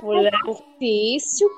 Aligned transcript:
Que 0.00 0.04
Mulher... 0.04 0.32
difícil, 0.44 1.48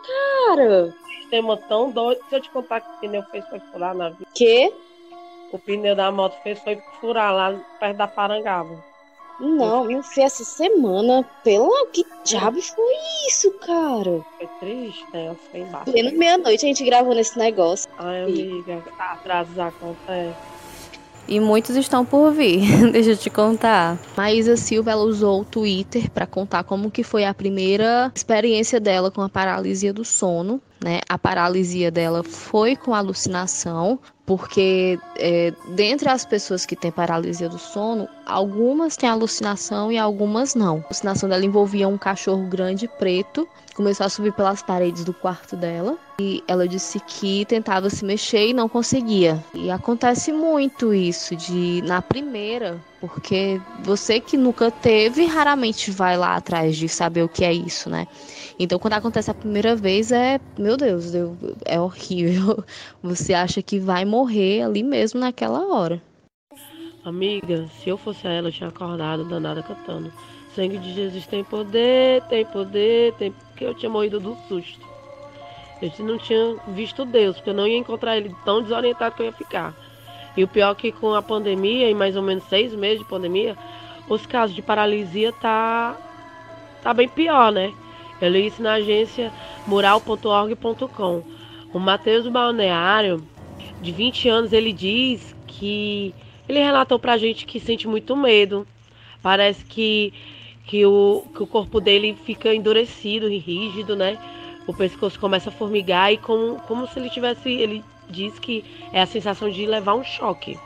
cara. 0.46 0.94
Sistema 1.20 1.56
tão 1.56 1.90
doido. 1.90 2.20
Se 2.28 2.36
eu 2.36 2.40
te 2.40 2.50
contar 2.50 2.80
que 2.80 2.90
o 2.90 3.00
pneu 3.00 3.22
fez 3.24 3.46
foi 3.48 3.60
furar 3.60 3.94
na 3.94 4.10
vida. 4.10 4.26
Que? 4.34 4.72
O 5.52 5.58
pneu 5.58 5.94
da 5.94 6.10
moto 6.10 6.36
fez 6.42 6.58
foi 6.60 6.80
furar 7.00 7.32
lá 7.32 7.60
perto 7.78 7.96
da 7.96 8.08
Parangaba. 8.08 8.82
Não, 9.40 9.90
eu 9.90 10.02
fui 10.02 10.22
essa 10.22 10.44
semana. 10.44 11.28
Pelo 11.42 11.86
que 11.86 12.04
diabo 12.24 12.60
foi 12.62 12.94
isso, 13.28 13.50
cara? 13.58 14.24
Foi 14.36 14.48
triste, 14.60 15.04
né? 15.12 15.34
Foi 15.50 15.60
embaixo. 15.60 15.90
Pleno 15.90 16.16
meia-noite 16.16 16.64
a 16.64 16.68
gente 16.68 16.84
gravou 16.84 17.14
nesse 17.14 17.36
negócio. 17.38 17.90
Ai, 17.98 18.22
amiga, 18.22 18.82
atrasos 18.98 19.58
acontecem. 19.58 20.53
E 21.26 21.40
muitos 21.40 21.76
estão 21.76 22.04
por 22.04 22.32
vir, 22.32 22.60
deixa 22.92 23.12
eu 23.12 23.16
te 23.16 23.30
contar. 23.30 23.98
Maísa 24.16 24.56
Silva 24.56 24.90
ela 24.90 25.02
usou 25.02 25.40
o 25.40 25.44
Twitter 25.44 26.10
para 26.10 26.26
contar 26.26 26.64
como 26.64 26.90
que 26.90 27.02
foi 27.02 27.24
a 27.24 27.32
primeira 27.32 28.12
experiência 28.14 28.78
dela 28.78 29.10
com 29.10 29.22
a 29.22 29.28
paralisia 29.28 29.92
do 29.92 30.04
sono. 30.04 30.60
Né? 30.84 31.00
A 31.08 31.16
paralisia 31.16 31.90
dela 31.90 32.22
foi 32.22 32.76
com 32.76 32.94
alucinação, 32.94 33.98
porque 34.26 34.98
é, 35.16 35.50
dentre 35.70 36.10
as 36.10 36.26
pessoas 36.26 36.66
que 36.66 36.76
têm 36.76 36.90
paralisia 36.90 37.48
do 37.48 37.58
sono, 37.58 38.06
algumas 38.26 38.94
têm 38.94 39.08
alucinação 39.08 39.90
e 39.90 39.96
algumas 39.96 40.54
não. 40.54 40.76
A 40.76 40.84
alucinação 40.84 41.26
dela 41.26 41.42
envolvia 41.42 41.88
um 41.88 41.96
cachorro 41.96 42.46
grande 42.50 42.86
preto, 42.86 43.48
começou 43.74 44.04
a 44.04 44.10
subir 44.10 44.34
pelas 44.34 44.60
paredes 44.60 45.06
do 45.06 45.14
quarto 45.14 45.56
dela 45.56 45.96
e 46.20 46.44
ela 46.46 46.68
disse 46.68 47.00
que 47.00 47.46
tentava 47.46 47.88
se 47.88 48.04
mexer 48.04 48.48
e 48.48 48.52
não 48.52 48.68
conseguia. 48.68 49.42
E 49.54 49.70
acontece 49.70 50.32
muito 50.32 50.92
isso 50.92 51.34
de 51.34 51.80
na 51.86 52.02
primeira, 52.02 52.78
porque 53.08 53.60
você 53.82 54.20
que 54.20 54.36
nunca 54.36 54.70
teve 54.70 55.24
raramente 55.26 55.90
vai 55.90 56.16
lá 56.16 56.36
atrás 56.36 56.76
de 56.76 56.88
saber 56.88 57.22
o 57.22 57.28
que 57.28 57.44
é 57.44 57.52
isso, 57.52 57.88
né? 57.90 58.06
Então, 58.58 58.78
quando 58.78 58.94
acontece 58.94 59.30
a 59.30 59.34
primeira 59.34 59.74
vez, 59.74 60.12
é, 60.12 60.40
meu 60.58 60.76
Deus, 60.76 61.12
é 61.64 61.80
horrível. 61.80 62.64
Você 63.02 63.34
acha 63.34 63.60
que 63.62 63.78
vai 63.78 64.04
morrer 64.04 64.62
ali 64.62 64.82
mesmo 64.82 65.20
naquela 65.20 65.66
hora. 65.66 66.00
Amiga, 67.04 67.68
se 67.82 67.90
eu 67.90 67.98
fosse 67.98 68.26
ela, 68.26 68.48
eu 68.48 68.52
tinha 68.52 68.68
acordado 68.68 69.24
danada 69.24 69.62
cantando. 69.62 70.12
Sangue 70.54 70.78
de 70.78 70.94
Jesus 70.94 71.26
tem 71.26 71.42
poder, 71.42 72.22
tem 72.28 72.46
poder, 72.46 73.12
tem. 73.14 73.32
Porque 73.32 73.64
eu 73.64 73.74
tinha 73.74 73.90
morrido 73.90 74.20
do 74.20 74.36
susto. 74.48 74.86
Eu 75.82 75.90
não 76.04 76.16
tinha 76.16 76.56
visto 76.68 77.04
Deus, 77.04 77.36
porque 77.36 77.50
eu 77.50 77.54
não 77.54 77.66
ia 77.66 77.76
encontrar 77.76 78.16
ele 78.16 78.34
tão 78.44 78.62
desorientado 78.62 79.16
que 79.16 79.22
eu 79.22 79.26
ia 79.26 79.32
ficar. 79.32 79.74
E 80.36 80.42
o 80.42 80.48
pior 80.48 80.72
é 80.72 80.74
que 80.74 80.92
com 80.92 81.14
a 81.14 81.22
pandemia, 81.22 81.88
em 81.88 81.94
mais 81.94 82.16
ou 82.16 82.22
menos 82.22 82.44
seis 82.44 82.74
meses 82.74 82.98
de 82.98 83.04
pandemia, 83.04 83.56
os 84.08 84.26
casos 84.26 84.54
de 84.54 84.62
paralisia 84.62 85.32
tá, 85.32 85.96
tá 86.82 86.92
bem 86.92 87.08
pior, 87.08 87.52
né? 87.52 87.72
Eu 88.20 88.30
li 88.30 88.46
isso 88.46 88.62
na 88.62 88.74
agência 88.74 89.32
mural.org.com. 89.66 91.22
O 91.72 91.78
Matheus 91.78 92.26
Balneário, 92.28 93.26
de 93.80 93.92
20 93.92 94.28
anos, 94.28 94.52
ele 94.52 94.72
diz 94.72 95.34
que 95.46 96.14
ele 96.48 96.58
relatou 96.58 96.98
pra 96.98 97.16
gente 97.16 97.46
que 97.46 97.58
sente 97.58 97.88
muito 97.88 98.16
medo. 98.16 98.66
Parece 99.22 99.64
que, 99.64 100.12
que, 100.66 100.84
o, 100.84 101.24
que 101.34 101.42
o 101.42 101.46
corpo 101.46 101.80
dele 101.80 102.16
fica 102.24 102.54
endurecido 102.54 103.30
e 103.30 103.38
rígido, 103.38 103.96
né? 103.96 104.18
O 104.66 104.72
pescoço 104.72 105.18
começa 105.18 105.50
a 105.50 105.52
formigar 105.52 106.12
e 106.12 106.16
como, 106.16 106.60
como 106.62 106.86
se 106.86 106.98
ele 106.98 107.10
tivesse. 107.10 107.50
Ele 107.50 107.82
diz 108.08 108.38
que 108.38 108.64
é 108.92 109.02
a 109.02 109.06
sensação 109.06 109.50
de 109.50 109.66
levar 109.66 109.94
um 109.94 110.04
choque. 110.04 110.58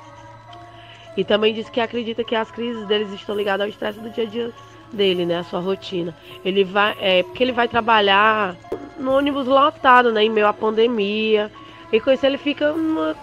E 1.16 1.24
também 1.24 1.52
diz 1.52 1.68
que 1.68 1.80
acredita 1.80 2.22
que 2.22 2.34
as 2.34 2.50
crises 2.50 2.86
deles 2.86 3.12
estão 3.12 3.34
ligadas 3.34 3.64
ao 3.64 3.68
estresse 3.68 3.98
do 3.98 4.10
dia 4.10 4.24
a 4.24 4.26
dia 4.26 4.52
dele, 4.92 5.26
né? 5.26 5.38
A 5.38 5.44
sua 5.44 5.60
rotina. 5.60 6.14
Ele 6.44 6.64
vai, 6.64 6.96
é, 7.00 7.22
porque 7.22 7.42
ele 7.42 7.52
vai 7.52 7.66
trabalhar 7.66 8.56
no 8.98 9.12
ônibus 9.12 9.46
lotado, 9.46 10.12
né? 10.12 10.24
Em 10.24 10.30
meio 10.30 10.46
à 10.46 10.52
pandemia. 10.52 11.50
E 11.92 12.00
com 12.00 12.10
isso 12.10 12.24
ele 12.24 12.38
fica 12.38 12.72
numa, 12.72 13.16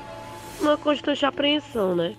numa 0.59 0.77
constante 0.77 1.25
apreensão, 1.25 1.95
né? 1.95 2.15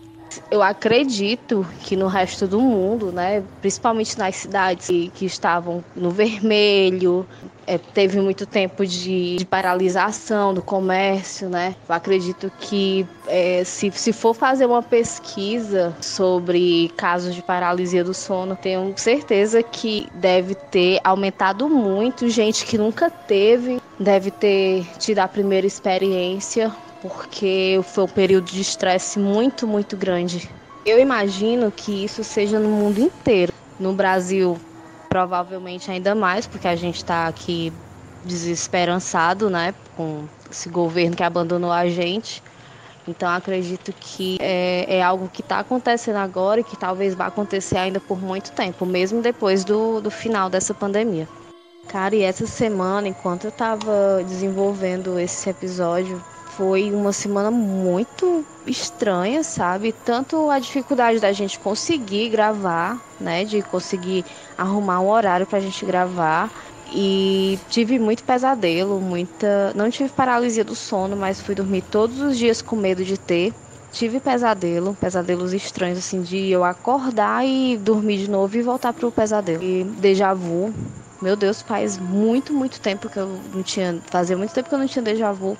Eu 0.50 0.62
acredito 0.62 1.66
que 1.82 1.96
no 1.96 2.06
resto 2.06 2.46
do 2.46 2.60
mundo, 2.60 3.12
né, 3.12 3.42
principalmente 3.60 4.18
nas 4.18 4.36
cidades 4.36 4.86
que, 4.86 5.08
que 5.10 5.24
estavam 5.24 5.84
no 5.94 6.10
vermelho, 6.10 7.26
é, 7.66 7.78
teve 7.78 8.20
muito 8.20 8.46
tempo 8.46 8.86
de, 8.86 9.36
de, 9.36 9.44
paralisação 9.44 10.54
do 10.54 10.62
comércio, 10.62 11.48
né? 11.48 11.74
Eu 11.88 11.94
acredito 11.94 12.50
que 12.60 13.06
é, 13.26 13.64
se, 13.64 13.90
se 13.90 14.12
for 14.12 14.34
fazer 14.34 14.66
uma 14.66 14.82
pesquisa 14.82 15.94
sobre 16.00 16.92
casos 16.96 17.34
de 17.34 17.42
paralisia 17.42 18.04
do 18.04 18.14
sono, 18.14 18.54
tenho 18.54 18.94
certeza 18.96 19.62
que 19.62 20.08
deve 20.14 20.54
ter 20.54 21.00
aumentado 21.02 21.68
muito. 21.68 22.28
Gente 22.28 22.64
que 22.64 22.78
nunca 22.78 23.10
teve 23.10 23.80
deve 23.98 24.30
ter 24.30 24.86
tido 24.98 25.18
a 25.20 25.28
primeira 25.28 25.66
experiência 25.66 26.72
porque 27.08 27.80
foi 27.82 28.04
um 28.04 28.08
período 28.08 28.50
de 28.50 28.60
estresse 28.60 29.18
muito, 29.18 29.66
muito 29.66 29.96
grande. 29.96 30.48
Eu 30.84 30.98
imagino 30.98 31.70
que 31.70 32.04
isso 32.04 32.22
seja 32.22 32.58
no 32.58 32.68
mundo 32.68 33.00
inteiro. 33.00 33.52
No 33.78 33.92
Brasil, 33.92 34.58
provavelmente 35.08 35.90
ainda 35.90 36.14
mais, 36.14 36.46
porque 36.46 36.68
a 36.68 36.76
gente 36.76 36.96
está 36.96 37.26
aqui 37.26 37.72
desesperançado, 38.24 39.50
né, 39.50 39.74
com 39.96 40.24
esse 40.50 40.68
governo 40.68 41.16
que 41.16 41.22
abandonou 41.22 41.72
a 41.72 41.88
gente. 41.88 42.42
Então 43.08 43.28
acredito 43.28 43.92
que 43.92 44.36
é, 44.40 44.96
é 44.98 45.02
algo 45.02 45.28
que 45.28 45.40
está 45.40 45.60
acontecendo 45.60 46.16
agora 46.16 46.60
e 46.60 46.64
que 46.64 46.76
talvez 46.76 47.14
vá 47.14 47.26
acontecer 47.26 47.78
ainda 47.78 48.00
por 48.00 48.20
muito 48.20 48.50
tempo, 48.52 48.84
mesmo 48.84 49.22
depois 49.22 49.64
do, 49.64 50.00
do 50.00 50.10
final 50.10 50.50
dessa 50.50 50.74
pandemia. 50.74 51.28
Cara, 51.88 52.16
e 52.16 52.22
essa 52.22 52.46
semana, 52.46 53.06
enquanto 53.06 53.44
eu 53.44 53.50
estava 53.50 54.24
desenvolvendo 54.26 55.20
esse 55.20 55.48
episódio, 55.48 56.20
foi 56.56 56.90
uma 56.90 57.12
semana 57.12 57.50
muito 57.50 58.44
estranha, 58.66 59.42
sabe? 59.42 59.92
Tanto 59.92 60.50
a 60.50 60.58
dificuldade 60.58 61.20
da 61.20 61.30
gente 61.30 61.58
conseguir 61.58 62.30
gravar, 62.30 62.98
né? 63.20 63.44
De 63.44 63.60
conseguir 63.62 64.24
arrumar 64.56 65.00
um 65.00 65.08
horário 65.08 65.46
pra 65.46 65.60
gente 65.60 65.84
gravar. 65.84 66.50
E 66.92 67.58
tive 67.68 67.98
muito 67.98 68.24
pesadelo, 68.24 69.00
muita. 69.00 69.72
Não 69.74 69.90
tive 69.90 70.08
paralisia 70.08 70.64
do 70.64 70.74
sono, 70.74 71.16
mas 71.16 71.40
fui 71.40 71.54
dormir 71.54 71.82
todos 71.82 72.20
os 72.20 72.38
dias 72.38 72.62
com 72.62 72.74
medo 72.74 73.04
de 73.04 73.18
ter. 73.18 73.52
Tive 73.92 74.18
pesadelo, 74.18 74.96
pesadelos 74.98 75.52
estranhos, 75.52 75.98
assim, 75.98 76.22
de 76.22 76.50
eu 76.50 76.64
acordar 76.64 77.46
e 77.46 77.76
dormir 77.76 78.18
de 78.18 78.30
novo 78.30 78.56
e 78.56 78.62
voltar 78.62 78.92
pro 78.92 79.12
pesadelo. 79.12 79.62
E 79.62 79.84
déjà 79.84 80.32
vu. 80.32 80.72
Meu 81.20 81.34
Deus, 81.34 81.62
faz 81.62 81.98
muito, 81.98 82.52
muito 82.52 82.78
tempo 82.80 83.08
que 83.08 83.18
eu 83.18 83.40
não 83.52 83.62
tinha. 83.62 83.98
Fazia 84.10 84.36
muito 84.36 84.52
tempo 84.52 84.68
que 84.68 84.74
eu 84.74 84.78
não 84.78 84.86
tinha 84.86 85.02
déjà 85.02 85.32
vu 85.32 85.56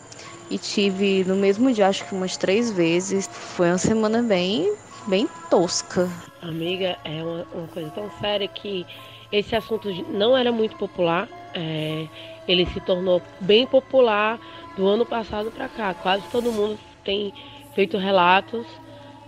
e 0.50 0.58
tive 0.58 1.24
no 1.24 1.36
mesmo 1.36 1.72
dia, 1.72 1.88
acho 1.88 2.04
que 2.06 2.14
umas 2.14 2.36
três 2.36 2.70
vezes. 2.70 3.28
Foi 3.28 3.68
uma 3.68 3.78
semana 3.78 4.22
bem, 4.22 4.72
bem 5.06 5.28
tosca. 5.50 6.08
Amiga, 6.42 6.96
é 7.04 7.22
uma, 7.22 7.46
uma 7.54 7.66
coisa 7.68 7.90
tão 7.90 8.10
séria 8.20 8.46
que 8.46 8.86
esse 9.32 9.56
assunto 9.56 9.88
não 10.12 10.36
era 10.36 10.52
muito 10.52 10.76
popular. 10.76 11.28
É, 11.54 12.06
ele 12.46 12.66
se 12.66 12.80
tornou 12.80 13.22
bem 13.40 13.66
popular 13.66 14.38
do 14.76 14.86
ano 14.86 15.04
passado 15.04 15.50
para 15.50 15.68
cá. 15.68 15.94
Quase 15.94 16.24
todo 16.30 16.52
mundo 16.52 16.78
tem 17.04 17.32
feito 17.74 17.96
relatos 17.96 18.66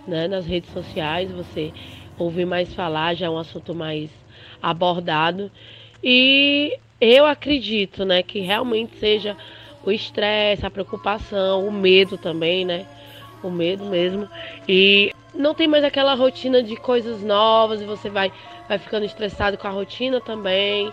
né, 0.07 0.27
nas 0.27 0.45
redes 0.45 0.71
sociais. 0.71 1.31
Você 1.31 1.73
ouve 2.17 2.45
mais 2.45 2.73
falar, 2.73 3.15
já 3.15 3.25
é 3.25 3.29
um 3.29 3.37
assunto 3.37 3.73
mais 3.75 4.09
abordado. 4.61 5.51
E 6.03 6.77
eu 7.01 7.25
acredito 7.25 8.05
né, 8.05 8.23
que 8.23 8.39
realmente 8.39 8.97
seja 8.97 9.35
o 9.83 9.91
estresse, 9.91 10.65
a 10.65 10.71
preocupação, 10.71 11.67
o 11.67 11.71
medo 11.71 12.17
também, 12.17 12.65
né? 12.65 12.85
O 13.41 13.49
medo 13.49 13.85
mesmo. 13.85 14.27
E 14.67 15.13
não 15.33 15.53
tem 15.53 15.67
mais 15.67 15.83
aquela 15.83 16.13
rotina 16.13 16.61
de 16.61 16.75
coisas 16.75 17.21
novas 17.23 17.81
e 17.81 17.85
você 17.85 18.09
vai, 18.09 18.31
vai 18.67 18.77
ficando 18.77 19.05
estressado 19.05 19.57
com 19.57 19.67
a 19.67 19.71
rotina 19.71 20.19
também. 20.19 20.91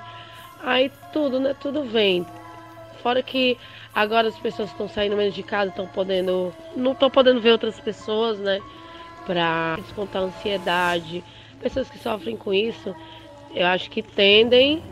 Aí 0.62 0.90
tudo, 1.12 1.40
né? 1.40 1.54
Tudo 1.58 1.82
vem. 1.82 2.24
Fora 3.02 3.22
que 3.22 3.58
agora 3.94 4.28
as 4.28 4.38
pessoas 4.38 4.70
estão 4.70 4.88
saindo 4.88 5.16
menos 5.16 5.34
de 5.34 5.42
casa, 5.42 5.70
estão 5.70 5.86
podendo. 5.86 6.52
Não 6.76 6.92
estão 6.92 7.10
podendo 7.10 7.40
ver 7.40 7.52
outras 7.52 7.78
pessoas, 7.80 8.38
né? 8.38 8.60
Pra 9.24 9.76
descontar 9.76 10.22
a 10.22 10.26
ansiedade. 10.26 11.24
Pessoas 11.60 11.90
que 11.90 11.98
sofrem 11.98 12.36
com 12.36 12.52
isso, 12.52 12.94
eu 13.54 13.66
acho 13.66 13.90
que 13.90 14.02
tendem 14.02 14.82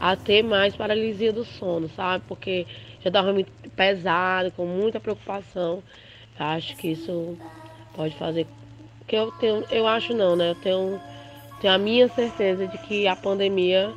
a 0.00 0.16
ter 0.16 0.42
mais 0.42 0.74
paralisia 0.74 1.32
do 1.32 1.44
sono, 1.44 1.88
sabe? 1.88 2.24
Porque 2.26 2.66
já 3.02 3.10
dorme 3.10 3.32
muito 3.32 3.52
pesado, 3.70 4.50
com 4.52 4.66
muita 4.66 5.00
preocupação. 5.00 5.82
Acho 6.38 6.76
que 6.76 6.88
isso 6.88 7.36
pode 7.94 8.14
fazer. 8.16 8.46
Que 9.06 9.16
eu 9.16 9.30
tenho, 9.32 9.64
eu 9.70 9.86
acho 9.86 10.14
não, 10.14 10.36
né? 10.36 10.50
Eu 10.50 10.54
tenho, 10.56 11.00
tenho 11.60 11.74
a 11.74 11.78
minha 11.78 12.08
certeza 12.08 12.66
de 12.66 12.78
que 12.78 13.06
a 13.06 13.16
pandemia 13.16 13.92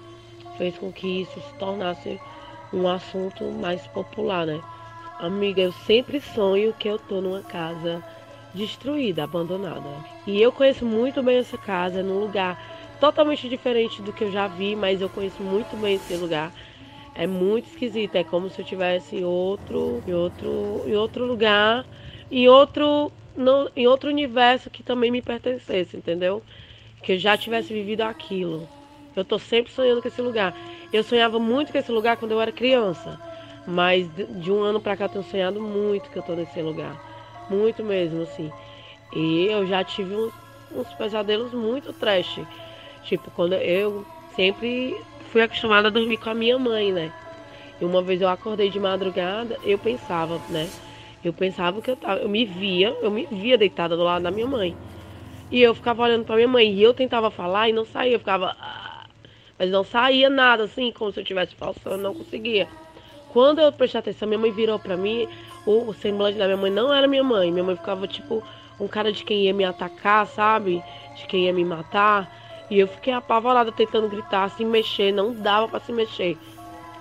fez 0.57 0.77
com 0.77 0.91
que 0.91 1.21
isso 1.21 1.39
se 1.39 1.53
tornasse 1.55 2.19
um 2.73 2.87
assunto 2.87 3.43
mais 3.45 3.85
popular, 3.87 4.45
né? 4.45 4.61
Amiga, 5.19 5.61
eu 5.61 5.71
sempre 5.71 6.19
sonho 6.19 6.73
que 6.73 6.89
eu 6.89 6.99
tô 6.99 7.21
numa 7.21 7.41
casa 7.41 8.03
destruída, 8.53 9.23
abandonada. 9.23 9.89
E 10.25 10.41
eu 10.41 10.51
conheço 10.51 10.85
muito 10.85 11.21
bem 11.21 11.37
essa 11.37 11.57
casa, 11.57 12.01
num 12.01 12.19
lugar 12.19 12.59
totalmente 12.99 13.47
diferente 13.47 14.01
do 14.01 14.11
que 14.11 14.23
eu 14.23 14.31
já 14.31 14.47
vi, 14.47 14.75
mas 14.75 15.01
eu 15.01 15.09
conheço 15.09 15.41
muito 15.41 15.75
bem 15.77 15.95
esse 15.95 16.15
lugar. 16.15 16.51
É 17.15 17.25
muito 17.27 17.65
esquisito, 17.67 18.15
é 18.15 18.23
como 18.25 18.50
se 18.50 18.62
eu 18.62 18.65
tivesse 18.65 19.23
outro, 19.23 20.03
em 20.06 20.13
outro, 20.13 20.83
em 20.85 20.95
outro 20.95 21.25
lugar, 21.25 21.88
em 22.29 22.50
outro, 22.50 23.13
no, 23.35 23.71
em 23.75 23.88
outro 23.88 24.09
universo 24.09 24.69
que 24.69 24.83
também 24.83 25.09
me 25.12 25.21
pertencesse, 25.21 25.95
entendeu? 25.97 26.44
Que 27.01 27.13
eu 27.13 27.19
já 27.19 27.38
tivesse 27.38 27.73
vivido 27.73 28.01
aquilo. 28.01 28.69
Eu 29.15 29.25
tô 29.25 29.39
sempre 29.39 29.71
sonhando 29.71 30.01
com 30.01 30.07
esse 30.09 30.21
lugar. 30.21 30.56
Eu 30.91 31.03
sonhava 31.03 31.39
muito 31.39 31.71
com 31.71 31.77
esse 31.79 31.91
lugar 31.91 32.17
quando 32.17 32.31
eu 32.33 32.41
era 32.41 32.51
criança, 32.53 33.19
mas 33.65 34.09
de 34.13 34.51
um 34.51 34.62
ano 34.62 34.81
para 34.81 34.97
cá 34.97 35.06
eu 35.06 35.09
tenho 35.09 35.23
sonhado 35.23 35.62
muito 35.62 36.12
que 36.12 36.17
eu 36.17 36.23
tô 36.23 36.35
nesse 36.35 36.62
lugar, 36.62 37.01
muito 37.50 37.83
mesmo 37.83 38.21
assim. 38.23 38.53
E 39.12 39.45
eu 39.47 39.65
já 39.65 39.83
tive 39.83 40.15
uns, 40.15 40.33
uns 40.71 40.94
pesadelos 40.94 41.53
muito 41.53 41.94
trash. 41.94 42.47
Tipo, 43.01 43.31
quando 43.31 43.53
eu 43.56 44.07
sempre 44.35 45.06
fui 45.35 45.41
acostumada 45.41 45.89
a 45.89 45.91
dormir 45.91 46.15
com 46.15 46.29
a 46.29 46.33
minha 46.33 46.57
mãe, 46.57 46.93
né? 46.93 47.11
E 47.81 47.83
uma 47.83 48.01
vez 48.01 48.21
eu 48.21 48.29
acordei 48.29 48.69
de 48.69 48.79
madrugada, 48.79 49.59
eu 49.65 49.77
pensava, 49.77 50.39
né? 50.49 50.69
Eu 51.25 51.33
pensava 51.33 51.81
que 51.81 51.91
eu 51.91 51.97
tava, 51.97 52.21
eu 52.21 52.29
me 52.29 52.45
via, 52.45 52.95
eu 53.01 53.11
me 53.11 53.25
via 53.29 53.57
deitada 53.57 53.97
do 53.97 54.03
lado 54.03 54.23
da 54.23 54.31
minha 54.31 54.47
mãe. 54.47 54.73
E 55.51 55.61
eu 55.61 55.75
ficava 55.75 56.03
olhando 56.03 56.23
para 56.23 56.37
minha 56.37 56.47
mãe 56.47 56.71
e 56.71 56.81
eu 56.81 56.93
tentava 56.93 57.29
falar 57.29 57.67
e 57.67 57.73
não 57.73 57.83
saía, 57.83 58.13
eu 58.13 58.19
ficava 58.19 58.55
ah", 58.57 59.07
mas 59.59 59.69
não 59.69 59.83
saía 59.83 60.29
nada 60.29 60.63
assim, 60.63 60.89
como 60.89 61.11
se 61.11 61.19
eu 61.19 61.23
estivesse 61.23 61.53
falsando, 61.53 61.97
não 61.97 62.13
conseguia. 62.13 62.69
Quando 63.33 63.59
eu 63.59 63.73
prestei 63.73 63.99
atenção, 63.99 64.29
minha 64.29 64.39
mãe 64.39 64.51
virou 64.51 64.79
para 64.79 64.95
mim, 64.95 65.27
o 65.65 65.91
semblante 65.95 66.38
da 66.38 66.45
minha 66.45 66.55
mãe 66.55 66.71
não 66.71 66.93
era 66.93 67.09
minha 67.09 67.25
mãe, 67.25 67.51
minha 67.51 67.65
mãe 67.65 67.75
ficava 67.75 68.07
tipo 68.07 68.41
um 68.79 68.88
cara 68.88 69.11
de 69.11 69.21
quem 69.25 69.43
ia 69.43 69.53
me 69.53 69.65
atacar, 69.65 70.25
sabe? 70.27 70.81
De 71.13 71.27
quem 71.27 71.43
ia 71.43 71.51
me 71.51 71.65
matar. 71.65 72.44
E 72.69 72.79
eu 72.79 72.88
fiquei 72.88 73.13
apavorada 73.13 73.71
tentando 73.71 74.09
gritar, 74.09 74.50
se 74.50 74.65
mexer, 74.65 75.12
não 75.12 75.33
dava 75.33 75.67
para 75.67 75.79
se 75.79 75.91
mexer. 75.91 76.38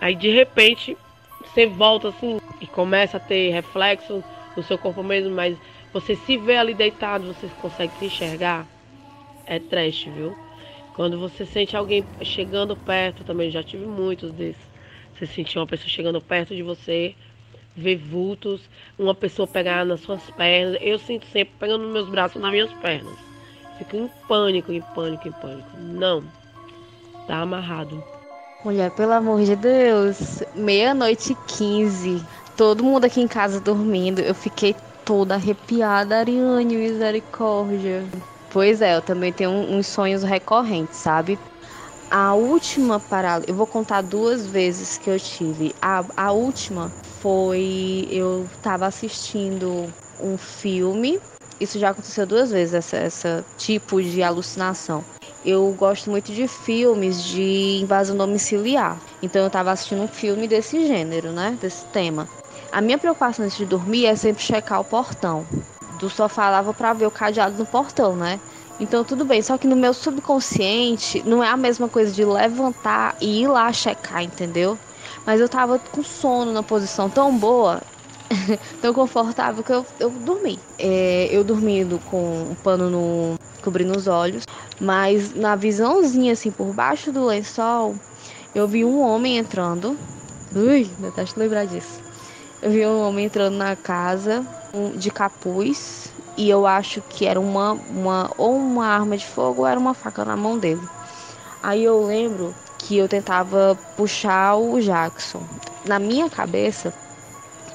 Aí 0.00 0.14
de 0.14 0.30
repente 0.30 0.96
você 1.44 1.66
volta 1.66 2.08
assim 2.08 2.38
e 2.60 2.66
começa 2.66 3.16
a 3.16 3.20
ter 3.20 3.50
reflexo 3.50 4.22
no 4.56 4.62
seu 4.62 4.76
corpo 4.76 5.02
mesmo, 5.02 5.34
mas 5.34 5.56
você 5.92 6.16
se 6.16 6.36
vê 6.36 6.56
ali 6.56 6.74
deitado, 6.74 7.32
você 7.32 7.48
consegue 7.60 7.92
se 7.98 8.06
enxergar. 8.06 8.66
É 9.46 9.58
trash, 9.58 10.04
viu? 10.04 10.36
Quando 10.94 11.18
você 11.18 11.44
sente 11.44 11.76
alguém 11.76 12.04
chegando 12.22 12.76
perto, 12.76 13.24
também 13.24 13.50
já 13.50 13.62
tive 13.62 13.84
muitos 13.86 14.32
desses. 14.32 14.62
Você 15.14 15.26
sentir 15.26 15.58
uma 15.58 15.66
pessoa 15.66 15.88
chegando 15.88 16.20
perto 16.20 16.54
de 16.54 16.62
você, 16.62 17.14
ver 17.76 17.96
vultos, 17.96 18.68
uma 18.98 19.14
pessoa 19.14 19.46
pegar 19.46 19.84
nas 19.84 20.00
suas 20.00 20.28
pernas. 20.32 20.78
Eu 20.80 20.98
sinto 20.98 21.26
sempre 21.26 21.54
pegando 21.58 21.84
nos 21.84 21.92
meus 21.92 22.08
braços, 22.08 22.40
nas 22.40 22.50
minhas 22.50 22.72
pernas. 22.74 23.33
Fico 23.78 23.96
em 23.96 24.10
pânico, 24.28 24.72
em 24.72 24.80
pânico, 24.94 25.28
em 25.28 25.32
pânico. 25.32 25.68
Não. 25.78 26.22
Tá 27.26 27.40
amarrado. 27.40 28.02
Mulher, 28.64 28.90
pelo 28.92 29.12
amor 29.12 29.42
de 29.42 29.56
Deus. 29.56 30.42
Meia-noite 30.54 31.32
e 31.32 31.36
quinze. 31.46 32.24
Todo 32.56 32.84
mundo 32.84 33.04
aqui 33.04 33.20
em 33.20 33.28
casa 33.28 33.60
dormindo. 33.60 34.20
Eu 34.20 34.34
fiquei 34.34 34.74
toda 35.04 35.34
arrepiada, 35.34 36.18
Ariane, 36.18 36.76
misericórdia. 36.76 38.04
Pois 38.50 38.80
é, 38.80 38.96
eu 38.96 39.02
também 39.02 39.32
tenho 39.32 39.50
uns 39.50 39.86
sonhos 39.86 40.22
recorrentes, 40.22 40.96
sabe? 40.96 41.38
A 42.10 42.34
última 42.34 43.00
parada, 43.00 43.44
eu 43.48 43.54
vou 43.54 43.66
contar 43.66 44.02
duas 44.02 44.46
vezes 44.46 44.96
que 44.96 45.10
eu 45.10 45.18
tive. 45.18 45.74
A, 45.82 46.04
a 46.16 46.32
última 46.32 46.92
foi 47.20 48.06
eu 48.10 48.46
tava 48.62 48.86
assistindo 48.86 49.92
um 50.20 50.38
filme 50.38 51.18
isso 51.60 51.78
já 51.78 51.90
aconteceu 51.90 52.26
duas 52.26 52.50
vezes, 52.50 52.74
essa, 52.74 52.96
essa 52.96 53.44
tipo 53.56 54.02
de 54.02 54.22
alucinação. 54.22 55.04
Eu 55.44 55.70
gosto 55.72 56.10
muito 56.10 56.32
de 56.32 56.48
filmes 56.48 57.22
de 57.22 57.80
invasão 57.82 58.16
domiciliar. 58.16 58.98
Então 59.22 59.42
eu 59.42 59.48
estava 59.48 59.70
assistindo 59.70 60.02
um 60.02 60.08
filme 60.08 60.48
desse 60.48 60.86
gênero, 60.86 61.32
né? 61.32 61.56
Desse 61.60 61.84
tema. 61.86 62.28
A 62.72 62.80
minha 62.80 62.98
preocupação 62.98 63.44
antes 63.44 63.56
de 63.56 63.66
dormir 63.66 64.06
é 64.06 64.16
sempre 64.16 64.42
checar 64.42 64.80
o 64.80 64.84
portão. 64.84 65.46
Do 66.00 66.10
sofá 66.10 66.50
lava 66.50 66.72
para 66.72 66.92
ver 66.92 67.06
o 67.06 67.10
cadeado 67.10 67.56
no 67.56 67.66
portão, 67.66 68.16
né? 68.16 68.40
Então 68.80 69.04
tudo 69.04 69.24
bem, 69.24 69.40
só 69.40 69.56
que 69.56 69.68
no 69.68 69.76
meu 69.76 69.94
subconsciente 69.94 71.22
não 71.24 71.44
é 71.44 71.48
a 71.48 71.56
mesma 71.56 71.88
coisa 71.88 72.12
de 72.12 72.24
levantar 72.24 73.14
e 73.20 73.42
ir 73.42 73.46
lá 73.46 73.72
checar, 73.72 74.22
entendeu? 74.22 74.76
Mas 75.24 75.40
eu 75.40 75.48
tava 75.48 75.78
com 75.78 76.02
sono 76.02 76.52
na 76.52 76.62
posição 76.62 77.08
tão 77.08 77.36
boa 77.36 77.80
tão 78.80 78.92
confortável 78.92 79.62
que 79.62 79.72
eu, 79.72 79.86
eu 79.98 80.10
dormi. 80.10 80.58
É, 80.78 81.28
eu 81.30 81.44
dormindo 81.44 81.98
com 82.00 82.50
um 82.50 82.54
pano 82.54 82.90
no, 82.90 83.34
cobrindo 83.62 83.96
os 83.96 84.06
olhos, 84.06 84.44
mas 84.80 85.34
na 85.34 85.56
visãozinha, 85.56 86.32
assim, 86.32 86.50
por 86.50 86.72
baixo 86.72 87.10
do 87.10 87.24
lençol, 87.24 87.96
eu 88.54 88.68
vi 88.68 88.84
um 88.84 89.00
homem 89.00 89.38
entrando. 89.38 89.98
Ui, 90.54 90.84
detesto 90.98 91.40
lembrar 91.40 91.66
disso. 91.66 92.00
Eu 92.62 92.70
vi 92.70 92.86
um 92.86 93.00
homem 93.02 93.26
entrando 93.26 93.56
na 93.56 93.74
casa 93.76 94.46
de 94.96 95.10
capuz 95.10 96.12
e 96.36 96.48
eu 96.48 96.66
acho 96.66 97.02
que 97.02 97.26
era 97.26 97.38
uma, 97.38 97.72
uma 97.72 98.30
ou 98.36 98.56
uma 98.56 98.86
arma 98.86 99.16
de 99.16 99.26
fogo 99.26 99.60
ou 99.60 99.66
era 99.66 99.78
uma 99.78 99.94
faca 99.94 100.24
na 100.24 100.36
mão 100.36 100.58
dele. 100.58 100.88
Aí 101.62 101.82
eu 101.84 102.04
lembro 102.04 102.54
que 102.78 102.96
eu 102.96 103.08
tentava 103.08 103.78
puxar 103.96 104.56
o 104.56 104.80
Jackson. 104.80 105.42
Na 105.86 105.98
minha 105.98 106.28
cabeça, 106.28 106.92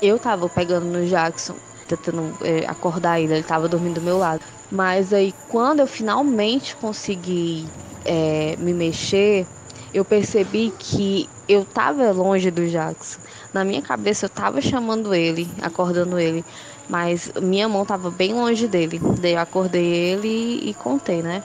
eu 0.02 0.20
tava 0.20 0.50
pegando 0.50 0.88
no 0.88 1.06
Jackson, 1.06 1.60
tentando 1.88 2.38
é, 2.44 2.66
acordar 2.68 3.20
ele, 3.20 3.34
ele 3.34 3.44
tava 3.44 3.68
dormindo 3.70 3.96
do 3.96 4.02
meu 4.02 4.18
lado. 4.18 4.46
Mas 4.70 5.14
aí, 5.14 5.34
quando 5.48 5.80
eu 5.82 5.88
finalmente 5.88 6.76
consegui 6.78 7.74
é, 8.06 8.56
me 8.58 8.74
mexer, 8.74 9.50
eu 9.94 10.06
percebi 10.06 10.72
que 10.72 11.32
eu 11.48 11.66
tava 11.66 12.12
longe 12.12 12.52
do 12.52 12.68
Jackson. 12.68 13.22
Na 13.54 13.66
minha 13.66 13.82
cabeça, 13.82 14.26
eu 14.26 14.30
tava 14.30 14.62
chamando 14.62 15.14
ele, 15.16 15.56
acordando 15.62 16.20
ele, 16.20 16.46
mas 16.88 17.32
minha 17.42 17.68
mão 17.68 17.86
tava 17.86 18.12
bem 18.12 18.34
longe 18.34 18.68
dele. 18.68 19.00
Daí 19.20 19.34
eu 19.34 19.40
acordei 19.40 19.86
ele 19.86 20.28
e, 20.70 20.76
contei, 20.76 21.22
né? 21.24 21.44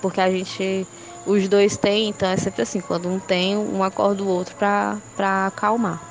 Porque 0.00 0.20
a 0.20 0.30
gente, 0.30 0.88
os 1.24 1.48
dois 1.48 1.78
têm, 1.78 2.08
então 2.08 2.28
é 2.28 2.36
sempre 2.36 2.62
assim: 2.62 2.80
quando 2.80 3.08
um 3.08 3.20
tem, 3.20 3.56
um 3.56 3.82
acorda 3.82 4.22
o 4.24 4.26
outro 4.28 4.54
pra, 4.56 5.02
pra 5.14 5.46
acalmar. 5.46 6.07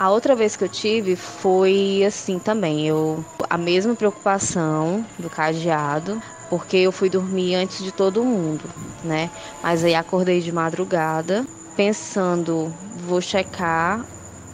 A 0.00 0.08
outra 0.08 0.34
vez 0.34 0.56
que 0.56 0.64
eu 0.64 0.68
tive 0.70 1.14
foi 1.14 2.02
assim 2.06 2.38
também, 2.38 2.86
eu 2.86 3.22
a 3.50 3.58
mesma 3.58 3.94
preocupação 3.94 5.04
do 5.18 5.28
cadeado, 5.28 6.18
porque 6.48 6.78
eu 6.78 6.90
fui 6.90 7.10
dormir 7.10 7.54
antes 7.54 7.84
de 7.84 7.92
todo 7.92 8.24
mundo, 8.24 8.64
né? 9.04 9.28
Mas 9.62 9.84
aí 9.84 9.94
acordei 9.94 10.40
de 10.40 10.50
madrugada, 10.52 11.44
pensando, 11.76 12.72
vou 12.96 13.20
checar 13.20 14.02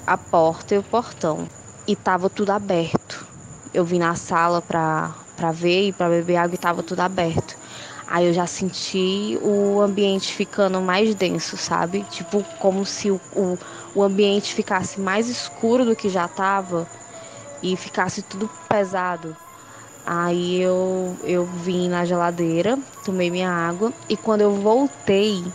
a 0.05 0.19
porta 0.19 0.75
e 0.75 0.79
o 0.79 0.83
portão. 0.83 1.47
E 1.87 1.95
tava 1.95 2.29
tudo 2.29 2.51
aberto. 2.51 3.25
Eu 3.73 3.85
vim 3.85 4.01
na 4.01 4.17
sala 4.17 4.61
pra, 4.61 5.15
pra 5.37 5.53
ver 5.53 5.87
e 5.87 5.93
pra 5.93 6.09
beber 6.09 6.39
água 6.39 6.57
e 6.57 6.59
tava 6.59 6.83
tudo 6.83 7.03
aberto. 7.03 7.57
Aí 8.07 8.27
eu 8.27 8.33
já 8.33 8.47
senti 8.47 9.37
o 9.43 9.81
ambiente 9.81 10.33
ficando 10.33 10.81
mais 10.81 11.15
denso, 11.15 11.57
sabe? 11.57 12.05
Tipo, 12.05 12.45
como 12.59 12.85
se 12.85 13.11
o, 13.11 13.21
o, 13.33 13.59
o 13.95 14.03
ambiente 14.03 14.55
ficasse 14.55 15.01
mais 15.01 15.29
escuro 15.29 15.85
do 15.85 15.97
que 15.97 16.09
já 16.09 16.27
estava 16.27 16.89
e 17.63 17.77
ficasse 17.77 18.23
tudo 18.23 18.49
pesado. 18.69 19.37
Aí 20.05 20.61
eu, 20.61 21.19
eu 21.25 21.45
vim 21.45 21.89
na 21.89 22.05
geladeira, 22.05 22.79
tomei 23.05 23.31
minha 23.31 23.51
água 23.51 23.93
e 24.09 24.17
quando 24.17 24.43
eu 24.43 24.53
voltei, 24.53 25.53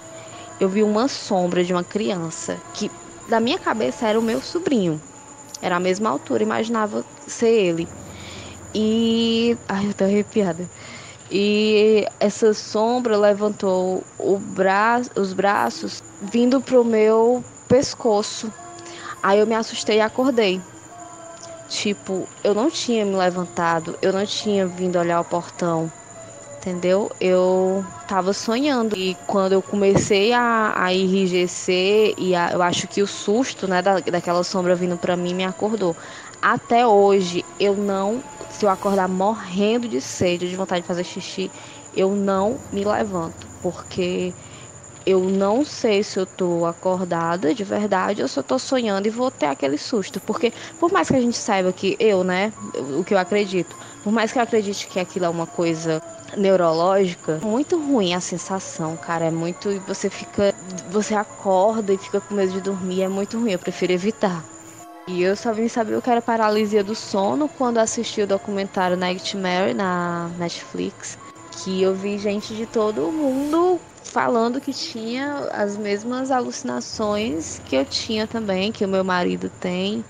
eu 0.60 0.70
vi 0.70 0.84
uma 0.84 1.08
sombra 1.08 1.64
de 1.64 1.74
uma 1.74 1.84
criança 1.84 2.62
que, 2.74 2.92
da 3.28 3.40
minha 3.40 3.60
cabeça, 3.60 4.08
era 4.08 4.20
o 4.20 4.24
meu 4.24 4.42
sobrinho. 4.42 5.02
Era 5.62 5.78
a 5.78 5.80
mesma 5.80 6.10
altura, 6.10 6.44
imaginava 6.44 7.06
ser 7.28 7.50
ele. 7.50 7.90
E. 8.74 9.58
Ai, 9.68 9.88
eu 9.88 9.94
tô 9.94 10.04
arrepiada. 10.06 10.70
E 11.32 12.06
essa 12.20 12.54
sombra 12.54 13.18
levantou 13.18 14.04
bra 14.54 15.02
os 15.16 15.32
braços 15.32 16.04
vindo 16.22 16.60
pro 16.60 16.84
meu 16.84 17.42
pescoço. 17.70 18.52
Aí 19.24 19.40
eu 19.40 19.48
me 19.48 19.56
assustei 19.56 19.98
e 19.98 20.02
acordei. 20.02 20.60
Tipo, 21.70 22.28
eu 22.44 22.54
não 22.54 22.70
tinha 22.70 23.06
me 23.06 23.16
levantado, 23.16 23.98
eu 24.02 24.12
não 24.12 24.26
tinha 24.26 24.68
vindo 24.68 25.00
olhar 25.00 25.22
o 25.22 25.24
portão, 25.24 25.90
entendeu? 26.58 27.10
Eu 27.22 27.86
tava 28.10 28.34
sonhando. 28.34 28.98
E 28.98 29.16
quando 29.26 29.54
eu 29.54 29.62
comecei 29.62 30.34
a, 30.34 30.74
a 30.76 30.94
enrijecer, 30.94 32.14
e 32.18 32.36
a, 32.36 32.52
eu 32.52 32.62
acho 32.62 32.90
que 32.90 33.02
o 33.02 33.08
susto, 33.08 33.70
né, 33.70 33.82
da, 33.82 34.02
daquela 34.02 34.44
sombra 34.44 34.76
vindo 34.76 34.98
para 34.98 35.16
mim 35.16 35.34
me 35.34 35.46
acordou. 35.46 35.96
Até 36.42 36.88
hoje, 36.88 37.48
eu 37.60 37.76
não 37.76 38.24
se 38.50 38.66
eu 38.66 38.70
acordar 38.70 39.08
morrendo 39.08 39.88
de 39.88 40.02
sede, 40.02 40.50
de 40.50 40.56
vontade 40.58 40.82
de 40.82 40.88
fazer 40.88 41.04
xixi, 41.06 41.52
eu 41.94 42.16
não 42.16 42.62
me 42.72 42.84
levanto, 42.84 43.50
porque 43.62 44.36
eu 45.06 45.30
não 45.30 45.64
sei 45.66 46.04
se 46.04 46.20
eu 46.20 46.28
tô 46.28 46.66
acordada 46.66 47.54
de 47.56 47.64
verdade 47.64 48.22
ou 48.22 48.28
se 48.28 48.40
eu 48.40 48.44
tô 48.44 48.60
sonhando 48.60 49.08
e 49.08 49.12
vou 49.12 49.32
ter 49.32 49.48
aquele 49.48 49.78
susto. 49.78 50.22
Porque 50.22 50.54
por 50.78 50.92
mais 50.92 51.08
que 51.10 51.16
a 51.16 51.22
gente 51.22 51.38
saiba 51.38 51.74
que 51.74 51.98
eu, 52.00 52.24
né, 52.24 52.54
o 53.00 53.04
que 53.04 53.14
eu 53.14 53.20
acredito, 53.20 53.78
por 54.02 54.12
mais 54.14 54.32
que 54.34 54.40
eu 54.40 54.44
acredite 54.44 54.88
que 54.88 55.00
aquilo 55.00 55.26
é 55.26 55.30
uma 55.30 55.48
coisa 55.48 56.04
neurológica, 56.38 57.40
muito 57.44 57.78
ruim 57.80 58.14
a 58.14 58.22
sensação, 58.22 58.98
cara. 58.98 59.26
É 59.28 59.32
muito. 59.32 59.70
Você 59.86 60.10
fica. 60.10 60.54
Você 60.88 61.16
acorda 61.16 61.94
e 61.94 61.98
fica 61.98 62.22
com 62.22 62.34
medo 62.36 62.52
de 62.52 62.62
dormir. 62.62 63.02
É 63.04 63.10
muito 63.10 63.40
ruim. 63.40 63.52
Eu 63.54 63.60
prefiro 63.60 63.94
evitar. 63.94 64.51
E 65.08 65.24
eu 65.24 65.36
só 65.36 65.52
vim 65.52 65.68
saber 65.68 65.96
o 65.98 66.02
que 66.02 66.10
era 66.10 66.22
paralisia 66.22 66.84
do 66.84 66.96
sono 66.96 67.50
quando 67.50 67.80
assisti 67.80 68.22
o 68.22 68.28
documentário 68.28 68.96
Nightmare 68.96 69.74
na 69.74 70.30
Netflix. 70.38 71.18
Que 71.52 71.82
eu 71.82 71.94
vi 71.94 72.18
gente 72.18 72.56
de 72.56 72.66
todo 72.66 73.12
mundo 73.12 73.80
falando 74.04 74.62
que 74.62 74.74
tinha 74.74 75.50
as 75.52 75.78
mesmas 75.78 76.32
alucinações 76.32 77.60
que 77.66 77.76
eu 77.76 77.86
tinha 77.86 78.28
também, 78.28 78.72
que 78.72 78.86
o 78.86 78.88
meu 78.88 79.04
marido 79.04 79.50
tem, 79.60 80.04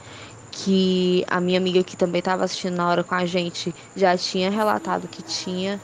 que 0.52 1.24
a 1.30 1.40
minha 1.40 1.58
amiga 1.58 1.84
que 1.84 1.96
também 1.96 2.20
estava 2.20 2.44
assistindo 2.44 2.76
na 2.76 2.90
hora 2.90 3.04
com 3.04 3.16
a 3.16 3.26
gente 3.26 3.74
já 3.96 4.18
tinha 4.18 4.50
relatado 4.50 5.08
que 5.08 5.22
tinha. 5.22 5.80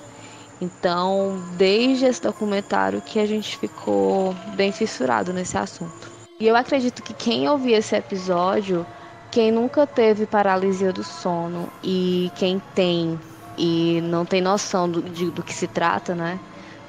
Então, 0.60 1.40
desde 1.56 2.06
esse 2.06 2.22
documentário 2.22 3.02
que 3.02 3.20
a 3.20 3.26
gente 3.26 3.58
ficou 3.58 4.34
bem 4.56 4.72
fissurado 4.72 5.32
nesse 5.32 5.58
assunto. 5.58 6.12
E 6.40 6.48
eu 6.48 6.56
acredito 6.56 7.02
que 7.02 7.14
quem 7.14 7.48
ouvir 7.48 7.74
esse 7.74 7.96
episódio, 7.96 8.86
quem 9.32 9.52
nunca 9.52 9.86
teve 9.86 10.26
paralisia 10.26 10.92
do 10.94 11.04
sono 11.04 11.68
e 11.84 12.32
quem 12.36 12.60
tem 12.74 13.20
e 13.58 14.00
não 14.02 14.26
tem 14.26 14.42
noção 14.42 14.90
do, 14.90 15.02
de, 15.02 15.32
do 15.32 15.44
que 15.44 15.54
se 15.54 15.68
trata, 15.68 16.14
né? 16.14 16.40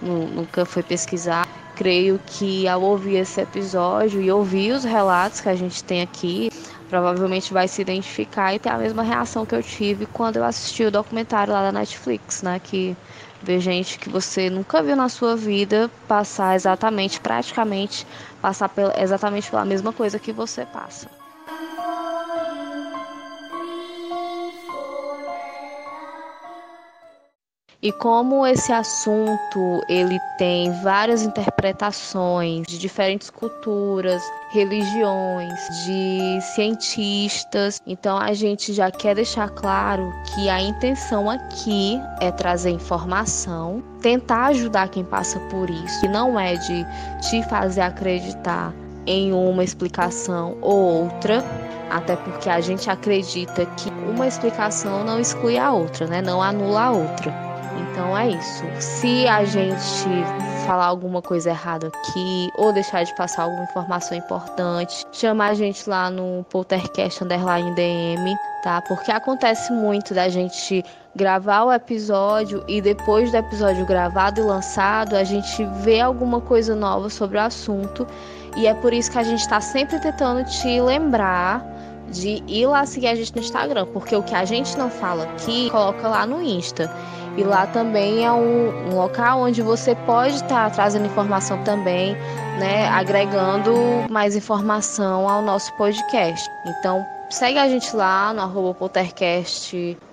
Nunca 0.00 0.64
foi 0.64 0.82
pesquisar. 0.82 1.46
Creio 1.74 2.20
que 2.24 2.68
ao 2.68 2.82
ouvir 2.82 3.16
esse 3.16 3.40
episódio 3.40 4.20
e 4.20 4.30
ouvir 4.30 4.72
os 4.72 4.84
relatos 4.84 5.40
que 5.40 5.48
a 5.48 5.54
gente 5.54 5.82
tem 5.82 6.02
aqui, 6.02 6.50
provavelmente 6.88 7.52
vai 7.52 7.66
se 7.68 7.82
identificar 7.82 8.54
e 8.54 8.58
ter 8.58 8.68
a 8.68 8.78
mesma 8.78 9.02
reação 9.02 9.46
que 9.46 9.54
eu 9.54 9.62
tive 9.62 10.06
quando 10.06 10.36
eu 10.36 10.44
assisti 10.44 10.84
o 10.84 10.90
documentário 10.90 11.52
lá 11.52 11.62
da 11.62 11.72
Netflix, 11.72 12.42
né? 12.42 12.60
Que 12.60 12.96
ver 13.42 13.60
gente 13.60 13.98
que 13.98 14.08
você 14.08 14.50
nunca 14.50 14.82
viu 14.82 14.96
na 14.96 15.08
sua 15.08 15.36
vida 15.36 15.90
passar 16.06 16.54
exatamente, 16.54 17.20
praticamente, 17.20 18.06
passar 18.40 18.70
exatamente 18.96 19.50
pela 19.50 19.64
mesma 19.64 19.92
coisa 19.92 20.18
que 20.18 20.32
você 20.32 20.66
passa. 20.66 21.17
E 27.80 27.92
como 27.92 28.44
esse 28.44 28.72
assunto 28.72 29.80
ele 29.88 30.18
tem 30.36 30.72
várias 30.82 31.22
interpretações 31.22 32.66
de 32.66 32.76
diferentes 32.76 33.30
culturas, 33.30 34.20
religiões, 34.50 35.54
de 35.86 36.40
cientistas, 36.42 37.80
então 37.86 38.18
a 38.18 38.32
gente 38.32 38.72
já 38.72 38.90
quer 38.90 39.14
deixar 39.14 39.48
claro 39.50 40.12
que 40.24 40.48
a 40.48 40.60
intenção 40.60 41.30
aqui 41.30 42.00
é 42.20 42.32
trazer 42.32 42.70
informação, 42.70 43.80
tentar 44.02 44.46
ajudar 44.46 44.88
quem 44.88 45.04
passa 45.04 45.38
por 45.48 45.70
isso, 45.70 46.04
e 46.04 46.08
não 46.08 46.38
é 46.38 46.56
de 46.56 46.84
te 47.30 47.48
fazer 47.48 47.82
acreditar 47.82 48.74
em 49.06 49.32
uma 49.32 49.62
explicação 49.62 50.58
ou 50.60 51.04
outra, 51.04 51.44
até 51.90 52.16
porque 52.16 52.50
a 52.50 52.60
gente 52.60 52.90
acredita 52.90 53.64
que 53.64 53.88
uma 53.88 54.26
explicação 54.26 55.04
não 55.04 55.20
exclui 55.20 55.56
a 55.56 55.72
outra, 55.72 56.08
né? 56.08 56.20
Não 56.20 56.42
anula 56.42 56.82
a 56.82 56.90
outra. 56.90 57.47
Então 57.78 58.16
é 58.16 58.30
isso. 58.30 58.64
Se 58.80 59.26
a 59.26 59.44
gente 59.44 60.08
falar 60.66 60.86
alguma 60.86 61.22
coisa 61.22 61.50
errada 61.50 61.88
aqui 61.88 62.50
ou 62.56 62.72
deixar 62.72 63.04
de 63.04 63.14
passar 63.16 63.44
alguma 63.44 63.64
informação 63.64 64.16
importante, 64.16 65.04
chama 65.12 65.46
a 65.46 65.54
gente 65.54 65.88
lá 65.88 66.10
no 66.10 66.44
Poltercast 66.50 67.24
Underline 67.24 67.74
DM, 67.74 68.36
tá? 68.62 68.82
Porque 68.82 69.10
acontece 69.10 69.72
muito 69.72 70.12
da 70.12 70.28
gente 70.28 70.84
gravar 71.16 71.64
o 71.64 71.72
episódio 71.72 72.62
e 72.68 72.80
depois 72.80 73.30
do 73.30 73.36
episódio 73.36 73.86
gravado 73.86 74.40
e 74.40 74.44
lançado, 74.44 75.16
a 75.16 75.24
gente 75.24 75.64
vê 75.82 76.00
alguma 76.00 76.40
coisa 76.40 76.74
nova 76.74 77.08
sobre 77.08 77.38
o 77.38 77.40
assunto. 77.40 78.06
E 78.56 78.66
é 78.66 78.74
por 78.74 78.92
isso 78.92 79.10
que 79.10 79.18
a 79.18 79.22
gente 79.22 79.40
está 79.40 79.60
sempre 79.60 79.98
tentando 80.00 80.44
te 80.44 80.80
lembrar 80.80 81.64
de 82.10 82.42
ir 82.46 82.66
lá 82.66 82.86
seguir 82.86 83.08
a 83.08 83.14
gente 83.14 83.34
no 83.34 83.40
Instagram, 83.40 83.86
porque 83.92 84.16
o 84.16 84.22
que 84.22 84.34
a 84.34 84.44
gente 84.44 84.76
não 84.78 84.90
fala 84.90 85.24
aqui, 85.24 85.70
coloca 85.70 86.08
lá 86.08 86.26
no 86.26 86.42
Insta. 86.42 86.90
E 87.38 87.44
lá 87.44 87.68
também 87.68 88.26
é 88.26 88.32
um, 88.32 88.88
um 88.88 88.96
local 88.96 89.42
onde 89.42 89.62
você 89.62 89.94
pode 89.94 90.34
estar 90.34 90.48
tá 90.48 90.70
trazendo 90.70 91.06
informação 91.06 91.62
também, 91.62 92.16
né, 92.58 92.88
agregando 92.88 93.72
mais 94.10 94.34
informação 94.34 95.28
ao 95.28 95.40
nosso 95.40 95.72
podcast. 95.74 96.50
Então, 96.66 97.06
segue 97.30 97.56
a 97.56 97.68
gente 97.68 97.94
lá 97.94 98.32
no 98.32 98.40
arroba 98.40 98.76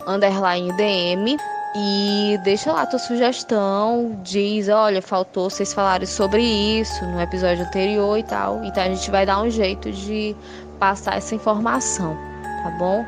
underline 0.05 0.71
DM 0.73 1.35
e 1.75 2.39
deixa 2.43 2.71
lá 2.71 2.85
tua 2.85 2.99
sugestão, 2.99 4.19
diz, 4.21 4.69
olha, 4.69 5.01
faltou 5.01 5.49
vocês 5.49 5.73
falarem 5.73 6.05
sobre 6.05 6.43
isso 6.43 7.03
no 7.07 7.19
episódio 7.19 7.65
anterior 7.65 8.19
e 8.19 8.23
tal. 8.23 8.63
Então 8.63 8.83
a 8.83 8.87
gente 8.87 9.09
vai 9.09 9.25
dar 9.25 9.41
um 9.41 9.49
jeito 9.49 9.91
de 9.91 10.35
passar 10.79 11.17
essa 11.17 11.33
informação, 11.33 12.15
tá 12.61 12.69
bom? 12.77 13.03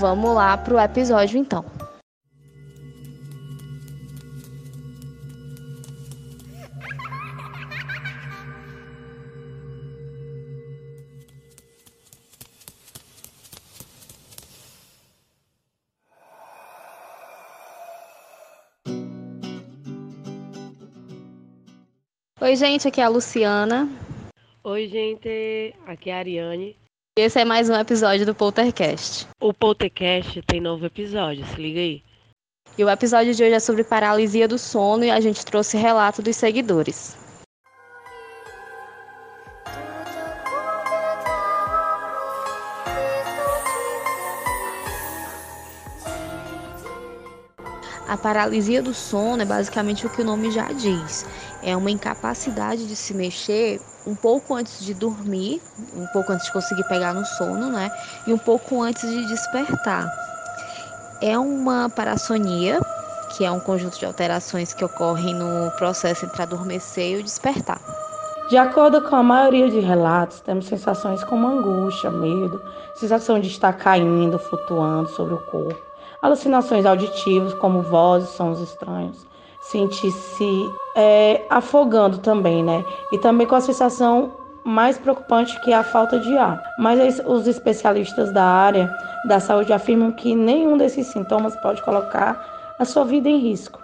Vamos 0.00 0.34
lá 0.34 0.56
pro 0.56 0.80
episódio 0.80 1.38
então. 1.38 1.62
Oi, 22.48 22.56
gente, 22.56 22.88
aqui 22.88 22.98
é 22.98 23.04
a 23.04 23.08
Luciana. 23.10 23.86
Oi, 24.64 24.88
gente, 24.88 25.74
aqui 25.86 26.08
é 26.08 26.14
a 26.14 26.16
Ariane. 26.16 26.74
Esse 27.14 27.38
é 27.38 27.44
mais 27.44 27.68
um 27.68 27.74
episódio 27.74 28.24
do 28.24 28.34
Poltercast. 28.34 29.28
O 29.38 29.52
Poltercast 29.52 30.40
tem 30.46 30.58
novo 30.58 30.86
episódio, 30.86 31.44
se 31.44 31.60
liga 31.60 31.78
aí. 31.78 32.02
E 32.78 32.82
o 32.82 32.88
episódio 32.88 33.34
de 33.34 33.44
hoje 33.44 33.52
é 33.52 33.60
sobre 33.60 33.84
paralisia 33.84 34.48
do 34.48 34.56
sono 34.56 35.04
e 35.04 35.10
a 35.10 35.20
gente 35.20 35.44
trouxe 35.44 35.76
relato 35.76 36.22
dos 36.22 36.36
seguidores. 36.36 37.18
A 48.08 48.16
paralisia 48.16 48.82
do 48.82 48.94
sono 48.94 49.42
é 49.42 49.44
basicamente 49.44 50.06
o 50.06 50.08
que 50.08 50.22
o 50.22 50.24
nome 50.24 50.50
já 50.50 50.72
diz. 50.72 51.26
É 51.62 51.76
uma 51.76 51.90
incapacidade 51.90 52.86
de 52.86 52.94
se 52.94 53.12
mexer 53.14 53.80
um 54.06 54.14
pouco 54.14 54.54
antes 54.54 54.84
de 54.84 54.94
dormir, 54.94 55.60
um 55.94 56.06
pouco 56.08 56.32
antes 56.32 56.46
de 56.46 56.52
conseguir 56.52 56.84
pegar 56.84 57.12
no 57.12 57.24
sono, 57.24 57.70
né? 57.70 57.90
E 58.26 58.32
um 58.32 58.38
pouco 58.38 58.80
antes 58.80 59.08
de 59.08 59.26
despertar. 59.26 60.08
É 61.20 61.38
uma 61.38 61.90
parassonia, 61.90 62.80
que 63.36 63.44
é 63.44 63.50
um 63.50 63.60
conjunto 63.60 63.98
de 63.98 64.06
alterações 64.06 64.72
que 64.72 64.84
ocorrem 64.84 65.34
no 65.34 65.70
processo 65.72 66.24
entre 66.24 66.42
adormecer 66.42 67.16
e 67.18 67.20
o 67.20 67.22
despertar. 67.22 67.80
De 68.48 68.56
acordo 68.56 69.02
com 69.02 69.16
a 69.16 69.22
maioria 69.22 69.68
de 69.68 69.80
relatos, 69.80 70.40
temos 70.40 70.66
sensações 70.66 71.22
como 71.24 71.46
angústia, 71.46 72.10
medo, 72.10 72.62
sensação 72.94 73.38
de 73.38 73.48
estar 73.48 73.74
caindo, 73.74 74.38
flutuando 74.38 75.10
sobre 75.10 75.34
o 75.34 75.38
corpo 75.38 75.88
alucinações 76.20 76.84
auditivas, 76.84 77.54
como 77.54 77.82
vozes, 77.82 78.30
sons 78.30 78.60
estranhos, 78.60 79.26
sentir-se 79.70 80.70
é, 80.96 81.42
afogando 81.50 82.18
também, 82.18 82.62
né? 82.62 82.84
E 83.12 83.18
também 83.18 83.46
com 83.46 83.54
a 83.54 83.60
sensação 83.60 84.32
mais 84.64 84.98
preocupante 84.98 85.58
que 85.60 85.72
é 85.72 85.76
a 85.76 85.82
falta 85.82 86.18
de 86.18 86.36
ar. 86.36 86.62
Mas 86.78 87.20
os 87.24 87.46
especialistas 87.46 88.32
da 88.32 88.44
área 88.44 88.94
da 89.26 89.40
saúde 89.40 89.72
afirmam 89.72 90.12
que 90.12 90.34
nenhum 90.34 90.76
desses 90.76 91.06
sintomas 91.06 91.56
pode 91.56 91.82
colocar 91.82 92.74
a 92.78 92.84
sua 92.84 93.04
vida 93.04 93.28
em 93.28 93.38
risco. 93.38 93.80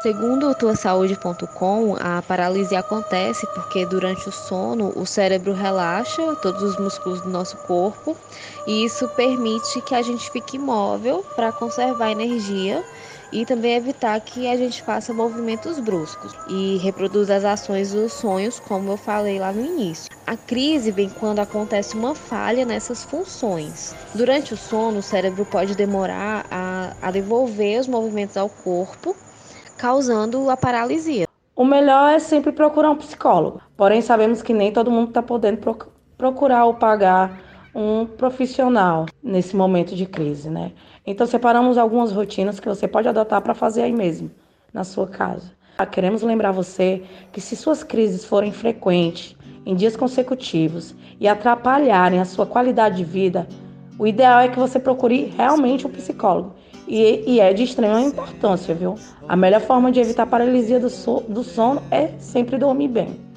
Segundo 0.00 0.54
tuasaude.com, 0.54 1.96
a 1.98 2.22
paralisia 2.22 2.78
acontece 2.78 3.44
porque 3.48 3.84
durante 3.84 4.28
o 4.28 4.32
sono 4.32 4.92
o 4.94 5.04
cérebro 5.04 5.52
relaxa 5.52 6.36
todos 6.36 6.62
os 6.62 6.76
músculos 6.76 7.20
do 7.22 7.28
nosso 7.28 7.56
corpo 7.66 8.16
e 8.64 8.84
isso 8.84 9.08
permite 9.16 9.80
que 9.80 9.96
a 9.96 10.02
gente 10.02 10.30
fique 10.30 10.56
imóvel 10.56 11.24
para 11.34 11.50
conservar 11.50 12.12
energia 12.12 12.84
e 13.32 13.44
também 13.44 13.74
evitar 13.74 14.20
que 14.20 14.48
a 14.48 14.56
gente 14.56 14.82
faça 14.82 15.12
movimentos 15.12 15.78
bruscos 15.78 16.32
e 16.48 16.78
reproduza 16.78 17.36
as 17.36 17.44
ações 17.44 17.92
dos 17.92 18.12
sonhos, 18.12 18.58
como 18.60 18.90
eu 18.90 18.96
falei 18.96 19.38
lá 19.38 19.52
no 19.52 19.64
início. 19.64 20.10
A 20.26 20.36
crise 20.36 20.90
vem 20.90 21.08
quando 21.08 21.38
acontece 21.38 21.96
uma 21.96 22.14
falha 22.14 22.64
nessas 22.64 23.04
funções. 23.04 23.94
Durante 24.14 24.54
o 24.54 24.56
sono, 24.56 24.98
o 24.98 25.02
cérebro 25.02 25.44
pode 25.44 25.74
demorar 25.74 26.46
a, 26.50 26.92
a 27.02 27.10
devolver 27.10 27.80
os 27.80 27.88
movimentos 27.88 28.36
ao 28.36 28.48
corpo 28.48 29.14
causando 29.76 30.50
a 30.50 30.56
paralisia. 30.56 31.26
O 31.54 31.64
melhor 31.64 32.12
é 32.12 32.18
sempre 32.18 32.52
procurar 32.52 32.90
um 32.90 32.96
psicólogo. 32.96 33.60
Porém, 33.76 34.00
sabemos 34.00 34.42
que 34.42 34.52
nem 34.52 34.72
todo 34.72 34.90
mundo 34.90 35.08
está 35.08 35.22
podendo 35.22 35.60
procurar 36.16 36.64
ou 36.66 36.74
pagar 36.74 37.40
um 37.74 38.06
profissional 38.06 39.06
nesse 39.22 39.54
momento 39.54 39.94
de 39.94 40.06
crise, 40.06 40.50
né? 40.50 40.72
Então, 41.10 41.26
separamos 41.26 41.78
algumas 41.78 42.12
rotinas 42.12 42.60
que 42.60 42.68
você 42.68 42.86
pode 42.86 43.08
adotar 43.08 43.40
para 43.40 43.54
fazer 43.54 43.80
aí 43.80 43.92
mesmo, 43.94 44.30
na 44.74 44.84
sua 44.84 45.06
casa. 45.06 45.50
Queremos 45.90 46.20
lembrar 46.20 46.52
você 46.52 47.02
que 47.32 47.40
se 47.40 47.56
suas 47.56 47.82
crises 47.82 48.26
forem 48.26 48.52
frequentes, 48.52 49.34
em 49.64 49.74
dias 49.74 49.96
consecutivos 49.96 50.94
e 51.18 51.26
atrapalharem 51.26 52.20
a 52.20 52.26
sua 52.26 52.44
qualidade 52.44 52.98
de 52.98 53.04
vida, 53.04 53.48
o 53.98 54.06
ideal 54.06 54.40
é 54.40 54.48
que 54.48 54.58
você 54.58 54.78
procure 54.78 55.32
realmente 55.34 55.86
um 55.86 55.90
psicólogo. 55.90 56.54
E, 56.86 57.24
e 57.26 57.40
é 57.40 57.54
de 57.54 57.62
extrema 57.62 58.02
importância, 58.02 58.74
viu? 58.74 58.96
A 59.26 59.34
melhor 59.34 59.62
forma 59.62 59.90
de 59.90 60.00
evitar 60.00 60.26
paralisia 60.26 60.78
do, 60.78 60.90
so, 60.90 61.20
do 61.26 61.42
sono 61.42 61.82
é 61.90 62.08
sempre 62.18 62.58
dormir 62.58 62.88
bem. 62.88 63.27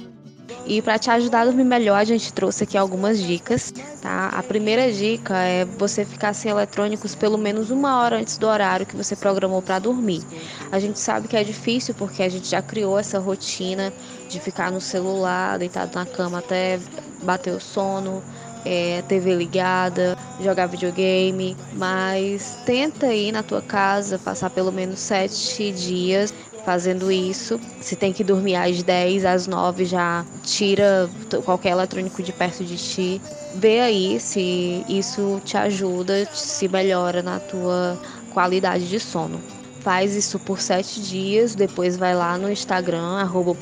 E 0.63 0.81
para 0.81 0.99
te 0.99 1.09
ajudar 1.09 1.41
a 1.41 1.45
dormir 1.45 1.63
melhor, 1.63 1.95
a 1.97 2.03
gente 2.03 2.31
trouxe 2.31 2.63
aqui 2.63 2.77
algumas 2.77 3.19
dicas, 3.19 3.73
tá? 3.99 4.29
A 4.29 4.43
primeira 4.43 4.91
dica 4.91 5.35
é 5.37 5.65
você 5.65 6.05
ficar 6.05 6.33
sem 6.33 6.51
eletrônicos 6.51 7.15
pelo 7.15 7.37
menos 7.37 7.71
uma 7.71 7.99
hora 7.99 8.17
antes 8.17 8.37
do 8.37 8.47
horário 8.47 8.85
que 8.85 8.95
você 8.95 9.15
programou 9.15 9.61
para 9.61 9.79
dormir. 9.79 10.23
A 10.71 10.79
gente 10.79 10.99
sabe 10.99 11.27
que 11.27 11.35
é 11.35 11.43
difícil 11.43 11.95
porque 11.95 12.21
a 12.21 12.29
gente 12.29 12.47
já 12.47 12.61
criou 12.61 12.97
essa 12.99 13.17
rotina 13.17 13.91
de 14.29 14.39
ficar 14.39 14.71
no 14.71 14.79
celular, 14.79 15.57
deitado 15.57 15.95
na 15.95 16.05
cama 16.05 16.39
até 16.39 16.79
bater 17.23 17.53
o 17.53 17.59
sono, 17.59 18.23
é, 18.63 19.01
TV 19.01 19.35
ligada, 19.35 20.15
jogar 20.39 20.67
videogame, 20.67 21.57
mas 21.73 22.59
tenta 22.65 23.13
ir 23.13 23.31
na 23.31 23.41
tua 23.43 23.61
casa, 23.61 24.19
passar 24.19 24.49
pelo 24.51 24.71
menos 24.71 24.99
sete 24.99 25.71
dias 25.71 26.33
fazendo 26.63 27.11
isso. 27.11 27.59
Se 27.79 27.95
tem 27.95 28.13
que 28.13 28.23
dormir 28.23 28.55
às 28.55 28.81
10, 28.81 29.25
às 29.25 29.47
9 29.47 29.85
já 29.85 30.25
tira 30.43 31.09
qualquer 31.43 31.71
eletrônico 31.71 32.21
de 32.23 32.31
perto 32.31 32.63
de 32.63 32.77
ti. 32.77 33.21
Vê 33.55 33.79
aí 33.79 34.19
se 34.19 34.85
isso 34.87 35.41
te 35.43 35.57
ajuda, 35.57 36.25
se 36.33 36.67
melhora 36.67 37.21
na 37.21 37.39
tua 37.39 37.97
qualidade 38.33 38.87
de 38.87 38.99
sono. 38.99 39.39
Faz 39.81 40.15
isso 40.15 40.37
por 40.37 40.61
sete 40.61 41.01
dias, 41.01 41.55
depois 41.55 41.97
vai 41.97 42.13
lá 42.13 42.37
no 42.37 42.51
Instagram, 42.51 43.17
arroba 43.17 43.55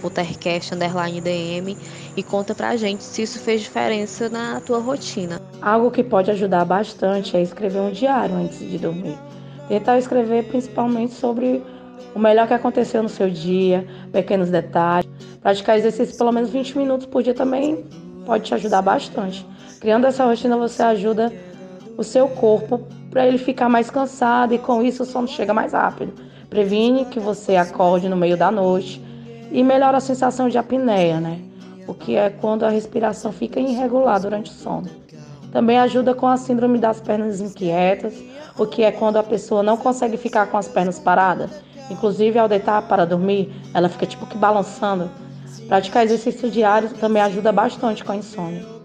DM 1.23 1.77
e 2.17 2.21
conta 2.21 2.53
pra 2.53 2.75
gente 2.75 3.05
se 3.05 3.21
isso 3.21 3.39
fez 3.39 3.61
diferença 3.61 4.27
na 4.27 4.59
tua 4.59 4.79
rotina. 4.79 5.41
Algo 5.61 5.89
que 5.89 6.03
pode 6.03 6.29
ajudar 6.29 6.65
bastante 6.65 7.37
é 7.37 7.41
escrever 7.41 7.79
um 7.79 7.91
diário 7.91 8.35
antes 8.35 8.59
de 8.59 8.77
dormir. 8.77 9.17
Tentar 9.69 9.97
escrever 9.97 10.49
principalmente 10.49 11.13
sobre 11.13 11.63
o 12.13 12.19
melhor 12.19 12.47
que 12.47 12.53
aconteceu 12.53 13.03
no 13.03 13.09
seu 13.09 13.29
dia, 13.29 13.87
pequenos 14.11 14.49
detalhes. 14.49 15.09
Praticar 15.41 15.77
exercício 15.77 16.17
pelo 16.17 16.31
menos 16.31 16.49
20 16.49 16.77
minutos 16.77 17.05
por 17.05 17.23
dia 17.23 17.33
também 17.33 17.85
pode 18.25 18.45
te 18.45 18.53
ajudar 18.53 18.81
bastante. 18.81 19.45
Criando 19.79 20.05
essa 20.05 20.25
rotina, 20.25 20.57
você 20.57 20.83
ajuda 20.83 21.31
o 21.97 22.03
seu 22.03 22.27
corpo 22.27 22.81
para 23.09 23.25
ele 23.27 23.37
ficar 23.37 23.69
mais 23.69 23.89
cansado 23.89 24.53
e 24.53 24.57
com 24.57 24.81
isso 24.81 25.03
o 25.03 25.05
sono 25.05 25.27
chega 25.27 25.53
mais 25.53 25.73
rápido. 25.73 26.13
Previne 26.49 27.05
que 27.05 27.19
você 27.19 27.55
acorde 27.55 28.09
no 28.09 28.17
meio 28.17 28.35
da 28.35 28.51
noite 28.51 29.01
e 29.51 29.63
melhora 29.63 29.97
a 29.97 30.01
sensação 30.01 30.49
de 30.49 30.57
apneia, 30.57 31.19
né? 31.19 31.39
O 31.87 31.93
que 31.93 32.15
é 32.15 32.29
quando 32.29 32.63
a 32.63 32.69
respiração 32.69 33.31
fica 33.31 33.59
irregular 33.59 34.19
durante 34.19 34.51
o 34.51 34.53
sono. 34.53 34.89
Também 35.51 35.79
ajuda 35.79 36.13
com 36.13 36.27
a 36.27 36.37
síndrome 36.37 36.77
das 36.77 37.01
pernas 37.01 37.39
inquietas, 37.39 38.13
o 38.57 38.67
que 38.67 38.83
é 38.83 38.91
quando 38.91 39.17
a 39.17 39.23
pessoa 39.23 39.63
não 39.63 39.77
consegue 39.77 40.17
ficar 40.17 40.47
com 40.47 40.57
as 40.57 40.67
pernas 40.67 40.99
paradas 40.99 41.49
Inclusive, 41.89 42.37
ao 42.37 42.47
deitar 42.47 42.81
para 42.83 43.05
dormir, 43.05 43.51
ela 43.73 43.89
fica 43.89 44.05
tipo 44.05 44.25
que 44.25 44.37
balançando. 44.37 45.09
Praticar 45.67 46.03
exercício 46.03 46.49
diário 46.49 46.89
também 46.89 47.21
ajuda 47.21 47.51
bastante 47.51 48.03
com 48.03 48.11
a 48.11 48.15
insônia. 48.15 48.79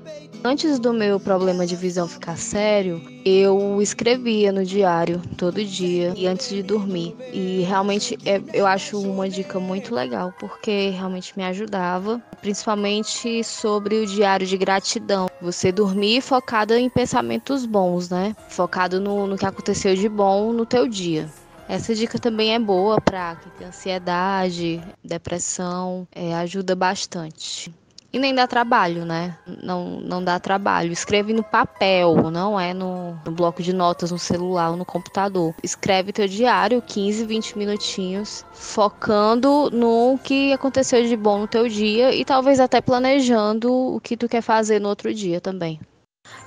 Antes 0.46 0.78
do 0.78 0.92
meu 0.92 1.18
problema 1.18 1.64
de 1.64 1.74
visão 1.74 2.06
ficar 2.06 2.36
sério, 2.36 3.00
eu 3.24 3.80
escrevia 3.80 4.52
no 4.52 4.62
diário 4.62 5.22
todo 5.38 5.64
dia 5.64 6.12
e 6.14 6.26
antes 6.26 6.50
de 6.50 6.62
dormir. 6.62 7.16
E 7.32 7.62
realmente 7.62 8.18
é, 8.26 8.42
eu 8.52 8.66
acho 8.66 9.00
uma 9.00 9.26
dica 9.26 9.58
muito 9.58 9.94
legal, 9.94 10.34
porque 10.38 10.90
realmente 10.90 11.32
me 11.34 11.44
ajudava, 11.44 12.22
principalmente 12.42 13.42
sobre 13.42 14.00
o 14.00 14.06
diário 14.06 14.46
de 14.46 14.58
gratidão. 14.58 15.30
Você 15.40 15.72
dormir 15.72 16.20
focada 16.20 16.78
em 16.78 16.90
pensamentos 16.90 17.64
bons, 17.64 18.10
né? 18.10 18.36
Focado 18.50 19.00
no, 19.00 19.26
no 19.26 19.38
que 19.38 19.46
aconteceu 19.46 19.94
de 19.94 20.10
bom 20.10 20.52
no 20.52 20.66
teu 20.66 20.86
dia. 20.86 21.26
Essa 21.68 21.94
dica 21.94 22.18
também 22.18 22.54
é 22.54 22.58
boa 22.58 23.00
para 23.00 23.36
quem 23.36 23.52
tem 23.52 23.66
ansiedade, 23.66 24.82
depressão, 25.02 26.06
é, 26.12 26.34
ajuda 26.34 26.76
bastante. 26.76 27.72
E 28.14 28.18
nem 28.20 28.32
dá 28.32 28.46
trabalho, 28.46 29.04
né? 29.04 29.36
Não, 29.44 29.98
não 30.00 30.22
dá 30.22 30.38
trabalho. 30.38 30.92
Escreve 30.92 31.32
no 31.32 31.42
papel, 31.42 32.30
não 32.30 32.60
é 32.60 32.72
no, 32.72 33.18
no 33.24 33.32
bloco 33.32 33.60
de 33.60 33.72
notas, 33.72 34.12
no 34.12 34.18
celular 34.20 34.70
ou 34.70 34.76
no 34.76 34.84
computador. 34.84 35.52
Escreve 35.64 36.12
teu 36.12 36.28
diário, 36.28 36.80
15, 36.80 37.24
20 37.24 37.58
minutinhos, 37.58 38.46
focando 38.52 39.68
no 39.72 40.16
que 40.22 40.52
aconteceu 40.52 41.02
de 41.04 41.16
bom 41.16 41.40
no 41.40 41.48
teu 41.48 41.66
dia 41.66 42.14
e 42.14 42.24
talvez 42.24 42.60
até 42.60 42.80
planejando 42.80 43.72
o 43.72 43.98
que 44.00 44.16
tu 44.16 44.28
quer 44.28 44.42
fazer 44.42 44.80
no 44.80 44.90
outro 44.90 45.12
dia 45.12 45.40
também. 45.40 45.80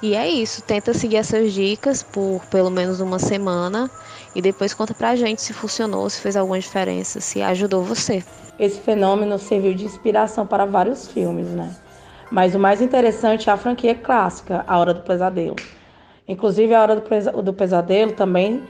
E 0.01 0.15
é 0.15 0.27
isso, 0.27 0.62
tenta 0.62 0.93
seguir 0.93 1.17
essas 1.17 1.51
dicas 1.51 2.01
por 2.01 2.41
pelo 2.45 2.69
menos 2.69 2.99
uma 2.99 3.19
semana 3.19 3.91
e 4.35 4.41
depois 4.41 4.73
conta 4.73 4.93
pra 4.93 5.15
gente 5.15 5.41
se 5.41 5.53
funcionou, 5.53 6.09
se 6.09 6.21
fez 6.21 6.35
alguma 6.35 6.59
diferença, 6.59 7.19
se 7.19 7.41
ajudou 7.41 7.83
você. 7.83 8.23
Esse 8.59 8.79
fenômeno 8.79 9.37
serviu 9.37 9.73
de 9.73 9.85
inspiração 9.85 10.45
para 10.45 10.65
vários 10.65 11.07
filmes, 11.07 11.47
né? 11.47 11.75
Mas 12.31 12.55
o 12.55 12.59
mais 12.59 12.81
interessante 12.81 13.49
é 13.49 13.53
a 13.53 13.57
franquia 13.57 13.95
clássica, 13.95 14.63
A 14.67 14.77
Hora 14.77 14.93
do 14.93 15.01
Pesadelo. 15.01 15.55
Inclusive, 16.27 16.73
A 16.73 16.81
Hora 16.81 16.95
do 16.95 17.53
Pesadelo 17.53 18.11
também 18.11 18.63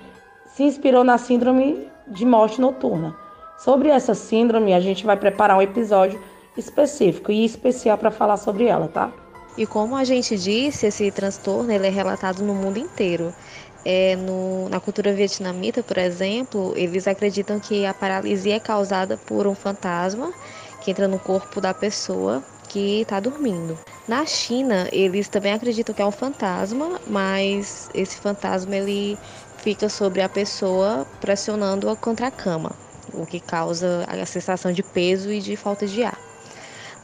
se 0.46 0.64
inspirou 0.64 1.04
na 1.04 1.18
síndrome 1.18 1.88
de 2.08 2.26
morte 2.26 2.62
noturna. 2.62 3.16
Sobre 3.58 3.90
essa 3.90 4.14
síndrome, 4.14 4.74
a 4.74 4.80
gente 4.80 5.06
vai 5.06 5.18
preparar 5.18 5.58
um 5.58 5.62
episódio 5.62 6.22
específico 6.56 7.32
e 7.32 7.44
especial 7.44 7.98
para 7.98 8.12
falar 8.12 8.38
sobre 8.38 8.66
ela, 8.66 8.88
tá? 8.88 9.12
E 9.58 9.66
como 9.66 9.96
a 9.96 10.04
gente 10.04 10.38
disse, 10.38 10.86
esse 10.86 11.10
transtorno 11.10 11.72
ele 11.72 11.88
é 11.88 11.90
relatado 11.90 12.44
no 12.44 12.54
mundo 12.54 12.78
inteiro. 12.78 13.34
É, 13.90 14.18
no, 14.18 14.68
na 14.68 14.82
cultura 14.82 15.14
vietnamita, 15.14 15.82
por 15.82 15.98
exemplo, 15.98 16.74
eles 16.76 17.08
acreditam 17.08 17.58
que 17.58 17.86
a 17.86 17.94
paralisia 17.94 18.58
é 18.58 18.60
causada 18.60 19.16
por 19.16 19.48
um 19.48 19.56
fantasma 19.56 20.30
que 20.82 20.92
entra 20.92 21.08
no 21.08 21.18
corpo 21.18 21.62
da 21.62 21.74
pessoa 21.74 22.44
que 22.68 23.04
está 23.04 23.18
dormindo. 23.22 23.80
Na 24.06 24.26
China, 24.26 24.90
eles 24.92 25.30
também 25.30 25.54
acreditam 25.54 25.96
que 25.96 26.02
é 26.02 26.06
um 26.06 26.12
fantasma, 26.12 27.00
mas 27.08 27.88
esse 27.94 28.18
fantasma 28.18 28.76
ele 28.76 29.18
fica 29.56 29.88
sobre 29.88 30.22
a 30.22 30.28
pessoa 30.28 31.08
pressionando-a 31.22 31.96
contra 31.96 32.28
a 32.28 32.32
cama, 32.32 32.76
o 33.14 33.26
que 33.26 33.40
causa 33.40 34.04
a 34.06 34.26
sensação 34.26 34.74
de 34.74 34.84
peso 34.84 35.32
e 35.32 35.40
de 35.40 35.56
falta 35.56 35.88
de 35.88 36.04
ar. 36.04 36.27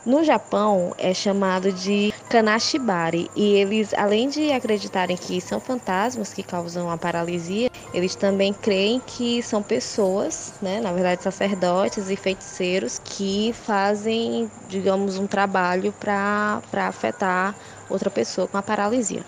No 0.06 0.22
Japão 0.22 0.92
é 0.98 1.14
chamado 1.14 1.72
de 1.72 2.14
Kanashibari 2.30 3.30
e 3.34 3.54
eles, 3.54 3.94
além 3.94 4.28
de 4.28 4.52
acreditarem 4.52 5.16
que 5.16 5.40
são 5.40 5.62
fantasmas 5.62 6.34
que 6.34 6.44
causam 6.44 6.90
a 6.90 6.98
paralisia, 6.98 7.70
eles 7.94 8.14
também 8.14 8.54
creem 8.54 9.00
que 9.00 9.42
são 9.42 9.64
pessoas, 9.64 10.56
né, 10.62 10.82
na 10.82 10.92
verdade 10.92 11.24
sacerdotes 11.24 12.10
e 12.10 12.18
feiticeiros 12.18 13.00
que 13.00 13.54
fazem, 13.54 14.52
digamos, 14.68 15.18
um 15.18 15.26
trabalho 15.26 15.94
para 15.94 16.62
afetar 16.74 17.56
outra 17.90 18.12
pessoa 18.12 18.46
com 18.46 18.58
a 18.58 18.62
paralisia. 18.62 19.24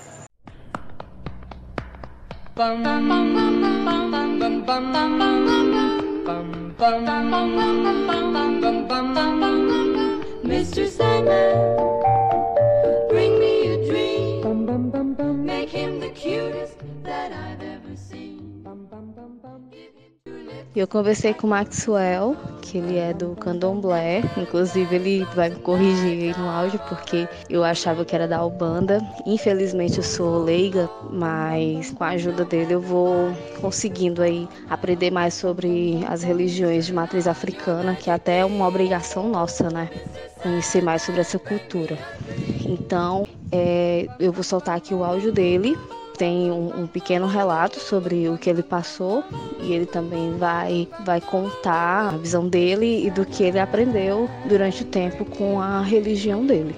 Mr. 10.46 10.88
Sandman, 10.88 11.58
bring 13.10 13.40
me 13.40 13.66
a 13.66 13.90
dream. 13.90 15.44
Make 15.44 15.70
him 15.70 16.00
the 16.00 16.10
cutest 16.10 16.78
that 17.02 17.32
I've 17.34 17.64
ever 17.64 17.96
seen. 17.96 18.64
Eu 20.76 20.86
conversei 20.90 21.34
com 21.34 21.48
o 21.48 21.50
Maxwell, 21.50 22.36
que 22.62 22.80
ele 22.80 22.98
é 22.98 23.14
do 23.14 23.34
Candomblé. 23.36 24.22
Inclusive, 24.36 24.94
ele 24.94 25.26
vai 25.34 25.50
me 25.50 25.56
corrigir 25.56 26.36
aí 26.36 26.38
no 26.38 26.50
áudio, 26.50 26.78
porque 26.90 27.30
eu 27.50 27.64
achava 27.64 28.04
que 28.04 28.14
era 28.14 28.28
da 28.28 28.40
Albanda. 28.40 29.00
Infelizmente, 29.26 30.00
eu 30.00 30.04
sou 30.04 30.44
leiga, 30.44 30.90
mas 31.10 31.92
com 31.92 32.04
a 32.04 32.10
ajuda 32.10 32.44
dele 32.44 32.74
eu 32.74 32.82
vou 32.82 33.32
conseguindo 33.62 34.22
aí 34.22 34.50
aprender 34.70 35.12
mais 35.12 35.34
sobre 35.34 36.04
as 36.10 36.24
religiões 36.24 36.86
de 36.86 36.94
matriz 36.94 37.26
africana, 37.26 37.96
que 37.96 38.10
é 38.10 38.14
até 38.14 38.44
uma 38.44 38.68
obrigação 38.68 39.30
nossa, 39.30 39.70
né? 39.70 39.90
Conhecer 40.44 40.84
mais 40.84 41.04
sobre 41.04 41.22
essa 41.22 41.40
cultura. 41.40 41.98
Então, 42.68 43.26
é, 43.50 44.08
eu 44.20 44.34
vou 44.34 44.44
soltar 44.44 44.76
aqui 44.76 44.94
o 44.94 45.06
áudio 45.06 45.32
dele 45.32 45.78
tem 46.16 46.52
um, 46.52 46.84
um, 46.84 46.88
pequeno 46.88 47.28
relato 47.28 47.80
sobre 47.80 48.30
o 48.30 48.38
que 48.38 48.50
ele 48.50 48.64
passou 48.64 49.24
e 49.62 49.74
ele 49.74 49.86
também 49.86 50.38
vai, 50.38 50.88
vai 51.06 51.22
contar 51.22 52.14
a 52.14 52.18
visão 52.18 52.48
dele 52.48 53.06
e 53.06 53.12
do 53.12 53.26
que 53.26 53.44
ele 53.44 53.60
aprendeu 53.60 54.30
durante 54.48 54.84
o 54.84 54.86
tempo 54.86 55.26
com 55.26 55.62
a 55.62 55.82
religião 55.82 56.46
dele. 56.46 56.76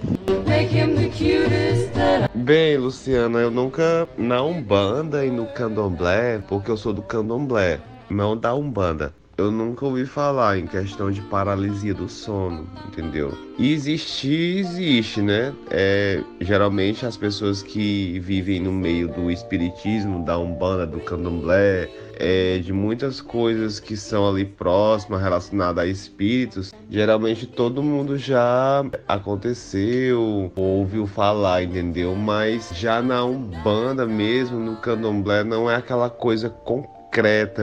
Bem, 2.34 2.78
Luciana, 2.78 3.39
eu 3.39 3.52
nunca 3.52 4.08
na 4.17 4.41
Umbanda 4.43 5.26
e 5.26 5.30
no 5.30 5.45
Candomblé, 5.47 6.39
porque 6.47 6.71
eu 6.71 6.78
sou 6.78 6.93
do 6.93 7.02
Candomblé, 7.02 7.80
não 8.10 8.36
da 8.36 8.54
Umbanda. 8.56 9.13
Eu 9.38 9.52
nunca 9.52 9.86
ouvi 9.86 10.06
falar 10.06 10.58
em 10.58 10.65
questão 10.65 11.12
de 11.12 11.21
paralisia 11.21 11.93
do 11.93 12.10
sono, 12.10 12.67
entendeu? 12.88 13.38
E 13.58 13.71
existir, 13.71 14.58
existe, 14.58 15.21
né? 15.21 15.54
É, 15.69 16.23
geralmente 16.41 17.06
as 17.06 17.15
pessoas 17.15 17.62
que 17.62 18.19
vivem 18.19 18.60
no 18.60 18.71
meio 18.71 19.08
do 19.08 19.30
espiritismo, 19.30 20.26
da 20.26 20.38
umbanda, 20.39 20.88
do 20.88 21.00
candomblé, 21.00 21.88
é, 22.19 22.58
de 22.58 22.73
muitas 22.73 23.21
coisas 23.21 23.80
que 23.80 23.95
são 23.95 24.28
ali 24.28 24.43
próximas 24.43 25.21
relacionadas 25.21 25.84
a 25.84 25.88
espíritos, 25.88 26.73
geralmente 26.89 27.45
todo 27.45 27.84
mundo 27.84 28.17
já 28.17 28.84
aconteceu, 29.08 30.52
ouviu 30.56 31.06
falar, 31.06 31.62
entendeu? 31.62 32.15
Mas 32.15 32.71
já 32.73 33.04
na 33.04 33.23
Umbanda 33.23 34.06
mesmo, 34.08 34.60
no 34.60 34.78
Candomblé, 34.78 35.43
não 35.43 35.69
é 35.69 35.76
aquela 35.76 36.10
coisa 36.10 36.50
concreta 36.50 36.96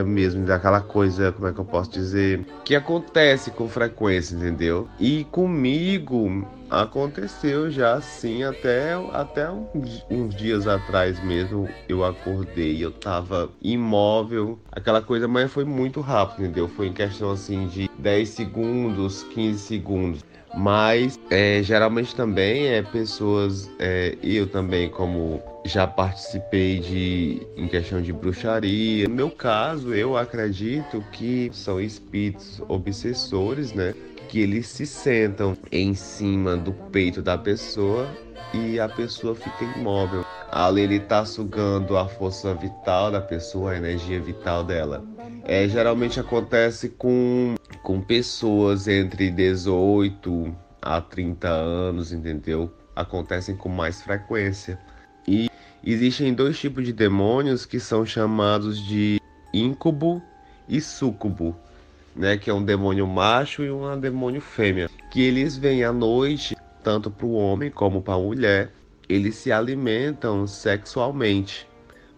mesmo, 0.05 0.45
daquela 0.45 0.81
coisa, 0.81 1.31
como 1.31 1.47
é 1.47 1.53
que 1.53 1.59
eu 1.59 1.65
posso 1.65 1.91
dizer, 1.91 2.45
que 2.63 2.75
acontece 2.75 3.51
com 3.51 3.67
frequência, 3.67 4.35
entendeu? 4.35 4.87
E 4.99 5.25
comigo 5.25 6.45
aconteceu 6.69 7.69
já 7.69 7.93
assim, 7.93 8.43
até, 8.43 8.93
até 9.13 9.49
uns, 9.51 10.05
uns 10.09 10.35
dias 10.35 10.67
atrás 10.67 11.23
mesmo, 11.23 11.69
eu 11.87 12.03
acordei, 12.03 12.83
eu 12.83 12.91
tava 12.91 13.49
imóvel, 13.61 14.59
aquela 14.71 15.01
coisa, 15.01 15.27
mas 15.27 15.51
foi 15.51 15.63
muito 15.63 16.01
rápido, 16.01 16.43
entendeu? 16.43 16.67
Foi 16.67 16.87
em 16.87 16.93
questão 16.93 17.31
assim 17.31 17.67
de 17.67 17.89
10 17.97 18.29
segundos, 18.29 19.23
15 19.23 19.59
segundos. 19.59 20.34
Mas 20.55 21.19
é, 21.29 21.61
geralmente 21.61 22.15
também 22.15 22.67
é 22.67 22.81
pessoas, 22.81 23.69
é, 23.77 24.15
eu 24.23 24.47
também 24.47 24.89
como 24.89 25.41
já 25.65 25.85
participei 25.85 26.79
de 26.79 27.41
em 27.57 27.67
questão 27.67 28.01
de 28.01 28.13
bruxaria. 28.13 29.07
No 29.07 29.15
meu 29.15 29.29
caso, 29.29 29.93
eu 29.93 30.15
acredito 30.15 31.03
que 31.11 31.49
são 31.51 31.81
espíritos 31.81 32.61
obsessores, 32.67 33.73
né? 33.73 33.93
Que 34.29 34.39
eles 34.39 34.67
se 34.67 34.85
sentam 34.85 35.57
em 35.71 35.93
cima 35.93 36.55
do 36.55 36.71
peito 36.71 37.21
da 37.21 37.37
pessoa 37.37 38.07
e 38.53 38.79
a 38.79 38.87
pessoa 38.87 39.35
fica 39.35 39.63
imóvel. 39.77 40.25
Ali 40.55 40.83
ele 40.83 40.95
está 40.95 41.25
sugando 41.25 41.97
a 41.97 42.07
força 42.07 42.53
vital 42.53 43.11
da 43.11 43.19
pessoa, 43.19 43.73
a 43.73 43.75
energia 43.75 44.21
vital 44.21 44.63
dela. 44.63 45.03
É, 45.43 45.67
geralmente 45.67 46.17
acontece 46.17 46.87
com, 46.87 47.55
com 47.83 47.99
pessoas 47.99 48.87
entre 48.87 49.29
18 49.29 50.55
a 50.81 51.01
30 51.01 51.49
anos, 51.49 52.13
entendeu? 52.13 52.71
Acontecem 52.95 53.53
com 53.57 53.67
mais 53.67 54.01
frequência. 54.01 54.79
E 55.27 55.49
existem 55.83 56.33
dois 56.33 56.57
tipos 56.57 56.85
de 56.85 56.93
demônios 56.93 57.65
que 57.65 57.77
são 57.77 58.05
chamados 58.05 58.81
de 58.81 59.19
íncubus 59.53 60.21
e 60.69 60.79
súcubo, 60.79 61.53
né? 62.15 62.37
Que 62.37 62.49
é 62.49 62.53
um 62.53 62.63
demônio 62.63 63.05
macho 63.05 63.61
e 63.61 63.69
um 63.69 63.99
demônio 63.99 64.39
fêmea. 64.39 64.89
Que 65.11 65.21
eles 65.21 65.57
vêm 65.57 65.83
à 65.83 65.91
noite, 65.91 66.55
tanto 66.81 67.11
para 67.11 67.25
o 67.25 67.33
homem 67.33 67.69
como 67.69 68.01
para 68.01 68.13
a 68.13 68.19
mulher. 68.19 68.71
Eles 69.07 69.35
se 69.35 69.51
alimentam 69.51 70.47
sexualmente. 70.47 71.67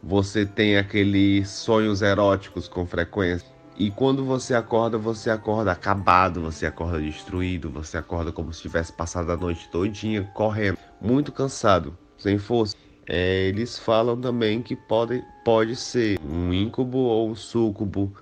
Você 0.01 0.45
tem 0.45 0.77
aqueles 0.77 1.49
sonhos 1.49 2.01
eróticos 2.01 2.67
com 2.67 2.85
frequência. 2.85 3.47
E 3.77 3.91
quando 3.91 4.23
você 4.25 4.55
acorda, 4.55 4.97
você 4.97 5.29
acorda 5.29 5.71
acabado, 5.71 6.41
você 6.41 6.65
acorda 6.65 6.99
destruído, 6.99 7.69
você 7.69 7.97
acorda 7.97 8.31
como 8.31 8.51
se 8.51 8.61
tivesse 8.61 8.91
passado 8.91 9.31
a 9.31 9.37
noite 9.37 9.69
todinha 9.69 10.23
correndo, 10.33 10.79
muito 10.99 11.31
cansado, 11.31 11.95
sem 12.17 12.37
força. 12.37 12.75
É, 13.05 13.47
eles 13.47 13.77
falam 13.77 14.19
também 14.19 14.61
que 14.61 14.75
pode, 14.75 15.23
pode 15.45 15.75
ser 15.75 16.19
um 16.25 16.51
íncubus 16.51 16.95
ou 16.95 17.29
um 17.29 17.35
súcubo 17.35 18.13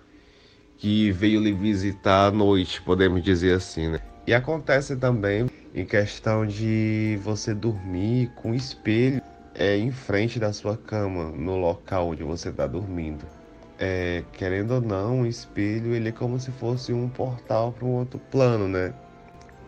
que 0.77 1.11
veio 1.11 1.39
lhe 1.39 1.53
visitar 1.53 2.27
à 2.27 2.31
noite, 2.31 2.81
podemos 2.81 3.23
dizer 3.23 3.53
assim, 3.53 3.89
né? 3.89 3.99
E 4.27 4.33
acontece 4.33 4.95
também 4.97 5.47
em 5.75 5.85
questão 5.85 6.45
de 6.45 7.19
você 7.21 7.53
dormir 7.53 8.31
com 8.35 8.55
espelho 8.55 9.21
é, 9.53 9.75
em 9.75 9.91
frente 9.91 10.39
da 10.39 10.53
sua 10.53 10.77
cama, 10.77 11.25
no 11.31 11.57
local 11.57 12.09
onde 12.09 12.23
você 12.23 12.47
está 12.47 12.65
dormindo. 12.65 13.25
É, 13.77 14.23
querendo 14.31 14.75
ou 14.75 14.81
não, 14.81 15.21
o 15.21 15.27
espelho 15.27 15.93
ele 15.93 16.07
é 16.07 16.11
como 16.13 16.39
se 16.39 16.49
fosse 16.49 16.93
um 16.93 17.09
portal 17.09 17.73
para 17.73 17.85
um 17.85 17.91
outro 17.91 18.17
plano, 18.31 18.69
né? 18.69 18.93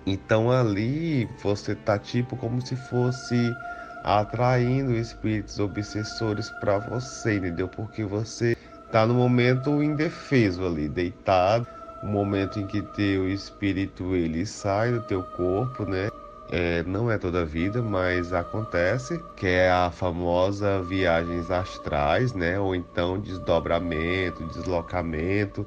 Então 0.06 0.50
ali 0.50 1.26
você 1.44 1.76
tá 1.76 2.00
tipo 2.00 2.38
como 2.38 2.66
se 2.66 2.78
fosse 2.78 3.54
atraindo 4.02 4.96
espíritos 4.96 5.60
obsessores 5.60 6.50
para 6.62 6.78
você, 6.78 7.36
entendeu? 7.36 7.68
Porque 7.68 8.06
você 8.06 8.56
tá 8.94 9.06
no 9.06 9.14
momento 9.14 9.84
indefeso 9.84 10.66
ali, 10.66 10.88
deitado, 10.88 11.68
o 12.02 12.08
momento 12.08 12.60
em 12.60 12.68
que 12.68 12.82
teu 12.82 13.28
espírito 13.30 14.16
ele 14.16 14.46
sai 14.46 14.92
do 14.92 15.02
teu 15.02 15.24
corpo, 15.24 15.84
né? 15.86 16.10
É, 16.50 16.82
não 16.84 17.12
é 17.12 17.18
toda 17.18 17.42
a 17.42 17.46
vida, 17.46 17.82
mas 17.82 18.32
acontece, 18.32 19.22
que 19.36 19.48
é 19.48 19.70
a 19.70 19.92
famosa 19.92 20.82
viagens 20.82 21.52
astrais, 21.52 22.34
né? 22.34 22.60
Ou 22.60 22.74
então 22.74 23.20
desdobramento, 23.20 24.46
deslocamento. 24.46 25.66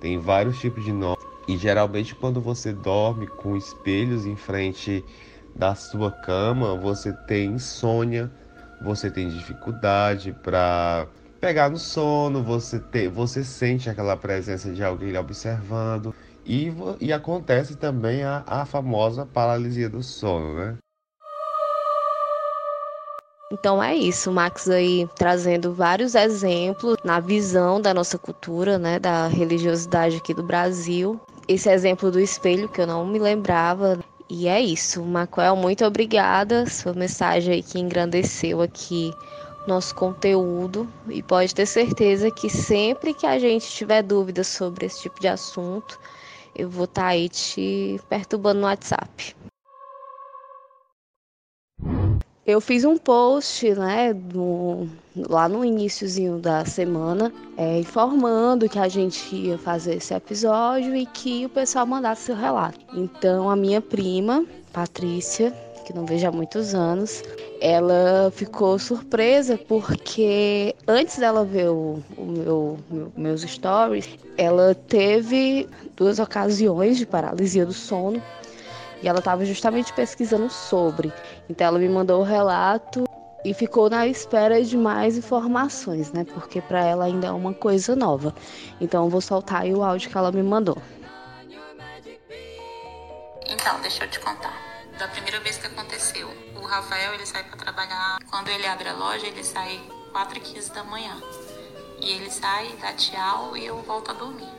Tem 0.00 0.18
vários 0.18 0.58
tipos 0.58 0.84
de 0.84 0.92
nomes. 0.92 1.18
E 1.46 1.56
geralmente 1.56 2.14
quando 2.14 2.40
você 2.40 2.72
dorme 2.72 3.26
com 3.26 3.56
espelhos 3.56 4.26
em 4.26 4.36
frente 4.36 5.04
da 5.54 5.74
sua 5.74 6.10
cama, 6.10 6.76
você 6.76 7.12
tem 7.12 7.52
insônia, 7.52 8.30
você 8.80 9.10
tem 9.10 9.28
dificuldade 9.28 10.32
para 10.42 11.06
pegar 11.40 11.70
no 11.70 11.78
sono, 11.78 12.42
você, 12.42 12.78
te, 12.78 13.08
você 13.08 13.44
sente 13.44 13.88
aquela 13.88 14.16
presença 14.16 14.72
de 14.72 14.82
alguém 14.82 15.16
observando. 15.16 16.14
E, 16.44 16.72
e 17.00 17.12
acontece 17.12 17.76
também 17.76 18.24
a, 18.24 18.42
a 18.46 18.64
famosa 18.64 19.26
paralisia 19.26 19.88
do 19.88 20.02
sono, 20.02 20.54
né? 20.54 20.76
Então 23.50 23.82
é 23.82 23.94
isso, 23.94 24.30
Max 24.30 24.68
aí 24.68 25.08
trazendo 25.16 25.72
vários 25.72 26.14
exemplos 26.14 26.96
na 27.02 27.18
visão 27.18 27.80
da 27.80 27.94
nossa 27.94 28.18
cultura, 28.18 28.78
né, 28.78 28.98
da 28.98 29.26
religiosidade 29.26 30.16
aqui 30.16 30.34
do 30.34 30.42
Brasil. 30.42 31.18
Esse 31.46 31.70
exemplo 31.70 32.10
do 32.10 32.20
espelho 32.20 32.68
que 32.68 32.82
eu 32.82 32.86
não 32.86 33.06
me 33.06 33.18
lembrava. 33.18 33.98
E 34.28 34.46
é 34.46 34.60
isso, 34.60 35.02
Macoel, 35.02 35.56
muito 35.56 35.82
obrigada. 35.82 36.68
Sua 36.68 36.92
mensagem 36.92 37.54
aí 37.54 37.62
que 37.62 37.78
engrandeceu 37.78 38.60
aqui 38.60 39.14
nosso 39.68 39.94
conteúdo 39.94 40.88
e 41.08 41.22
pode 41.22 41.54
ter 41.54 41.66
certeza 41.66 42.30
que 42.30 42.48
sempre 42.48 43.14
que 43.14 43.26
a 43.26 43.38
gente 43.38 43.68
tiver 43.70 44.02
dúvidas 44.02 44.48
sobre 44.48 44.86
esse 44.86 45.02
tipo 45.02 45.20
de 45.20 45.28
assunto, 45.28 46.00
eu 46.56 46.68
vou 46.68 46.86
estar 46.86 47.02
tá 47.02 47.08
aí 47.08 47.28
te 47.28 48.00
perturbando 48.08 48.60
no 48.60 48.66
WhatsApp. 48.66 49.36
Eu 52.44 52.62
fiz 52.62 52.82
um 52.82 52.96
post, 52.96 53.74
né, 53.74 54.16
lá 55.14 55.46
no 55.50 55.62
iníciozinho 55.62 56.38
da 56.38 56.64
semana, 56.64 57.30
é, 57.58 57.78
informando 57.78 58.70
que 58.70 58.78
a 58.78 58.88
gente 58.88 59.36
ia 59.36 59.58
fazer 59.58 59.96
esse 59.96 60.14
episódio 60.14 60.96
e 60.96 61.04
que 61.04 61.44
o 61.44 61.50
pessoal 61.50 61.84
mandasse 61.84 62.22
seu 62.22 62.34
relato. 62.34 62.80
Então, 62.94 63.50
a 63.50 63.54
minha 63.54 63.82
prima, 63.82 64.46
Patrícia, 64.72 65.54
que 65.88 65.94
não 65.94 66.04
vejo 66.04 66.28
há 66.28 66.30
muitos 66.30 66.74
anos, 66.74 67.22
ela 67.62 68.30
ficou 68.30 68.78
surpresa 68.78 69.56
porque 69.56 70.76
antes 70.86 71.16
dela 71.16 71.46
ver 71.46 71.70
o, 71.70 72.02
o 72.14 72.24
meu, 72.26 72.78
meu, 72.90 73.12
meus 73.16 73.40
stories, 73.40 74.06
ela 74.36 74.74
teve 74.74 75.66
duas 75.96 76.18
ocasiões 76.18 76.98
de 76.98 77.06
paralisia 77.06 77.64
do 77.64 77.72
sono 77.72 78.22
e 79.02 79.08
ela 79.08 79.20
estava 79.20 79.46
justamente 79.46 79.90
pesquisando 79.94 80.50
sobre. 80.50 81.10
Então 81.48 81.68
ela 81.68 81.78
me 81.78 81.88
mandou 81.88 82.20
o 82.20 82.24
relato 82.24 83.04
e 83.42 83.54
ficou 83.54 83.88
na 83.88 84.06
espera 84.06 84.62
de 84.62 84.76
mais 84.76 85.16
informações, 85.16 86.12
né? 86.12 86.26
Porque 86.34 86.60
para 86.60 86.84
ela 86.84 87.06
ainda 87.06 87.28
é 87.28 87.32
uma 87.32 87.54
coisa 87.54 87.96
nova. 87.96 88.34
Então 88.78 89.08
vou 89.08 89.22
soltar 89.22 89.62
aí 89.62 89.72
o 89.72 89.82
áudio 89.82 90.10
que 90.10 90.18
ela 90.18 90.30
me 90.30 90.42
mandou. 90.42 90.76
Então, 93.50 93.80
deixa 93.80 94.04
eu 94.04 94.10
te 94.10 94.20
contar. 94.20 94.67
Da 94.98 95.06
primeira 95.06 95.38
vez 95.38 95.56
que 95.56 95.66
aconteceu, 95.68 96.28
o 96.56 96.66
Rafael 96.66 97.14
ele 97.14 97.24
sai 97.24 97.44
para 97.44 97.56
trabalhar. 97.56 98.18
Quando 98.28 98.48
ele 98.48 98.66
abre 98.66 98.88
a 98.88 98.92
loja, 98.92 99.28
ele 99.28 99.44
sai 99.44 99.80
4 100.10 100.38
e 100.38 100.40
15 100.40 100.72
da 100.72 100.82
manhã. 100.82 101.16
E 102.00 102.10
ele 102.10 102.28
sai, 102.28 102.76
dá 102.80 102.92
tchau 102.94 103.56
e 103.56 103.64
eu 103.64 103.80
volto 103.82 104.10
a 104.10 104.14
dormir. 104.14 104.52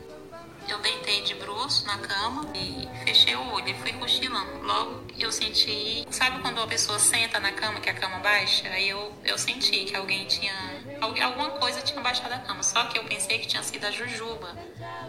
Eu 0.69 0.77
deitei 0.79 1.21
de 1.23 1.33
bruço 1.33 1.83
na 1.87 1.97
cama 1.97 2.47
e 2.53 2.87
fechei 3.03 3.35
o 3.35 3.53
olho 3.53 3.67
e 3.67 3.73
fui 3.73 3.91
cochilando. 3.93 4.61
Logo 4.61 5.03
eu 5.17 5.31
senti, 5.31 6.05
sabe 6.11 6.39
quando 6.41 6.61
a 6.61 6.67
pessoa 6.67 6.99
senta 6.99 7.39
na 7.39 7.51
cama 7.51 7.79
que 7.79 7.89
a 7.89 7.93
cama 7.93 8.19
baixa? 8.19 8.69
Aí 8.69 8.87
eu, 8.87 9.11
eu 9.25 9.35
senti 9.37 9.85
que 9.85 9.95
alguém 9.95 10.25
tinha, 10.25 10.53
alguma 11.01 11.49
coisa 11.51 11.81
tinha 11.81 11.99
baixado 12.01 12.33
a 12.33 12.37
cama. 12.37 12.61
Só 12.61 12.83
que 12.85 12.99
eu 12.99 13.03
pensei 13.03 13.39
que 13.39 13.47
tinha 13.47 13.63
sido 13.63 13.83
a 13.85 13.91
Jujuba, 13.91 14.55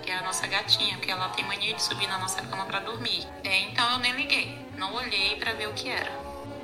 que 0.03 0.11
é 0.11 0.16
a 0.16 0.23
nossa 0.23 0.46
gatinha, 0.46 0.96
porque 0.96 1.11
ela 1.11 1.29
tem 1.29 1.44
mania 1.44 1.75
de 1.75 1.83
subir 1.83 2.09
na 2.09 2.18
nossa 2.18 2.40
cama 2.40 2.64
para 2.64 2.81
dormir. 2.81 3.27
É, 3.44 3.61
então 3.61 3.92
eu 3.92 3.99
nem 3.99 4.12
liguei, 4.12 4.59
não 4.79 4.94
olhei 4.94 5.37
para 5.37 5.53
ver 5.53 5.68
o 5.68 5.75
que 5.75 5.90
era. 5.90 6.11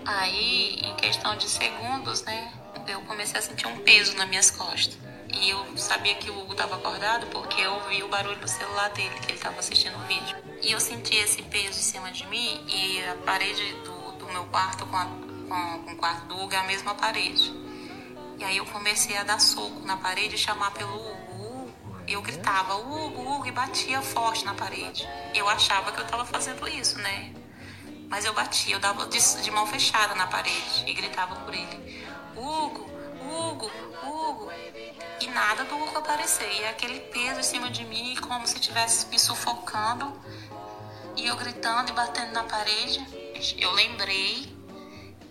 Aí, 0.06 0.80
em 0.82 0.94
questão 0.96 1.36
de 1.36 1.48
segundos, 1.50 2.22
né? 2.22 2.50
eu 2.88 3.00
comecei 3.02 3.38
a 3.38 3.42
sentir 3.42 3.66
um 3.66 3.78
peso 3.78 4.16
nas 4.16 4.28
minhas 4.28 4.50
costas. 4.50 4.96
E 5.40 5.50
eu 5.50 5.76
sabia 5.76 6.14
que 6.14 6.30
o 6.30 6.40
Hugo 6.40 6.52
estava 6.52 6.76
acordado 6.76 7.26
porque 7.26 7.60
eu 7.60 7.74
ouvi 7.74 8.02
o 8.02 8.08
barulho 8.08 8.38
do 8.38 8.48
celular 8.48 8.88
dele, 8.90 9.14
que 9.20 9.26
ele 9.26 9.34
estava 9.34 9.58
assistindo 9.58 9.96
o 9.96 10.06
vídeo. 10.06 10.36
E 10.62 10.72
eu 10.72 10.80
senti 10.80 11.14
esse 11.16 11.42
peso 11.42 11.78
em 11.78 11.82
cima 11.82 12.10
de 12.10 12.26
mim 12.26 12.64
e 12.66 13.04
a 13.04 13.14
parede 13.16 13.72
do, 13.84 14.12
do 14.12 14.26
meu 14.32 14.44
quarto 14.46 14.86
com, 14.86 14.96
a, 14.96 15.04
com, 15.04 15.82
com 15.84 15.92
o 15.92 15.96
quarto 15.96 16.26
do 16.26 16.40
Hugo 16.40 16.54
é 16.54 16.56
a 16.56 16.64
mesma 16.64 16.94
parede. 16.94 17.52
E 18.38 18.44
aí 18.44 18.56
eu 18.56 18.66
comecei 18.66 19.16
a 19.16 19.24
dar 19.24 19.40
soco 19.40 19.80
na 19.84 19.96
parede 19.96 20.34
e 20.34 20.38
chamar 20.38 20.70
pelo 20.72 20.94
Hugo. 20.94 21.70
Eu 22.08 22.22
gritava 22.22 22.74
Hugo, 22.76 23.20
Hugo 23.20 23.46
e 23.46 23.52
batia 23.52 24.00
forte 24.00 24.44
na 24.44 24.54
parede. 24.54 25.06
Eu 25.34 25.48
achava 25.48 25.92
que 25.92 26.00
eu 26.00 26.04
estava 26.04 26.24
fazendo 26.24 26.66
isso, 26.68 26.98
né? 26.98 27.34
Mas 28.08 28.24
eu 28.24 28.32
batia, 28.32 28.74
eu 28.76 28.80
dava 28.80 29.06
de, 29.06 29.42
de 29.42 29.50
mão 29.50 29.66
fechada 29.66 30.14
na 30.14 30.26
parede 30.26 30.84
e 30.86 30.94
gritava 30.94 31.34
por 31.36 31.52
ele. 31.52 32.06
Hugo, 32.36 32.88
Hugo, 33.26 33.70
Hugo. 34.02 34.50
E 35.20 35.26
nada 35.28 35.64
do 35.64 35.76
Hugo 35.76 35.98
aparecer. 35.98 36.50
E 36.60 36.64
aquele 36.66 37.00
peso 37.00 37.40
em 37.40 37.42
cima 37.42 37.70
de 37.70 37.84
mim, 37.84 38.16
como 38.16 38.46
se 38.46 38.54
estivesse 38.54 39.06
me 39.08 39.18
sufocando. 39.18 40.12
E 41.16 41.26
eu 41.26 41.36
gritando 41.36 41.90
e 41.90 41.94
batendo 41.94 42.32
na 42.32 42.44
parede. 42.44 43.04
Eu 43.58 43.72
lembrei 43.72 44.54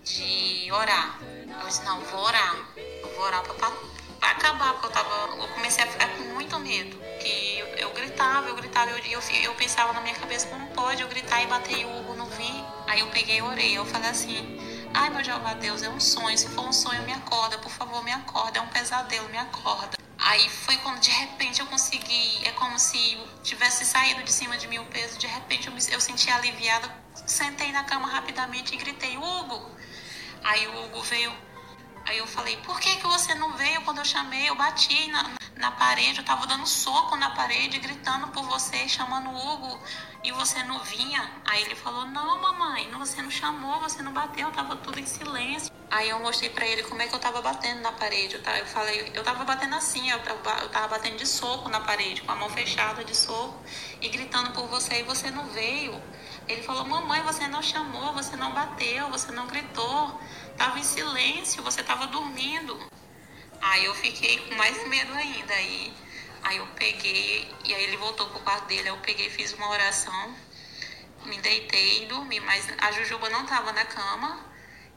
de 0.04 0.72
orar. 0.72 1.20
Eu 1.22 1.68
disse, 1.68 1.84
não, 1.84 2.00
vou 2.02 2.22
orar. 2.22 2.56
Eu 2.76 3.10
vou 3.16 3.26
orar 3.26 3.44
pra, 3.44 3.54
pra 3.54 4.32
acabar, 4.32 4.74
porque 4.74 4.88
eu 4.88 4.92
tava. 4.92 5.36
Eu 5.38 5.48
comecei 5.50 5.84
a 5.84 5.88
ficar 5.88 6.10
com 6.10 6.24
muito 6.34 6.60
medo. 6.60 6.98
Que 7.20 7.60
eu, 7.60 7.68
eu 7.78 7.94
gritava, 7.94 8.48
eu 8.50 8.56
gritava, 8.56 8.92
eu, 8.92 8.98
eu, 8.98 9.22
eu 9.44 9.54
pensava 9.56 9.94
na 9.94 10.02
minha 10.02 10.16
cabeça, 10.16 10.48
como 10.48 10.68
pode 10.68 11.02
eu 11.02 11.08
gritar 11.08 11.42
e 11.44 11.48
bater 11.48 11.86
o 11.86 12.00
Hugo 12.00 12.16
não 12.16 12.28
vi. 12.28 12.64
Aí 12.88 13.00
eu 13.00 13.08
peguei 13.08 13.38
e 13.38 13.42
orei. 13.42 13.78
Eu 13.78 13.86
falei 13.86 14.10
assim, 14.10 14.58
ai 14.96 15.10
meu 15.10 15.24
Jeová 15.24 15.54
Deus, 15.54 15.84
é 15.84 15.90
um 15.90 16.00
sonho. 16.00 16.38
Se 16.38 16.48
for 16.50 16.66
um 16.66 16.74
sonho, 16.74 17.04
me 17.04 17.14
acorda, 17.14 17.58
por 17.58 17.72
favor, 17.72 18.04
me 18.04 18.12
acorda. 18.12 18.60
É 18.60 18.62
um 18.62 18.68
pesadelo, 18.68 19.28
me 19.30 19.38
acorda. 19.38 19.98
Aí 20.18 20.50
foi 20.50 20.78
quando 20.78 21.00
de 21.00 21.12
repente 21.12 21.60
eu 21.60 21.68
consegui, 21.68 22.42
é 22.46 22.52
como 22.52 22.80
se 22.80 23.18
tivesse 23.44 23.86
saído 23.86 24.24
de 24.24 24.32
cima 24.32 24.58
de 24.58 24.68
mim 24.68 24.80
o 24.80 24.86
peso. 24.86 25.20
De 25.20 25.28
repente 25.28 25.68
eu, 25.68 25.74
me, 25.74 25.82
eu 25.92 26.00
senti 26.00 26.32
aliviada, 26.32 26.90
sentei 27.26 27.72
na 27.72 27.84
cama 27.84 28.08
rapidamente 28.08 28.74
e 28.74 28.78
gritei, 28.78 29.18
Hugo. 29.18 29.70
Aí 30.44 30.66
o 30.68 30.86
Hugo 30.86 31.02
veio 31.04 31.32
Aí 32.06 32.20
eu 32.20 32.28
falei, 32.28 32.56
por 32.58 32.80
que, 32.80 32.98
que 32.98 33.08
você 33.08 33.34
não 33.34 33.54
veio 33.54 33.82
quando 33.82 33.98
eu 33.98 34.06
chamei? 34.06 34.48
Eu 34.48 34.56
bati 34.56 35.08
na, 35.10 35.32
na 35.58 35.72
parede, 35.72 36.20
eu 36.20 36.24
tava 36.24 36.46
dando 36.46 36.68
soco 36.68 37.16
na 37.16 37.32
parede, 37.32 37.80
gritando 37.80 38.28
por 38.28 38.44
você, 38.44 38.88
chamando 38.88 39.30
o 39.30 39.36
Hugo, 39.36 39.80
e 40.24 40.32
você 40.32 40.62
não 40.64 40.80
vinha. 40.84 41.28
Aí 41.44 41.64
ele 41.64 41.74
falou, 41.74 42.06
não, 42.06 42.40
mamãe, 42.40 42.88
você 42.92 43.24
não 43.24 43.32
chamou, 43.32 43.80
você 43.80 44.04
não 44.04 44.14
bateu, 44.14 44.52
tava 44.52 44.76
tudo 44.76 45.00
em 45.00 45.06
silêncio. 45.06 45.74
Aí 45.90 46.10
eu 46.10 46.20
mostrei 46.20 46.52
pra 46.52 46.68
ele 46.68 46.84
como 46.84 47.02
é 47.02 47.08
que 47.08 47.16
eu 47.16 47.20
tava 47.20 47.42
batendo 47.42 47.82
na 47.82 47.92
parede. 47.92 48.38
Tava, 48.38 48.60
eu 48.60 48.66
falei, 48.68 49.12
eu 49.16 49.24
tava 49.24 49.44
batendo 49.44 49.74
assim, 49.74 50.08
eu, 50.12 50.20
eu 50.20 50.70
tava 50.70 50.88
batendo 50.88 51.18
de 51.18 51.26
soco 51.26 51.70
na 51.70 51.80
parede, 51.80 52.22
com 52.22 52.32
a 52.32 52.36
mão 52.36 52.50
fechada 52.50 53.04
de 53.04 53.18
soco, 53.18 53.58
e 54.00 54.10
gritando 54.10 54.52
por 54.52 54.68
você, 54.68 55.00
e 55.00 55.04
você 55.04 55.32
não 55.32 55.46
veio. 55.48 56.00
Ele 56.48 56.62
falou, 56.62 56.86
mamãe, 56.86 57.22
você 57.24 57.48
não 57.48 57.64
chamou, 57.64 58.14
você 58.14 58.36
não 58.36 58.52
bateu, 58.52 59.10
você 59.10 59.32
não 59.32 59.48
gritou. 59.48 60.20
Tava 60.58 60.80
em 60.80 60.84
silêncio, 60.84 61.62
você 61.64 61.84
tava 61.84 62.08
dormindo. 62.08 62.80
Aí 63.62 63.86
eu 63.86 63.94
fiquei 63.96 64.40
com 64.40 64.56
mais 64.56 64.88
medo 64.88 65.14
ainda. 65.14 65.54
Aí, 65.54 65.94
aí 66.44 66.58
eu 66.58 66.68
peguei, 66.76 67.54
e 67.66 67.74
aí 67.74 67.84
ele 67.84 67.98
voltou 67.98 68.30
pro 68.30 68.40
quarto 68.40 68.66
dele, 68.68 68.82
aí 68.82 68.88
eu 68.88 68.98
peguei 68.98 69.30
fiz 69.30 69.54
uma 69.54 69.70
oração, 69.70 70.34
me 71.26 71.38
deitei 71.40 72.04
e 72.04 72.06
dormi. 72.06 72.40
Mas 72.40 72.68
a 72.78 72.92
Jujuba 72.92 73.30
não 73.30 73.46
tava 73.46 73.74
na 73.74 73.86
cama 73.86 74.40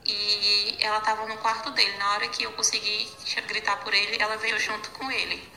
e 0.05 0.77
ela 0.81 1.01
tava 1.01 1.27
no 1.27 1.37
quarto 1.39 1.71
dele. 1.73 1.97
Na 1.99 2.13
hora 2.13 2.29
que 2.29 2.45
eu 2.45 2.53
consegui 2.53 3.11
gritar 3.49 3.79
por 3.79 3.93
ele, 3.93 4.17
ela 4.21 4.37
veio 4.37 4.59
junto 4.61 4.91
com 4.91 5.11
ele. 5.11 5.53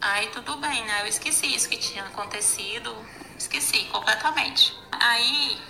Aí 0.00 0.28
tudo 0.28 0.56
bem, 0.58 0.84
né? 0.84 1.02
Eu 1.02 1.06
esqueci 1.06 1.54
isso 1.54 1.68
que 1.68 1.76
tinha 1.76 2.04
acontecido. 2.04 2.96
Esqueci 3.36 3.84
completamente. 3.86 4.78
Aí 4.92 5.60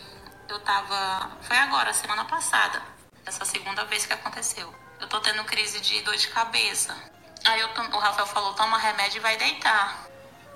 eu 0.49 0.61
tava. 0.61 1.39
Foi 1.43 1.57
agora, 1.57 1.95
semana 1.95 2.25
passada 2.27 3.00
essa 3.27 3.45
segunda 3.45 3.85
vez 3.85 4.07
que 4.07 4.13
aconteceu. 4.13 4.73
Eu 5.01 5.09
tô 5.09 5.21
tendo 5.21 5.45
crise 5.45 5.81
de 5.81 6.01
dor 6.03 6.17
de 6.17 6.29
cabeça. 6.29 6.97
Aí 7.45 7.61
eu, 7.61 7.69
o 7.69 7.99
Rafael 7.99 8.27
falou: 8.27 8.55
toma 8.55 8.79
remédio 8.79 9.19
e 9.19 9.21
vai 9.21 9.37
deitar. 9.37 10.07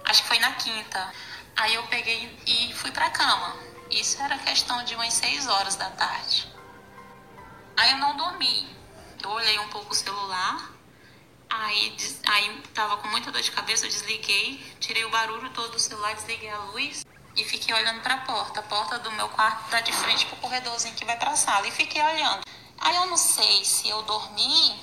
Acho 0.05 0.23
que 0.23 0.29
foi 0.29 0.39
na 0.39 0.53
quinta. 0.53 1.13
Aí 1.57 1.75
eu 1.75 1.83
peguei 1.85 2.37
e 2.47 2.73
fui 2.75 2.91
pra 2.91 3.11
cama. 3.11 3.57
Isso 3.91 4.21
era 4.23 4.37
questão 4.39 4.85
de 4.85 4.95
umas 4.95 5.15
6 5.15 5.47
horas 5.47 5.77
da 5.77 5.91
tarde. 5.91 6.53
Aí 7.77 7.91
eu 7.93 7.99
não 7.99 8.17
dormi. 8.17 8.69
Eu 9.23 9.31
olhei 9.31 9.59
um 9.59 9.69
pouco 9.69 9.93
o 9.93 9.95
celular. 9.95 10.71
Aí, 11.49 11.97
aí 12.27 12.63
tava 12.75 12.97
com 12.97 13.09
muita 13.09 13.31
dor 13.31 13.41
de 13.41 13.53
cabeça, 13.53 13.87
eu 13.87 13.89
desliguei, 13.89 14.75
tirei 14.81 15.05
o 15.05 15.11
barulho 15.11 15.49
todo 15.51 15.71
do 15.71 15.79
celular, 15.79 16.13
desliguei 16.15 16.51
a 16.51 16.59
luz 16.59 17.05
e 17.37 17.45
fiquei 17.45 17.75
olhando 17.75 18.01
para 18.01 18.15
a 18.15 18.19
porta. 18.19 18.61
A 18.61 18.63
porta 18.63 18.99
do 18.99 19.11
meu 19.13 19.29
quarto 19.29 19.69
tá 19.71 19.81
de 19.81 19.93
frente 19.93 20.27
pro 20.27 20.37
corredorzinho 20.37 20.95
que 20.95 21.05
vai 21.05 21.17
pra 21.17 21.37
sala. 21.37 21.67
E 21.67 21.71
fiquei 21.71 22.03
olhando. 22.03 22.43
Aí 22.81 22.97
eu 22.97 23.07
não 23.07 23.17
sei 23.17 23.65
se 23.65 23.89
eu 23.89 24.03
dormi 24.03 24.81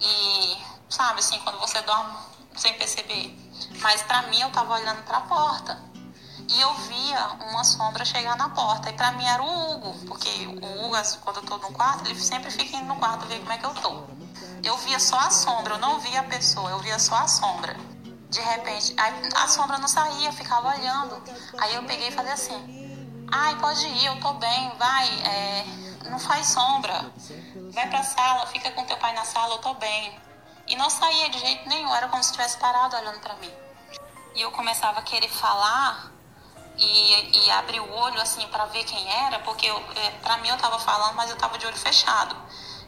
e, 0.00 0.56
sabe 0.88 1.20
assim, 1.20 1.38
quando 1.40 1.58
você 1.58 1.80
dorme 1.82 2.16
sem 2.56 2.74
perceber. 2.74 3.36
Mas 3.80 4.02
para 4.02 4.22
mim 4.22 4.40
eu 4.40 4.50
tava 4.50 4.74
olhando 4.74 5.02
para 5.04 5.18
a 5.18 5.22
porta 5.22 5.82
e 6.48 6.60
eu 6.60 6.72
via 6.74 7.26
uma 7.48 7.64
sombra 7.64 8.04
chegar 8.04 8.36
na 8.36 8.48
porta. 8.50 8.88
E 8.88 8.92
para 8.92 9.12
mim 9.12 9.24
era 9.24 9.42
o 9.42 9.70
Hugo, 9.72 10.06
porque 10.06 10.30
o 10.46 10.84
Hugo, 10.84 10.96
quando 11.22 11.36
eu 11.36 11.42
tô 11.42 11.58
no 11.58 11.72
quarto, 11.72 12.08
ele 12.08 12.20
sempre 12.20 12.50
fica 12.50 12.76
indo 12.76 12.86
no 12.86 12.96
quarto 12.96 13.26
ver 13.26 13.40
como 13.40 13.52
é 13.52 13.58
que 13.58 13.66
eu 13.66 13.74
tô. 13.74 14.04
Eu 14.62 14.76
via 14.78 14.98
só 14.98 15.18
a 15.18 15.30
sombra, 15.30 15.74
eu 15.74 15.78
não 15.78 15.98
via 16.00 16.20
a 16.20 16.24
pessoa, 16.24 16.70
eu 16.70 16.78
via 16.78 16.98
só 16.98 17.16
a 17.16 17.28
sombra. 17.28 17.76
De 18.30 18.40
repente, 18.40 18.94
a 19.36 19.48
sombra 19.48 19.78
não 19.78 19.88
saía, 19.88 20.32
ficava 20.32 20.68
olhando. 20.68 21.22
Aí 21.58 21.74
eu 21.74 21.84
peguei 21.84 22.08
e 22.08 22.12
falei 22.12 22.32
assim: 22.32 23.26
ai, 23.30 23.56
pode 23.56 23.86
ir, 23.86 24.06
eu 24.06 24.20
tô 24.20 24.32
bem, 24.34 24.72
vai. 24.78 25.08
É, 25.24 25.64
não 26.10 26.18
faz 26.18 26.48
sombra. 26.48 27.12
Vai 27.72 27.88
pra 27.88 28.02
sala, 28.02 28.46
fica 28.46 28.70
com 28.72 28.84
teu 28.84 28.96
pai 28.96 29.14
na 29.14 29.24
sala, 29.24 29.54
eu 29.54 29.58
tô 29.58 29.74
bem. 29.74 30.18
E 30.66 30.74
não 30.74 30.90
saía 30.90 31.28
de 31.30 31.38
jeito 31.38 31.68
nenhum, 31.68 31.94
era 31.94 32.08
como 32.08 32.22
se 32.22 32.30
estivesse 32.30 32.58
parado 32.58 32.96
olhando 32.96 33.20
para 33.20 33.34
mim. 33.36 33.52
E 34.34 34.42
eu 34.42 34.50
começava 34.50 34.98
a 34.98 35.02
querer 35.02 35.28
falar 35.28 36.10
e, 36.76 37.46
e 37.46 37.50
abrir 37.52 37.80
o 37.80 37.90
olho 37.90 38.20
assim 38.20 38.46
para 38.48 38.66
ver 38.66 38.84
quem 38.84 39.08
era, 39.26 39.38
porque 39.40 39.66
é, 39.68 40.10
para 40.22 40.38
mim 40.38 40.48
eu 40.48 40.58
tava 40.58 40.78
falando, 40.78 41.14
mas 41.14 41.30
eu 41.30 41.36
tava 41.36 41.56
de 41.56 41.66
olho 41.66 41.76
fechado. 41.76 42.36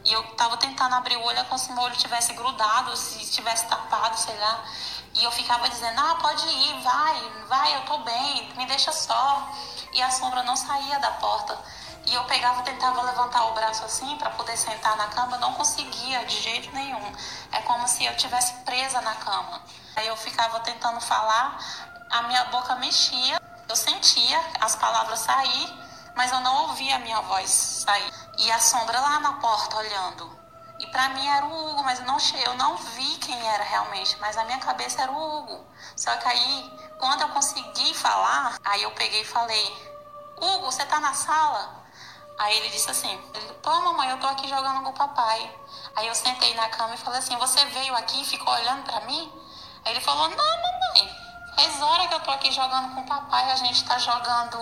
E 0.05 0.13
eu 0.13 0.23
tava 0.35 0.57
tentando 0.57 0.95
abrir 0.95 1.17
o 1.17 1.23
olho 1.23 1.39
é 1.39 1.43
como 1.43 1.59
se 1.59 1.71
meu 1.71 1.83
olho 1.83 1.95
tivesse 1.95 2.33
grudado, 2.33 2.95
se 2.95 3.21
estivesse 3.21 3.65
tapado, 3.67 4.17
sei 4.17 4.37
lá. 4.37 4.63
E 5.19 5.23
eu 5.25 5.31
ficava 5.31 5.67
dizendo: 5.69 5.99
"Ah, 5.99 6.15
pode 6.15 6.47
ir, 6.47 6.81
vai, 6.81 7.31
vai, 7.47 7.75
eu 7.75 7.81
tô 7.81 7.97
bem, 7.99 8.53
me 8.55 8.65
deixa 8.65 8.91
só". 8.91 9.49
E 9.91 10.01
a 10.01 10.09
sombra 10.09 10.43
não 10.43 10.55
saía 10.55 10.97
da 10.99 11.11
porta. 11.11 11.57
E 12.05 12.13
eu 12.13 12.23
pegava, 12.23 12.63
tentava 12.63 13.01
levantar 13.01 13.45
o 13.45 13.53
braço 13.53 13.83
assim 13.83 14.17
para 14.17 14.29
poder 14.31 14.57
sentar 14.57 14.95
na 14.95 15.07
cama, 15.07 15.37
não 15.37 15.53
conseguia 15.53 16.25
de 16.25 16.41
jeito 16.41 16.73
nenhum. 16.73 17.13
É 17.51 17.61
como 17.61 17.87
se 17.87 18.05
eu 18.05 18.15
tivesse 18.15 18.53
presa 18.63 19.01
na 19.01 19.13
cama. 19.15 19.61
Aí 19.95 20.07
eu 20.07 20.15
ficava 20.15 20.59
tentando 20.61 21.01
falar, 21.01 21.59
a 22.09 22.21
minha 22.23 22.45
boca 22.45 22.75
mexia, 22.77 23.41
eu 23.67 23.75
sentia 23.75 24.41
as 24.61 24.75
palavras 24.75 25.19
sair, 25.19 25.79
mas 26.15 26.31
eu 26.31 26.39
não 26.39 26.63
ouvia 26.63 26.95
a 26.95 26.99
minha 26.99 27.21
voz 27.21 27.49
sair. 27.49 28.11
E 28.37 28.51
a 28.51 28.59
sombra 28.59 28.99
lá 28.99 29.19
na 29.19 29.33
porta 29.33 29.75
olhando. 29.75 30.38
E 30.79 30.87
para 30.87 31.09
mim 31.09 31.27
era 31.27 31.45
o 31.45 31.69
Hugo, 31.69 31.83
mas 31.83 31.99
eu 31.99 32.05
não, 32.05 32.17
eu 32.45 32.53
não 32.55 32.77
vi 32.77 33.17
quem 33.17 33.47
era 33.49 33.63
realmente, 33.63 34.17
mas 34.19 34.35
na 34.35 34.45
minha 34.45 34.59
cabeça 34.59 35.01
era 35.01 35.11
o 35.11 35.37
Hugo. 35.37 35.65
Só 35.95 36.15
que 36.15 36.27
aí, 36.27 36.79
quando 36.97 37.21
eu 37.21 37.29
consegui 37.29 37.93
falar, 37.93 38.57
aí 38.63 38.83
eu 38.83 38.91
peguei 38.91 39.21
e 39.21 39.25
falei: 39.25 39.93
Hugo, 40.37 40.71
você 40.71 40.85
tá 40.85 40.99
na 41.01 41.13
sala? 41.13 41.83
Aí 42.39 42.55
ele 42.57 42.69
disse 42.69 42.89
assim: 42.89 43.17
Pô, 43.61 43.81
mamãe, 43.81 44.09
eu 44.09 44.17
tô 44.17 44.27
aqui 44.27 44.47
jogando 44.47 44.81
com 44.81 44.89
o 44.91 44.93
papai. 44.93 45.53
Aí 45.97 46.07
eu 46.07 46.15
sentei 46.15 46.53
na 46.55 46.69
cama 46.69 46.95
e 46.95 46.97
falei 46.97 47.19
assim: 47.19 47.35
Você 47.35 47.65
veio 47.65 47.93
aqui 47.95 48.21
e 48.21 48.25
ficou 48.25 48.53
olhando 48.53 48.83
para 48.83 49.01
mim? 49.01 49.29
Aí 49.83 49.91
ele 49.91 49.99
falou: 49.99 50.29
Não, 50.29 50.37
mamãe, 50.37 51.15
faz 51.57 51.81
hora 51.81 52.07
que 52.07 52.13
eu 52.13 52.19
tô 52.21 52.31
aqui 52.31 52.49
jogando 52.53 52.95
com 52.95 53.01
o 53.01 53.05
papai. 53.05 53.51
A 53.51 53.57
gente 53.57 53.83
tá 53.83 53.97
jogando, 53.97 54.57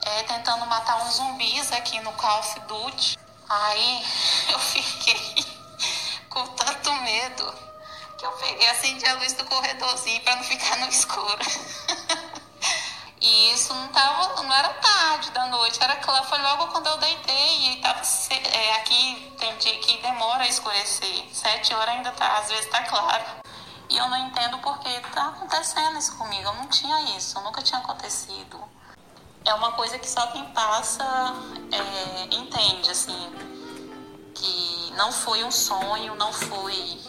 é, 0.00 0.22
tentando 0.22 0.64
matar 0.66 0.96
uns 1.02 1.16
zumbis 1.16 1.70
aqui 1.72 2.00
no 2.00 2.12
Call 2.14 2.38
of 2.38 2.60
Duty. 2.60 3.21
Aí 3.52 4.02
eu 4.48 4.58
fiquei 4.58 5.44
com 6.30 6.46
tanto 6.46 6.90
medo 7.02 7.54
que 8.16 8.24
eu 8.24 8.32
peguei, 8.32 8.66
acendi 8.70 9.06
a 9.06 9.14
luz 9.16 9.34
do 9.34 9.44
corredorzinho 9.44 10.22
para 10.22 10.36
não 10.36 10.44
ficar 10.44 10.76
no 10.78 10.88
escuro. 10.88 11.38
E 13.24 13.52
isso 13.52 13.72
não 13.72 13.86
tava, 13.86 14.42
não 14.42 14.52
era 14.52 14.68
tarde 14.70 15.30
da 15.30 15.46
noite, 15.46 15.78
era 15.80 15.94
claro, 15.94 16.24
foi 16.24 16.42
logo 16.42 16.66
quando 16.72 16.88
eu 16.88 16.96
deitei 16.98 17.70
e 17.70 17.80
tava 17.80 18.02
é, 18.52 18.74
aqui 18.78 19.32
tem 19.38 19.56
dia 19.58 19.78
que 19.78 19.98
demora 19.98 20.42
a 20.42 20.48
escurecer. 20.48 21.24
Sete 21.32 21.72
horas 21.72 21.94
ainda 21.94 22.10
tá, 22.10 22.38
às 22.38 22.48
vezes 22.48 22.68
tá 22.68 22.82
claro. 22.82 23.24
E 23.88 23.96
eu 23.96 24.08
não 24.08 24.16
entendo 24.26 24.58
por 24.58 24.76
que 24.80 25.00
tá 25.12 25.28
acontecendo 25.28 25.98
isso 25.98 26.18
comigo. 26.18 26.48
Eu 26.48 26.54
não 26.54 26.66
tinha 26.66 27.16
isso, 27.16 27.40
nunca 27.42 27.62
tinha 27.62 27.78
acontecido. 27.78 28.60
É 29.44 29.54
uma 29.54 29.72
coisa 29.72 29.98
que 29.98 30.08
só 30.08 30.26
quem 30.28 30.44
passa 30.50 31.04
é, 31.72 32.34
entende, 32.34 32.90
assim, 32.90 33.32
que 34.34 34.92
não 34.96 35.10
foi 35.10 35.42
um 35.42 35.50
sonho, 35.50 36.14
não 36.14 36.32
foi. 36.32 37.00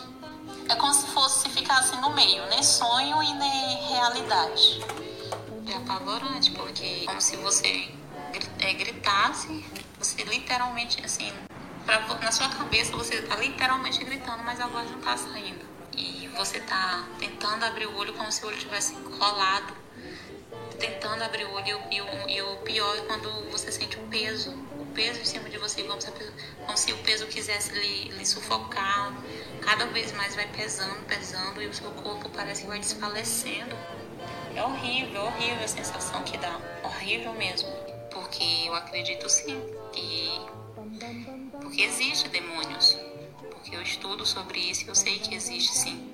É 0.67 0.75
como 0.75 0.93
se 0.93 1.05
fosse 1.07 1.47
ficar 1.49 1.79
assim 1.79 1.95
no 2.01 2.09
meio, 2.09 2.45
nem 2.47 2.63
sonho 2.63 3.21
e 3.21 3.33
nem 3.35 3.75
realidade. 3.87 4.83
É 5.67 5.75
apavorante, 5.75 6.51
porque 6.51 7.05
como 7.05 7.21
se 7.21 7.37
você 7.37 7.93
é, 8.59 8.73
gritasse, 8.73 9.63
você 9.99 10.23
literalmente, 10.23 11.05
assim, 11.05 11.31
pra, 11.85 11.99
na 12.17 12.31
sua 12.31 12.49
cabeça 12.49 12.91
você 12.93 13.21
tá 13.21 13.35
literalmente 13.35 14.03
gritando, 14.03 14.43
mas 14.43 14.59
a 14.59 14.65
voz 14.65 14.89
não 14.89 14.99
tá 15.01 15.15
saindo. 15.15 15.63
E 15.95 16.27
você 16.35 16.59
tá 16.61 17.07
tentando 17.19 17.63
abrir 17.63 17.85
o 17.85 17.95
olho 17.95 18.13
como 18.13 18.31
se 18.31 18.43
o 18.43 18.47
olho 18.47 18.57
tivesse 18.57 18.95
colado, 18.95 19.83
tentando 20.73 21.23
abrir 21.23 21.45
o 21.45 21.53
olho 21.53 21.81
e 21.91 22.01
o, 22.01 22.29
e 22.29 22.41
o 22.41 22.57
pior 22.57 22.97
é 22.97 23.01
quando 23.01 23.29
você 23.51 23.71
sente 23.71 23.97
o 23.97 24.07
peso, 24.07 24.51
o 24.79 24.85
peso 24.93 25.19
em 25.19 25.25
cima 25.25 25.49
de 25.49 25.57
você, 25.57 25.83
como 25.83 26.01
se, 26.01 26.11
como 26.65 26.77
se 26.77 26.91
o 26.91 26.97
peso 26.99 27.25
quisesse 27.27 27.71
lhe, 27.73 28.09
lhe 28.09 28.25
sufocar. 28.25 29.13
Cada 29.61 29.85
vez 29.87 30.11
mais 30.11 30.35
vai 30.35 30.47
pesando, 30.47 31.03
pesando 31.05 31.61
e 31.61 31.67
o 31.67 31.73
seu 31.73 31.91
corpo 31.91 32.29
parece 32.29 32.63
que 32.63 32.67
vai 32.67 32.79
desfalecendo. 32.79 33.75
É 34.55 34.63
horrível, 34.63 35.25
horrível 35.25 35.63
a 35.63 35.67
sensação 35.67 36.21
que 36.23 36.37
dá. 36.37 36.59
Horrível 36.83 37.33
mesmo. 37.33 37.69
Porque 38.11 38.43
eu 38.65 38.75
acredito 38.75 39.27
sim 39.29 39.59
que. 39.91 40.29
Porque 41.61 41.81
existe 41.81 42.29
demônios. 42.29 42.97
Porque 43.49 43.75
eu 43.75 43.81
estudo 43.81 44.25
sobre 44.25 44.59
isso 44.59 44.85
e 44.85 44.87
eu 44.89 44.95
sei 44.95 45.17
que 45.19 45.33
existe 45.33 45.73
sim. 45.73 46.13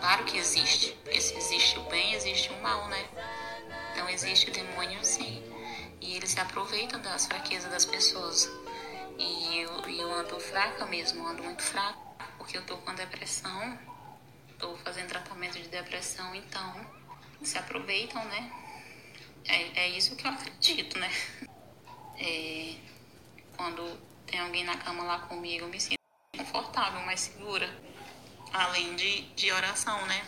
Claro 0.00 0.24
que 0.24 0.38
existe. 0.38 0.96
Porque 1.04 1.20
se 1.20 1.36
existe 1.36 1.78
o 1.78 1.82
bem, 1.84 2.14
existe 2.14 2.50
o 2.50 2.62
mal, 2.62 2.88
né? 2.88 3.04
Então 3.92 4.08
existe 4.08 4.50
demônio 4.50 5.02
sim. 5.04 5.42
E 6.00 6.16
eles 6.16 6.30
se 6.30 6.40
aproveitam 6.40 7.00
das 7.00 7.26
fraquezas 7.26 7.70
das 7.70 7.84
pessoas. 7.84 8.50
E 9.18 9.58
eu, 9.58 9.70
eu 9.88 10.14
ando 10.14 10.38
fraca 10.38 10.86
mesmo, 10.86 11.26
ando 11.26 11.42
muito 11.42 11.62
fraca. 11.62 11.98
Porque 12.38 12.56
eu 12.56 12.64
tô 12.64 12.76
com 12.78 12.94
depressão. 12.94 13.78
Tô 14.58 14.76
fazendo 14.78 15.08
tratamento 15.08 15.58
de 15.58 15.68
depressão, 15.68 16.34
então 16.34 16.86
se 17.42 17.58
aproveitam, 17.58 18.24
né? 18.24 18.50
É, 19.44 19.84
é 19.84 19.88
isso 19.90 20.16
que 20.16 20.26
eu 20.26 20.30
acredito, 20.30 20.98
né? 20.98 21.10
É, 22.18 22.76
quando 23.56 23.98
tem 24.26 24.40
alguém 24.40 24.64
na 24.64 24.76
cama 24.76 25.04
lá 25.04 25.18
comigo, 25.20 25.64
eu 25.64 25.68
me 25.68 25.80
sinto 25.80 25.98
confortável, 26.36 27.00
mais 27.02 27.20
segura. 27.20 27.68
Além 28.52 28.96
de, 28.96 29.22
de 29.34 29.52
oração, 29.52 30.04
né? 30.06 30.24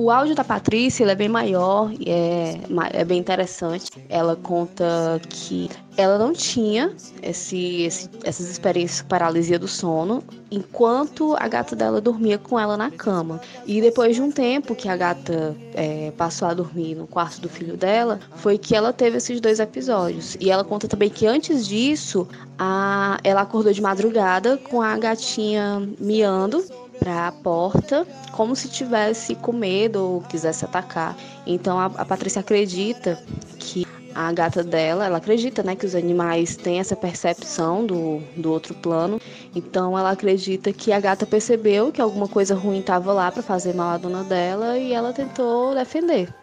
O 0.00 0.12
áudio 0.12 0.36
da 0.36 0.44
Patrícia 0.44 1.04
é 1.04 1.14
bem 1.16 1.28
maior 1.28 1.90
e 1.92 2.08
é, 2.08 2.60
é 2.92 3.04
bem 3.04 3.18
interessante. 3.18 3.90
Ela 4.08 4.36
conta 4.36 5.20
que 5.28 5.68
ela 5.96 6.16
não 6.16 6.32
tinha 6.32 6.94
esse, 7.20 7.82
esse, 7.82 8.08
essas 8.22 8.48
experiências 8.48 8.98
de 8.98 9.08
paralisia 9.08 9.58
do 9.58 9.66
sono 9.66 10.22
enquanto 10.52 11.34
a 11.36 11.48
gata 11.48 11.74
dela 11.74 12.00
dormia 12.00 12.38
com 12.38 12.56
ela 12.60 12.76
na 12.76 12.92
cama. 12.92 13.40
E 13.66 13.80
depois 13.80 14.14
de 14.14 14.22
um 14.22 14.30
tempo 14.30 14.76
que 14.76 14.88
a 14.88 14.96
gata 14.96 15.56
é, 15.74 16.12
passou 16.16 16.46
a 16.46 16.54
dormir 16.54 16.94
no 16.94 17.08
quarto 17.08 17.40
do 17.40 17.48
filho 17.48 17.76
dela, 17.76 18.20
foi 18.36 18.56
que 18.56 18.76
ela 18.76 18.92
teve 18.92 19.16
esses 19.16 19.40
dois 19.40 19.58
episódios. 19.58 20.36
E 20.38 20.48
ela 20.48 20.62
conta 20.62 20.86
também 20.86 21.10
que 21.10 21.26
antes 21.26 21.66
disso, 21.66 22.28
a, 22.56 23.18
ela 23.24 23.40
acordou 23.40 23.72
de 23.72 23.82
madrugada 23.82 24.58
com 24.58 24.80
a 24.80 24.96
gatinha 24.96 25.82
miando 25.98 26.64
para 26.98 27.28
a 27.28 27.32
porta, 27.32 28.06
como 28.32 28.54
se 28.56 28.68
tivesse 28.68 29.34
com 29.34 29.52
medo 29.52 30.02
ou 30.02 30.20
quisesse 30.22 30.64
atacar. 30.64 31.16
Então 31.46 31.78
a, 31.78 31.86
a 31.86 32.04
Patrícia 32.04 32.40
acredita 32.40 33.22
que 33.58 33.86
a 34.14 34.32
gata 34.32 34.64
dela, 34.64 35.06
ela 35.06 35.18
acredita, 35.18 35.62
né, 35.62 35.76
que 35.76 35.86
os 35.86 35.94
animais 35.94 36.56
têm 36.56 36.80
essa 36.80 36.96
percepção 36.96 37.86
do, 37.86 38.20
do 38.36 38.50
outro 38.50 38.74
plano. 38.74 39.20
Então 39.54 39.96
ela 39.96 40.10
acredita 40.10 40.72
que 40.72 40.92
a 40.92 40.98
gata 40.98 41.24
percebeu 41.24 41.92
que 41.92 42.00
alguma 42.00 42.26
coisa 42.26 42.54
ruim 42.54 42.80
estava 42.80 43.12
lá 43.12 43.30
para 43.30 43.42
fazer 43.42 43.74
mal 43.74 43.90
à 43.90 43.96
dona 43.96 44.24
dela 44.24 44.76
e 44.76 44.92
ela 44.92 45.12
tentou 45.12 45.74
defender. 45.74 46.34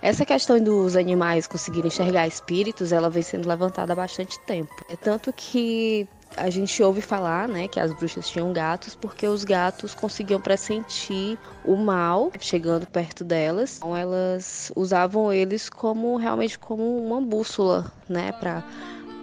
Essa 0.00 0.24
questão 0.24 0.60
dos 0.60 0.94
animais 0.94 1.46
conseguirem 1.46 1.88
enxergar 1.88 2.28
espíritos, 2.28 2.92
ela 2.92 3.10
vem 3.10 3.22
sendo 3.22 3.48
levantada 3.48 3.92
há 3.92 3.96
bastante 3.96 4.38
tempo. 4.46 4.72
É 4.88 4.94
tanto 4.94 5.32
que 5.32 6.06
a 6.36 6.50
gente 6.50 6.82
ouve 6.82 7.00
falar, 7.00 7.48
né, 7.48 7.66
que 7.66 7.80
as 7.80 7.92
bruxas 7.92 8.28
tinham 8.28 8.52
gatos 8.52 8.94
porque 8.94 9.26
os 9.26 9.44
gatos 9.44 9.94
conseguiam 9.94 10.40
pressentir 10.40 11.38
o 11.64 11.76
mal 11.76 12.30
chegando 12.38 12.86
perto 12.86 13.24
delas. 13.24 13.78
Então 13.78 13.96
elas 13.96 14.70
usavam 14.76 15.32
eles 15.32 15.68
como 15.68 16.16
realmente 16.16 16.58
como 16.58 16.98
uma 16.98 17.20
bússola, 17.20 17.90
né, 18.08 18.32
para 18.32 18.62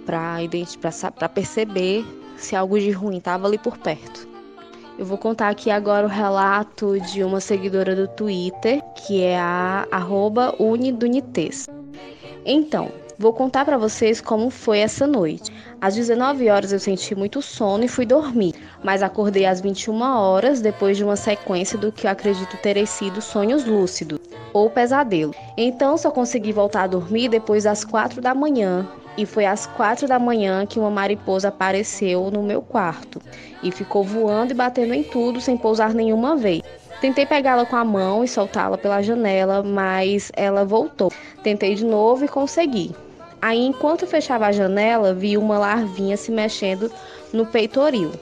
para 0.05 1.29
perceber 1.29 2.05
se 2.35 2.55
algo 2.57 2.77
de 2.77 2.91
ruim 2.91 3.17
estava 3.17 3.47
ali 3.47 3.57
por 3.57 3.77
perto. 3.77 4.27
Eu 4.99 5.05
vou 5.05 5.17
contar 5.17 5.49
aqui 5.49 5.71
agora 5.71 6.05
o 6.05 6.09
relato 6.09 6.99
de 6.99 7.23
uma 7.23 7.39
seguidora 7.39 7.95
do 7.95 8.07
Twitter, 8.09 8.81
que 8.95 9.21
é 9.21 9.39
a 9.39 9.87
Unidunites. 10.59 11.67
Então, 12.45 12.91
Vou 13.17 13.31
contar 13.31 13.63
para 13.63 13.77
vocês 13.77 14.19
como 14.19 14.49
foi 14.49 14.79
essa 14.79 15.05
noite. 15.05 15.51
Às 15.79 15.95
19 15.95 16.49
horas 16.49 16.71
eu 16.71 16.79
senti 16.79 17.13
muito 17.13 17.41
sono 17.41 17.83
e 17.83 17.87
fui 17.87 18.05
dormir, 18.05 18.55
mas 18.83 19.03
acordei 19.03 19.45
às 19.45 19.61
21 19.61 20.01
horas 20.01 20.61
depois 20.61 20.97
de 20.97 21.03
uma 21.03 21.15
sequência 21.15 21.77
do 21.77 21.91
que 21.91 22.07
eu 22.07 22.11
acredito 22.11 22.57
terem 22.57 22.85
sido 22.85 23.21
sonhos 23.21 23.65
lúcidos 23.65 24.19
ou 24.51 24.69
pesadelo. 24.69 25.33
Então 25.55 25.97
só 25.97 26.09
consegui 26.09 26.51
voltar 26.51 26.83
a 26.83 26.87
dormir 26.87 27.29
depois 27.29 27.65
das 27.65 27.83
4 27.83 28.19
da 28.21 28.33
manhã. 28.33 28.87
E 29.15 29.27
foi 29.27 29.45
às 29.45 29.67
4 29.67 30.07
da 30.07 30.17
manhã 30.17 30.65
que 30.65 30.79
uma 30.79 30.89
mariposa 30.89 31.49
apareceu 31.49 32.31
no 32.31 32.41
meu 32.41 32.63
quarto 32.63 33.21
e 33.61 33.71
ficou 33.71 34.03
voando 34.03 34.53
e 34.53 34.55
batendo 34.55 34.93
em 34.93 35.03
tudo 35.03 35.39
sem 35.39 35.55
pousar 35.55 35.93
nenhuma 35.93 36.35
vez. 36.35 36.63
Tentei 37.03 37.25
pegá-la 37.25 37.65
com 37.65 37.75
a 37.75 37.83
mão 37.83 38.23
e 38.23 38.29
soltá-la 38.29 38.77
pela 38.77 39.01
janela, 39.01 39.61
mas 39.61 40.31
ela 40.37 40.63
voltou. 40.63 41.11
Tentei 41.43 41.75
de 41.75 41.83
novo 41.83 42.23
e 42.23 42.29
consegui. 42.29 42.95
Aí, 43.41 43.59
enquanto 43.59 44.07
fechava 44.07 44.45
a 44.45 44.53
janela, 44.53 45.13
vi 45.13 45.37
uma 45.37 45.59
larvinha 45.59 46.15
se 46.15 46.31
mexendo 46.31 46.89
no 47.33 47.45
peitoril. 47.45 48.13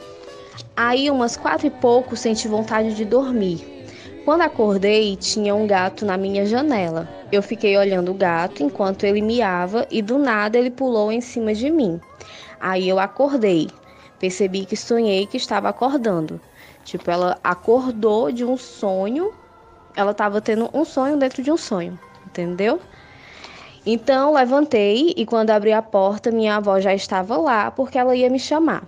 Aí, 0.75 1.11
umas 1.11 1.37
quatro 1.37 1.67
e 1.67 1.69
pouco, 1.69 2.15
senti 2.15 2.47
vontade 2.47 2.95
de 2.95 3.05
dormir. 3.05 3.85
Quando 4.25 4.41
acordei, 4.41 5.15
tinha 5.15 5.53
um 5.53 5.67
gato 5.67 6.03
na 6.03 6.17
minha 6.17 6.43
janela. 6.43 7.07
Eu 7.31 7.43
fiquei 7.43 7.77
olhando 7.77 8.09
o 8.09 8.15
gato 8.15 8.63
enquanto 8.63 9.03
ele 9.03 9.21
miava 9.21 9.85
e 9.91 10.01
do 10.01 10.17
nada 10.17 10.57
ele 10.57 10.71
pulou 10.71 11.11
em 11.11 11.21
cima 11.21 11.53
de 11.53 11.69
mim. 11.69 12.01
Aí 12.59 12.89
eu 12.89 12.97
acordei. 12.97 13.69
Percebi 14.17 14.65
que 14.65 14.75
sonhei 14.75 15.27
que 15.27 15.37
estava 15.37 15.69
acordando. 15.69 16.41
Tipo, 16.83 17.09
ela 17.11 17.37
acordou 17.43 18.31
de 18.31 18.43
um 18.43 18.57
sonho, 18.57 19.33
ela 19.95 20.11
estava 20.11 20.41
tendo 20.41 20.69
um 20.73 20.83
sonho 20.83 21.17
dentro 21.17 21.41
de 21.41 21.51
um 21.51 21.57
sonho, 21.57 21.99
entendeu? 22.25 22.79
Então 23.85 24.33
levantei 24.33 25.13
e 25.17 25.25
quando 25.25 25.49
abri 25.49 25.73
a 25.73 25.81
porta, 25.81 26.31
minha 26.31 26.57
avó 26.57 26.79
já 26.79 26.93
estava 26.93 27.37
lá 27.37 27.71
porque 27.71 27.97
ela 27.97 28.15
ia 28.15 28.29
me 28.29 28.39
chamar. 28.39 28.83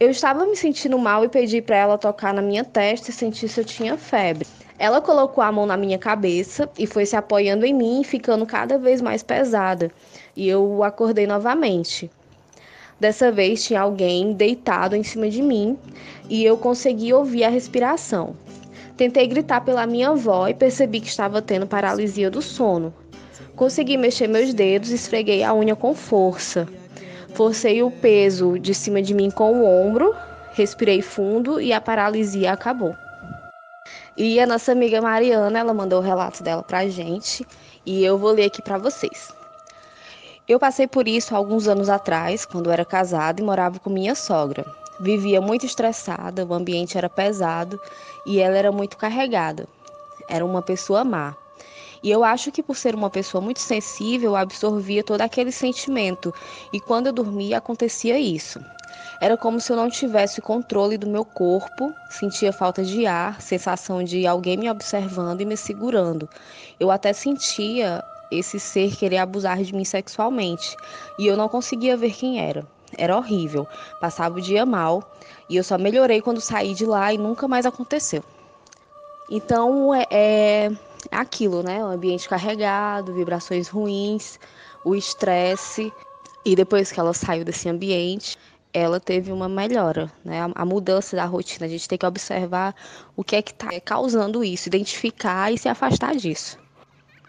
Eu 0.00 0.10
estava 0.10 0.44
me 0.44 0.56
sentindo 0.56 0.98
mal 0.98 1.24
e 1.24 1.28
pedi 1.28 1.62
para 1.62 1.76
ela 1.76 1.96
tocar 1.96 2.34
na 2.34 2.42
minha 2.42 2.64
testa 2.64 3.10
e 3.10 3.12
sentir 3.12 3.48
se 3.48 3.60
eu 3.60 3.64
tinha 3.64 3.96
febre. 3.96 4.48
Ela 4.76 5.00
colocou 5.00 5.44
a 5.44 5.52
mão 5.52 5.64
na 5.64 5.76
minha 5.76 5.96
cabeça 5.96 6.68
e 6.76 6.88
foi 6.88 7.06
se 7.06 7.14
apoiando 7.14 7.64
em 7.64 7.72
mim, 7.72 8.02
ficando 8.02 8.44
cada 8.44 8.78
vez 8.78 9.00
mais 9.00 9.22
pesada. 9.22 9.92
E 10.34 10.48
eu 10.48 10.82
acordei 10.82 11.24
novamente. 11.24 12.10
Dessa 12.98 13.32
vez 13.32 13.64
tinha 13.64 13.80
alguém 13.80 14.32
deitado 14.32 14.94
em 14.94 15.02
cima 15.02 15.28
de 15.28 15.42
mim 15.42 15.76
e 16.28 16.44
eu 16.44 16.56
consegui 16.56 17.12
ouvir 17.12 17.44
a 17.44 17.48
respiração. 17.48 18.36
Tentei 18.96 19.26
gritar 19.26 19.62
pela 19.62 19.86
minha 19.86 20.10
avó 20.10 20.46
e 20.48 20.54
percebi 20.54 21.00
que 21.00 21.08
estava 21.08 21.42
tendo 21.42 21.66
paralisia 21.66 22.30
do 22.30 22.40
sono. 22.40 22.94
Consegui 23.56 23.96
mexer 23.96 24.28
meus 24.28 24.54
dedos 24.54 24.90
e 24.90 24.94
esfreguei 24.94 25.42
a 25.42 25.52
unha 25.54 25.74
com 25.74 25.94
força. 25.94 26.68
Forcei 27.34 27.82
o 27.82 27.90
peso 27.90 28.58
de 28.58 28.74
cima 28.74 29.02
de 29.02 29.14
mim 29.14 29.30
com 29.30 29.52
o 29.52 29.64
ombro, 29.64 30.14
respirei 30.52 31.02
fundo 31.02 31.60
e 31.60 31.72
a 31.72 31.80
paralisia 31.80 32.52
acabou. 32.52 32.94
E 34.16 34.38
a 34.38 34.46
nossa 34.46 34.72
amiga 34.72 35.00
Mariana, 35.00 35.58
ela 35.58 35.72
mandou 35.72 35.98
o 35.98 36.02
relato 36.02 36.42
dela 36.42 36.62
pra 36.62 36.86
gente 36.86 37.46
e 37.84 38.04
eu 38.04 38.18
vou 38.18 38.32
ler 38.32 38.44
aqui 38.44 38.62
para 38.62 38.76
vocês. 38.76 39.41
Eu 40.48 40.58
passei 40.58 40.88
por 40.88 41.06
isso 41.06 41.36
alguns 41.36 41.68
anos 41.68 41.88
atrás, 41.88 42.44
quando 42.44 42.70
era 42.70 42.84
casada 42.84 43.40
e 43.40 43.44
morava 43.44 43.78
com 43.78 43.88
minha 43.88 44.14
sogra. 44.14 44.66
Vivia 44.98 45.40
muito 45.40 45.64
estressada, 45.64 46.44
o 46.44 46.52
ambiente 46.52 46.98
era 46.98 47.08
pesado 47.08 47.80
e 48.26 48.40
ela 48.40 48.56
era 48.56 48.72
muito 48.72 48.96
carregada. 48.96 49.68
Era 50.28 50.44
uma 50.44 50.60
pessoa 50.60 51.04
má. 51.04 51.36
E 52.02 52.10
eu 52.10 52.24
acho 52.24 52.50
que 52.50 52.62
por 52.62 52.76
ser 52.76 52.96
uma 52.96 53.08
pessoa 53.08 53.40
muito 53.40 53.60
sensível, 53.60 54.32
eu 54.32 54.36
absorvia 54.36 55.04
todo 55.04 55.20
aquele 55.20 55.52
sentimento. 55.52 56.34
E 56.72 56.80
quando 56.80 57.06
eu 57.06 57.12
dormia, 57.12 57.58
acontecia 57.58 58.18
isso. 58.18 58.60
Era 59.20 59.36
como 59.36 59.60
se 59.60 59.70
eu 59.70 59.76
não 59.76 59.88
tivesse 59.88 60.40
controle 60.40 60.98
do 60.98 61.06
meu 61.06 61.24
corpo, 61.24 61.94
sentia 62.10 62.52
falta 62.52 62.82
de 62.82 63.06
ar, 63.06 63.40
sensação 63.40 64.02
de 64.02 64.26
alguém 64.26 64.56
me 64.56 64.68
observando 64.68 65.40
e 65.40 65.44
me 65.44 65.56
segurando. 65.56 66.28
Eu 66.80 66.90
até 66.90 67.12
sentia 67.12 68.02
esse 68.38 68.58
ser 68.58 68.96
querer 68.96 69.18
abusar 69.18 69.62
de 69.62 69.74
mim 69.74 69.84
sexualmente 69.84 70.76
e 71.18 71.26
eu 71.26 71.36
não 71.36 71.48
conseguia 71.48 71.96
ver 71.96 72.12
quem 72.12 72.40
era. 72.40 72.66
era 72.96 73.16
horrível. 73.16 73.66
Passava 74.00 74.38
o 74.38 74.40
dia 74.40 74.64
mal 74.64 75.02
e 75.48 75.56
eu 75.56 75.64
só 75.64 75.78
melhorei 75.78 76.20
quando 76.20 76.40
saí 76.40 76.74
de 76.74 76.86
lá 76.86 77.12
e 77.12 77.18
nunca 77.18 77.46
mais 77.46 77.66
aconteceu. 77.66 78.22
Então 79.30 79.94
é, 79.94 80.06
é 80.10 80.70
aquilo, 81.10 81.62
né? 81.62 81.82
O 81.84 81.88
ambiente 81.88 82.28
carregado, 82.28 83.14
vibrações 83.14 83.68
ruins, 83.68 84.38
o 84.84 84.94
estresse. 84.94 85.92
E 86.44 86.56
depois 86.56 86.90
que 86.90 86.98
ela 86.98 87.14
saiu 87.14 87.44
desse 87.44 87.68
ambiente, 87.68 88.36
ela 88.72 88.98
teve 88.98 89.30
uma 89.30 89.48
melhora, 89.48 90.10
né? 90.24 90.40
A, 90.54 90.64
mudança 90.64 91.14
da 91.16 91.24
rotina. 91.24 91.66
A 91.66 91.68
gente 91.68 91.88
tem 91.88 91.98
que 91.98 92.06
observar 92.06 92.74
o 93.16 93.22
que 93.22 93.36
é 93.36 93.42
que 93.42 93.52
está 93.52 93.68
causando 93.80 94.42
isso, 94.42 94.68
identificar 94.68 95.52
e 95.52 95.58
se 95.58 95.68
afastar 95.68 96.16
disso. 96.16 96.58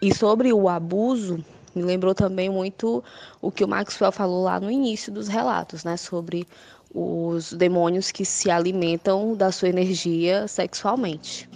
E 0.04 0.14
sobre 0.14 0.52
o 0.52 0.68
abuso, 0.68 1.42
me 1.74 1.82
lembrou 1.82 2.14
também 2.14 2.50
muito 2.50 3.02
o 3.40 3.50
que 3.50 3.64
o 3.64 3.68
Maxwell 3.68 4.12
falou 4.12 4.44
lá 4.44 4.60
no 4.60 4.70
início 4.70 5.10
dos 5.10 5.28
relatos, 5.28 5.82
né? 5.82 5.96
Sobre 5.96 6.46
os 6.94 7.54
demônios 7.54 8.12
que 8.12 8.22
se 8.22 8.50
alimentam 8.50 9.34
da 9.34 9.50
sua 9.50 9.70
energia 9.70 10.46
sexualmente. 10.46 11.48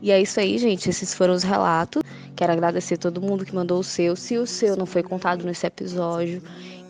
E 0.00 0.12
é 0.12 0.22
isso 0.22 0.38
aí, 0.38 0.58
gente. 0.58 0.88
Esses 0.88 1.12
foram 1.12 1.34
os 1.34 1.42
relatos. 1.42 2.04
Quero 2.36 2.52
agradecer 2.52 2.94
a 2.94 2.98
todo 2.98 3.20
mundo 3.20 3.44
que 3.44 3.52
mandou 3.52 3.80
o 3.80 3.84
seu. 3.84 4.14
Se 4.14 4.38
o 4.38 4.46
seu 4.46 4.76
não 4.76 4.86
foi 4.86 5.02
contado 5.02 5.44
nesse 5.44 5.66
episódio, 5.66 6.40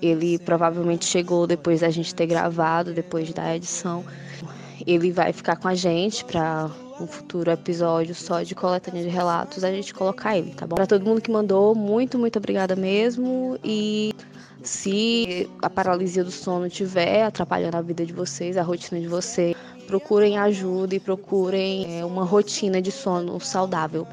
ele 0.02 0.38
provavelmente 0.40 1.06
chegou 1.06 1.46
depois 1.46 1.80
da 1.80 1.88
gente 1.88 2.14
ter 2.14 2.26
gravado, 2.26 2.92
depois 2.92 3.32
da 3.32 3.56
edição. 3.56 4.04
Ele 4.86 5.10
vai 5.10 5.32
ficar 5.32 5.56
com 5.56 5.68
a 5.68 5.74
gente 5.74 6.22
para 6.22 6.70
um 7.00 7.06
futuro 7.06 7.50
episódio 7.50 8.14
só 8.14 8.42
de 8.42 8.54
coletânea 8.54 9.02
de 9.02 9.08
relatos, 9.08 9.64
a 9.64 9.70
gente 9.70 9.94
colocar 9.94 10.36
ele, 10.36 10.52
tá 10.52 10.66
bom? 10.66 10.76
Para 10.76 10.86
todo 10.86 11.04
mundo 11.04 11.20
que 11.20 11.30
mandou, 11.30 11.74
muito, 11.74 12.18
muito 12.18 12.38
obrigada 12.38 12.76
mesmo. 12.76 13.58
E 13.64 14.14
se 14.62 15.48
a 15.62 15.70
paralisia 15.70 16.22
do 16.22 16.30
sono 16.30 16.66
estiver 16.66 17.24
atrapalhando 17.24 17.76
a 17.76 17.82
vida 17.82 18.04
de 18.04 18.12
vocês, 18.12 18.56
a 18.56 18.62
rotina 18.62 19.00
de 19.00 19.08
vocês, 19.08 19.56
procurem 19.86 20.38
ajuda 20.38 20.94
e 20.94 21.00
procurem 21.00 21.98
é, 21.98 22.04
uma 22.04 22.24
rotina 22.24 22.80
de 22.80 22.92
sono 22.92 23.40
saudável. 23.40 24.06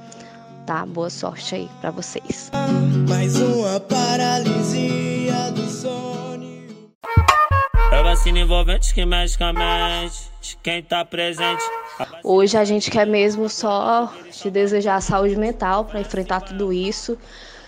Tá? 0.66 0.86
Boa 0.86 1.10
sorte 1.10 1.56
aí 1.56 1.70
para 1.80 1.92
vocês. 1.92 2.52
Mais 3.08 3.40
uma 3.40 3.80
paralisia 3.80 5.52
do 5.54 5.64
sono. 5.70 6.46
É 7.92 8.04
vacina 8.04 8.40
envolvente 8.40 8.94
que 8.94 9.06
mexe 9.06 9.38
com 9.38 9.46
a 9.46 9.54
mente. 9.54 10.30
Quem 10.62 10.84
tá 10.84 11.06
presente. 11.06 11.64
Hoje 12.24 12.58
a 12.58 12.64
gente 12.64 12.92
quer 12.92 13.08
mesmo 13.08 13.50
só 13.50 14.12
te 14.32 14.50
desejar 14.50 15.02
saúde 15.02 15.36
mental 15.36 15.86
para 15.86 16.00
enfrentar 16.00 16.42
tudo 16.42 16.72
isso, 16.72 17.18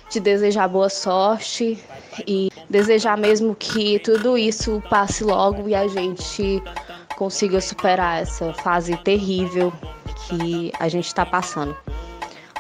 te 0.10 0.20
desejar 0.20 0.68
boa 0.68 0.90
sorte 0.90 1.80
e 2.28 2.50
desejar 2.70 3.18
mesmo 3.18 3.56
que 3.56 4.00
tudo 4.00 4.38
isso 4.38 4.82
passe 4.90 5.24
logo 5.24 5.68
e 5.68 5.76
a 5.76 5.88
gente 5.88 6.62
consiga 7.16 7.60
superar 7.60 8.22
essa 8.22 8.54
fase 8.54 8.96
terrível 8.98 9.74
que 10.28 10.72
a 10.80 10.88
gente 10.88 11.08
está 11.08 11.26
passando. 11.26 11.76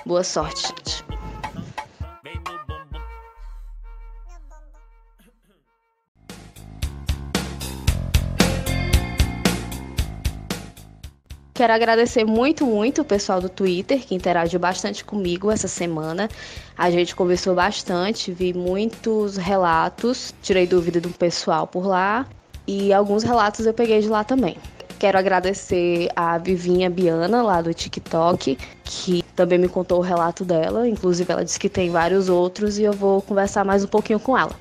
Boa 0.05 0.24
sorte, 0.24 0.67
gente. 0.67 1.09
Quero 11.60 11.74
agradecer 11.74 12.24
muito, 12.24 12.66
muito 12.66 13.01
o 13.01 13.03
pessoal 13.03 13.41
do 13.41 13.49
Twitter 13.49 13.99
que 13.99 14.16
interagiu 14.16 14.57
bastante 14.57 15.03
comigo 15.03 15.51
essa 15.51 15.68
semana. 15.68 16.30
A 16.78 16.89
gente 16.89 17.14
conversou 17.14 17.53
bastante, 17.53 18.32
vi 18.32 18.53
muitos 18.53 19.36
relatos, 19.36 20.34
tirei 20.41 20.66
dúvida 20.66 21.01
do 21.01 21.10
pessoal 21.10 21.68
por 21.68 21.86
lá 21.86 22.26
e 22.66 22.93
alguns 22.93 23.24
relatos 23.24 23.66
eu 23.66 23.74
peguei 23.74 23.99
de 23.99 24.07
lá 24.07 24.24
também. 24.24 24.55
Quero 24.97 25.18
agradecer 25.20 26.07
a 26.16 26.38
Vivinha 26.38 26.89
Biana, 26.89 27.43
lá 27.43 27.62
do 27.62 27.74
TikTok, 27.74 28.57
que 28.86 29.22
também 29.36 29.60
me 29.60 29.68
contou 29.68 29.97
o 29.99 30.01
relato 30.01 30.45
dela. 30.45 30.88
Inclusive, 30.88 31.30
ela 31.30 31.43
disse 31.43 31.60
que 31.60 31.68
tem 31.68 31.89
vários 31.89 32.30
outros 32.30 32.80
e 32.80 32.84
eu 32.84 32.93
vou 32.93 33.22
conversar 33.22 33.66
mais 33.66 33.84
um 33.84 33.88
pouquinho 33.88 34.22
com 34.22 34.38
ela. 34.38 34.55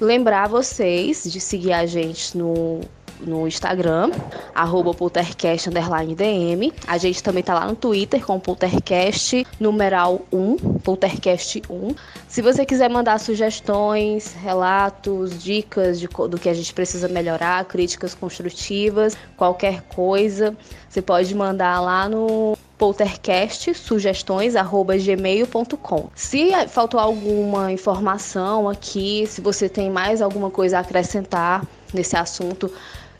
Lembrar 0.00 0.48
vocês 0.48 1.24
de 1.30 1.40
seguir 1.40 1.74
a 1.74 1.84
gente 1.84 2.38
no 2.38 2.80
no 3.20 3.46
Instagram, 3.46 4.10
arroba 4.54 4.94
poltercast_dm. 4.94 6.72
A 6.86 6.98
gente 6.98 7.22
também 7.22 7.42
tá 7.42 7.54
lá 7.54 7.66
no 7.66 7.74
Twitter 7.74 8.24
com 8.24 8.38
poltercast 8.38 9.46
numeral 9.58 10.22
1, 10.32 10.56
poltercast 10.78 11.62
1. 11.68 11.94
Se 12.28 12.42
você 12.42 12.64
quiser 12.64 12.88
mandar 12.88 13.18
sugestões, 13.18 14.34
relatos, 14.34 15.42
dicas 15.42 15.98
de, 15.98 16.06
do 16.06 16.38
que 16.38 16.48
a 16.48 16.54
gente 16.54 16.72
precisa 16.72 17.08
melhorar, 17.08 17.64
críticas 17.64 18.14
construtivas, 18.14 19.16
qualquer 19.36 19.82
coisa, 19.82 20.56
você 20.88 21.02
pode 21.02 21.34
mandar 21.34 21.80
lá 21.80 22.08
no 22.08 22.56
poltercast 22.78 23.74
sugestões 23.74 24.54
gmail.com. 24.54 26.08
Se 26.14 26.50
faltou 26.68 27.00
alguma 27.00 27.72
informação 27.72 28.68
aqui, 28.68 29.26
se 29.26 29.40
você 29.40 29.68
tem 29.68 29.90
mais 29.90 30.22
alguma 30.22 30.48
coisa 30.48 30.78
a 30.78 30.80
acrescentar 30.80 31.66
nesse 31.92 32.16
assunto, 32.16 32.72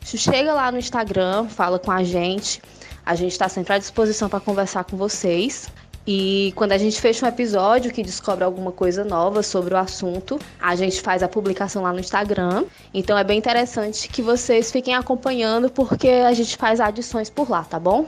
chega 0.03 0.53
lá 0.53 0.71
no 0.71 0.77
Instagram, 0.77 1.47
fala 1.47 1.79
com 1.79 1.91
a 1.91 2.03
gente. 2.03 2.61
A 3.05 3.15
gente 3.15 3.31
está 3.31 3.49
sempre 3.49 3.73
à 3.73 3.77
disposição 3.77 4.29
para 4.29 4.39
conversar 4.39 4.83
com 4.83 4.95
vocês. 4.95 5.67
E 6.07 6.53
quando 6.55 6.71
a 6.71 6.77
gente 6.77 6.99
fecha 6.99 7.25
um 7.25 7.29
episódio 7.29 7.91
que 7.91 8.01
descobre 8.01 8.43
alguma 8.43 8.71
coisa 8.71 9.03
nova 9.03 9.43
sobre 9.43 9.73
o 9.73 9.77
assunto, 9.77 10.39
a 10.59 10.75
gente 10.75 11.01
faz 11.01 11.21
a 11.21 11.27
publicação 11.27 11.83
lá 11.83 11.93
no 11.93 11.99
Instagram. 11.99 12.65
Então 12.93 13.17
é 13.17 13.23
bem 13.23 13.37
interessante 13.37 14.09
que 14.09 14.21
vocês 14.21 14.71
fiquem 14.71 14.95
acompanhando, 14.95 15.69
porque 15.69 16.07
a 16.07 16.33
gente 16.33 16.57
faz 16.57 16.79
adições 16.79 17.29
por 17.29 17.49
lá, 17.49 17.63
tá 17.63 17.79
bom? 17.79 18.07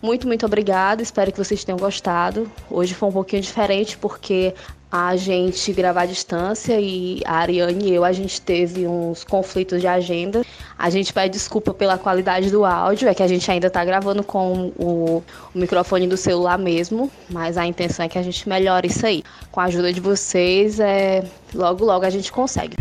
Muito, 0.00 0.26
muito 0.26 0.44
obrigada. 0.44 1.02
Espero 1.02 1.32
que 1.32 1.38
vocês 1.38 1.64
tenham 1.64 1.78
gostado. 1.78 2.50
Hoje 2.70 2.94
foi 2.94 3.08
um 3.08 3.12
pouquinho 3.12 3.42
diferente 3.42 3.96
porque 3.96 4.54
a 4.96 5.16
gente 5.16 5.72
gravar 5.72 6.02
à 6.02 6.06
distância 6.06 6.80
e 6.80 7.20
a 7.26 7.38
Ariane 7.38 7.90
e 7.90 7.94
eu, 7.94 8.04
a 8.04 8.12
gente 8.12 8.40
teve 8.40 8.86
uns 8.86 9.24
conflitos 9.24 9.80
de 9.80 9.88
agenda. 9.88 10.44
A 10.78 10.88
gente 10.88 11.12
pede 11.12 11.32
desculpa 11.32 11.74
pela 11.74 11.98
qualidade 11.98 12.48
do 12.48 12.64
áudio, 12.64 13.08
é 13.08 13.12
que 13.12 13.20
a 13.20 13.26
gente 13.26 13.50
ainda 13.50 13.66
está 13.66 13.84
gravando 13.84 14.22
com 14.22 14.72
o, 14.78 15.16
o, 15.52 15.58
microfone 15.58 16.06
do 16.06 16.16
celular 16.16 16.56
mesmo, 16.56 17.10
mas 17.28 17.58
a 17.58 17.66
intenção 17.66 18.06
é 18.06 18.08
que 18.08 18.16
a 18.16 18.22
gente 18.22 18.48
melhore 18.48 18.86
isso 18.86 19.04
aí. 19.04 19.24
Com 19.50 19.58
a 19.58 19.64
ajuda 19.64 19.92
de 19.92 20.00
vocês, 20.00 20.78
é, 20.78 21.24
logo 21.52 21.84
logo 21.84 22.06
a 22.06 22.10
gente 22.10 22.30
consegue. 22.30 22.76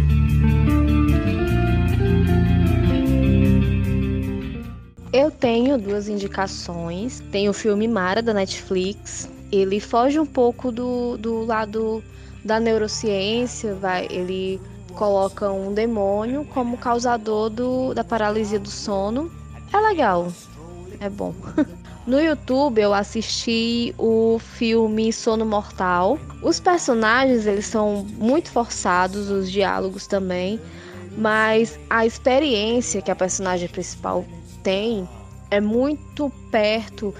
Eu 5.12 5.32
tenho 5.32 5.80
duas 5.80 6.08
indicações. 6.08 7.24
Tem 7.32 7.50
o 7.50 7.54
filme 7.54 7.88
Mara 7.88 8.22
da 8.22 8.36
Netflix, 8.36 9.30
ele 9.56 9.80
foge 9.80 10.20
um 10.20 10.26
pouco 10.26 10.72
do, 10.72 11.18
do 11.18 11.46
lado 11.46 12.04
da 12.44 12.60
neurociência, 12.60 13.76
vai, 13.76 14.08
ele 14.10 14.60
coloca 14.96 15.52
um 15.52 15.74
demônio 15.74 16.46
como 16.46 16.78
causador 16.78 17.50
do, 17.50 17.94
da 17.94 18.04
paralisia 18.04 18.60
do 18.60 18.70
sono. 18.70 19.32
É 19.72 19.78
legal, 19.78 20.32
é 21.00 21.10
bom. 21.10 21.34
No 22.06 22.20
YouTube 22.20 22.82
eu 22.82 22.94
assisti 22.94 23.96
o 23.98 24.38
filme 24.38 25.14
Sono 25.14 25.46
Mortal. 25.46 26.20
Os 26.42 26.60
personagens 26.60 27.48
eles 27.48 27.66
são 27.66 28.06
muito 28.18 28.52
forçados, 28.52 29.30
os 29.30 29.50
diálogos 29.50 30.06
também, 30.06 30.60
mas 31.18 31.80
a 31.90 32.06
experiência 32.06 33.02
que 33.02 33.10
a 33.10 33.16
personagem 33.16 33.70
principal 33.70 34.26
tem 34.62 35.08
é 35.50 35.62
muito 35.62 36.30
perto 36.52 37.16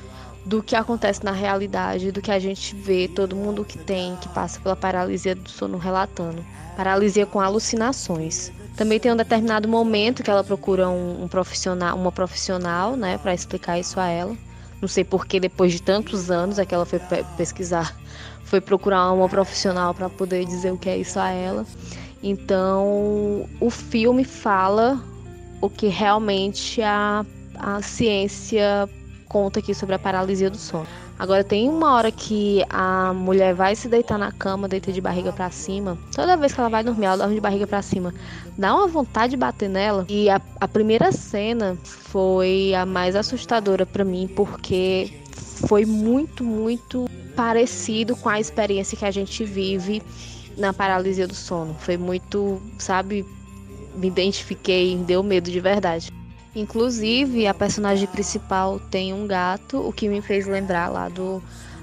do 0.46 0.62
que 0.62 0.76
acontece 0.76 1.24
na 1.24 1.32
realidade, 1.32 2.12
do 2.12 2.22
que 2.22 2.32
a 2.32 2.40
gente 2.40 2.76
vê, 2.76 3.08
todo 3.08 3.36
mundo 3.36 3.64
que 3.64 3.78
tem, 3.78 4.16
que 4.18 4.28
passa 4.30 4.60
pela 4.60 4.76
paralisia 4.76 5.36
do 5.36 5.50
sono 5.50 5.78
relatando. 5.78 6.44
Paralisia 6.76 7.26
com 7.26 7.40
alucinações. 7.40 8.52
Também 8.76 9.00
tem 9.00 9.12
um 9.12 9.16
determinado 9.16 9.68
momento 9.68 10.24
que 10.24 10.30
ela 10.30 10.44
procura 10.44 10.90
um, 10.90 11.24
um 11.24 11.28
profissional, 11.28 11.96
uma 11.96 12.12
profissional, 12.12 12.96
né, 12.96 13.18
para 13.18 13.34
explicar 13.34 13.80
isso 13.80 14.00
a 14.00 14.08
ela. 14.08 14.36
Não 14.82 14.88
sei 14.88 15.04
porque 15.04 15.40
depois 15.40 15.72
de 15.72 15.82
tantos 15.82 16.30
anos 16.30 16.60
é 16.60 16.66
que 16.66 16.76
ela 16.76 16.86
foi 16.86 17.00
pesquisar, 17.38 17.96
foi 18.44 18.60
procurar 18.60 19.12
uma 19.12 19.30
profissional 19.30 19.94
para 19.94 20.10
poder 20.10 20.46
dizer 20.46 20.72
o 20.72 20.78
que 20.78 20.90
é 20.90 20.98
isso 20.98 21.20
a 21.20 21.30
ela. 21.30 21.66
Então, 22.22 23.48
o 23.60 23.70
filme 23.70 24.24
fala 24.24 25.02
o 25.62 25.70
que 25.70 25.88
realmente 25.88 26.82
a, 26.82 27.26
a 27.56 27.82
ciência 27.82 28.90
conta 29.24 29.60
aqui 29.60 29.74
sobre 29.74 29.96
a 29.96 30.00
paralisia 30.00 30.50
do 30.50 30.58
sono. 30.58 30.86
Agora 31.18 31.44
tem 31.44 31.70
uma 31.70 31.94
hora 31.94 32.12
que 32.12 32.64
a 32.70 33.14
mulher 33.14 33.54
vai 33.54 33.76
se 33.76 33.88
deitar 33.88 34.18
na 34.18 34.32
cama, 34.32 34.68
deita 34.68 34.92
de 34.92 35.00
barriga 35.00 35.32
para 35.32 35.50
cima. 35.50 35.98
Toda 36.14 36.36
vez 36.36 36.54
que 36.54 36.60
ela 36.60 36.70
vai 36.70 36.84
dormir, 36.84 37.06
ela 37.06 37.18
dorme 37.18 37.36
de 37.36 37.42
barriga 37.42 37.66
para 37.66 37.82
cima. 37.82 38.14
Dá 38.58 38.76
uma 38.76 38.88
vontade 38.88 39.32
de 39.32 39.38
bater 39.38 39.70
nela. 39.70 40.06
E 40.10 40.30
a, 40.30 40.42
a 40.60 40.68
primeira 40.68 41.12
cena 41.12 41.78
foi 41.84 42.74
a 42.74 42.86
mais 42.86 43.16
assustadora 43.16 43.86
para 43.86 44.04
mim, 44.04 44.30
porque 44.36 45.14
foi 45.68 45.86
muito, 45.86 46.44
muito 46.44 47.08
parecido 47.36 48.16
com 48.16 48.30
a 48.30 48.40
experiência 48.40 48.98
que 48.98 49.06
a 49.06 49.12
gente 49.12 49.44
vive 49.44 50.02
na 50.58 50.74
paralisia 50.74 51.28
do 51.28 51.36
sono. 51.36 51.76
Foi 51.80 51.98
muito, 51.98 52.62
sabe, 52.78 53.26
me 53.96 54.08
identifiquei, 54.08 54.96
deu 54.98 55.24
medo 55.24 55.50
de 55.50 55.60
verdade. 55.60 56.12
Inclusive, 56.56 57.48
a 57.48 57.54
personagem 57.54 58.08
principal 58.08 58.80
tem 58.80 59.14
um 59.14 59.26
gato, 59.26 59.80
o 59.80 59.92
que 59.92 60.08
me 60.08 60.22
fez 60.22 60.46
lembrar 60.46 60.90
lá 60.90 61.10
do 61.10 61.42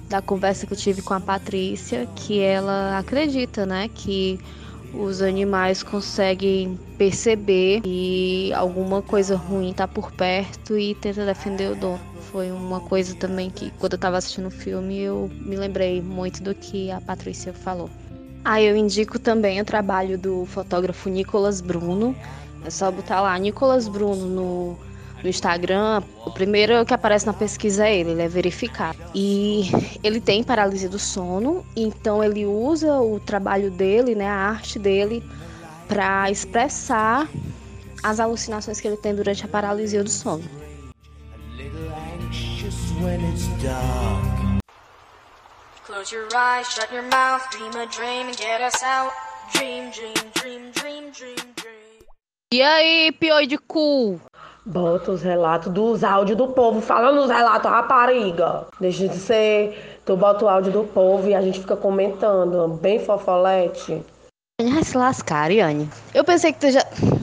da 0.09 0.21
conversa 0.21 0.67
que 0.67 0.73
eu 0.73 0.77
tive 0.77 1.03
com 1.03 1.15
a 1.15 1.21
Patrícia, 1.21 2.05
que 2.17 2.41
ela 2.41 2.99
acredita, 2.99 3.65
né, 3.65 3.89
que 3.95 4.41
os 4.93 5.23
animais 5.23 5.85
conseguem 5.85 6.77
perceber 6.99 7.81
que 7.81 8.53
alguma 8.55 9.01
coisa 9.01 9.37
ruim 9.37 9.71
está 9.71 9.87
por 9.87 10.11
perto 10.11 10.77
e 10.77 10.97
tenta 10.97 11.25
defender 11.25 11.71
o 11.71 11.77
dono. 11.77 12.01
Foi 12.33 12.51
uma 12.51 12.81
coisa 12.81 13.15
também 13.15 13.51
que, 13.51 13.71
quando 13.79 13.93
eu 13.93 13.97
estava 13.97 14.17
assistindo 14.17 14.47
o 14.47 14.51
filme, 14.51 14.99
eu 14.99 15.31
me 15.33 15.55
lembrei 15.55 16.03
muito 16.03 16.43
do 16.43 16.55
que 16.57 16.91
a 16.91 17.01
Patrícia 17.01 17.53
falou. 17.53 17.89
Ah, 18.45 18.61
eu 18.61 18.77
indico 18.77 19.17
também 19.19 19.61
o 19.61 19.65
trabalho 19.65 20.19
do 20.19 20.45
fotógrafo 20.47 21.09
Nicolas 21.09 21.61
Bruno. 21.61 22.17
É 22.65 22.71
só 22.71 22.91
botar 22.91 23.21
lá 23.21 23.39
Nicolas 23.39 23.89
Bruno 23.89 24.27
no 24.27 24.79
no 25.23 25.29
Instagram, 25.29 26.03
o 26.25 26.31
primeiro 26.31 26.85
que 26.85 26.95
aparece 26.95 27.27
na 27.27 27.33
pesquisa 27.33 27.87
é 27.87 27.97
ele, 27.97 28.11
ele 28.13 28.23
é 28.23 28.29
verificado. 28.29 28.99
E 29.15 29.71
ele 30.03 30.21
tem 30.21 30.43
paralisia 30.43 30.89
do 30.89 30.99
sono, 30.99 31.65
então 31.77 32.25
ele 32.25 32.47
usa 32.47 33.01
o 33.01 33.21
trabalho 33.21 33.71
dele, 33.71 34.15
né, 34.15 34.27
a 34.27 34.35
arte 34.35 34.79
dele, 34.79 35.23
para 35.87 36.31
expressar 36.31 37.29
as 38.03 38.19
alucinações 38.19 38.81
que 38.81 38.89
ele 38.89 38.97
tem 38.97 39.15
durante 39.15 39.45
a 39.45 39.49
paralisia 39.49 40.03
do 40.03 40.11
sono. 40.11 40.45
Close 45.85 46.15
your 46.15 46.29
eyes, 46.33 46.69
shut 46.69 46.89
your 46.93 47.03
mouth, 47.03 47.43
dream 47.51 47.73
a 47.77 47.85
dream 47.87 48.33
get 48.33 48.63
us 48.63 48.81
out. 48.83 49.13
Dream, 49.53 49.91
dream, 49.91 50.15
dream, 50.35 50.71
dream, 50.71 51.11
dream. 51.11 51.60
E 52.53 52.61
aí, 52.63 53.13
pioi 53.13 53.47
de 53.47 53.57
cu? 53.57 54.21
Bota 54.67 55.13
os 55.13 55.23
relatos 55.23 55.73
dos 55.73 56.03
áudios 56.03 56.37
do 56.37 56.49
povo, 56.49 56.81
falando 56.81 57.21
os 57.23 57.31
relatos, 57.31 57.71
rapariga. 57.71 58.67
Deixa 58.81 59.07
de 59.07 59.15
ser. 59.15 60.01
Tu 60.05 60.17
bota 60.17 60.45
o 60.45 60.49
áudio 60.49 60.73
do 60.73 60.83
povo 60.83 61.29
e 61.29 61.35
a 61.35 61.41
gente 61.41 61.61
fica 61.61 61.77
comentando, 61.77 62.67
bem 62.75 62.99
fofolete. 62.99 64.03
Ai, 64.61 64.83
se 64.83 64.99
lascar, 64.99 65.45
Ariane. 65.45 65.89
Eu 66.13 66.25
pensei 66.25 66.53
que 66.53 66.59
tu 66.59 66.73
já. 66.73 66.81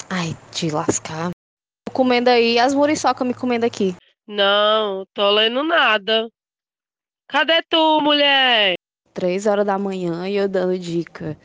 Ai, 0.09 0.33
te 0.51 0.71
lascar. 0.71 1.31
Comendo 1.91 2.29
aí, 2.29 2.57
as 2.57 2.73
muriçoca 2.73 3.25
me 3.25 3.33
comendo 3.33 3.65
aqui. 3.65 3.97
Não, 4.25 5.05
tô 5.13 5.29
lendo 5.29 5.61
nada. 5.61 6.29
Cadê 7.27 7.61
tu, 7.69 7.99
mulher? 7.99 8.75
Três 9.13 9.45
horas 9.45 9.65
da 9.65 9.77
manhã 9.77 10.25
e 10.29 10.37
eu 10.37 10.47
dando 10.47 10.79
dica 10.79 11.37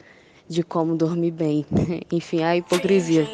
de 0.48 0.62
como 0.62 0.96
dormir 0.96 1.32
bem. 1.32 1.66
Enfim, 2.12 2.44
a 2.44 2.56
hipocrisia. 2.56 3.26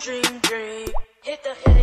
dream, 0.00 0.22
dream. 0.40 0.88
Hit 1.22 1.44
the, 1.44 1.70
hit 1.70 1.79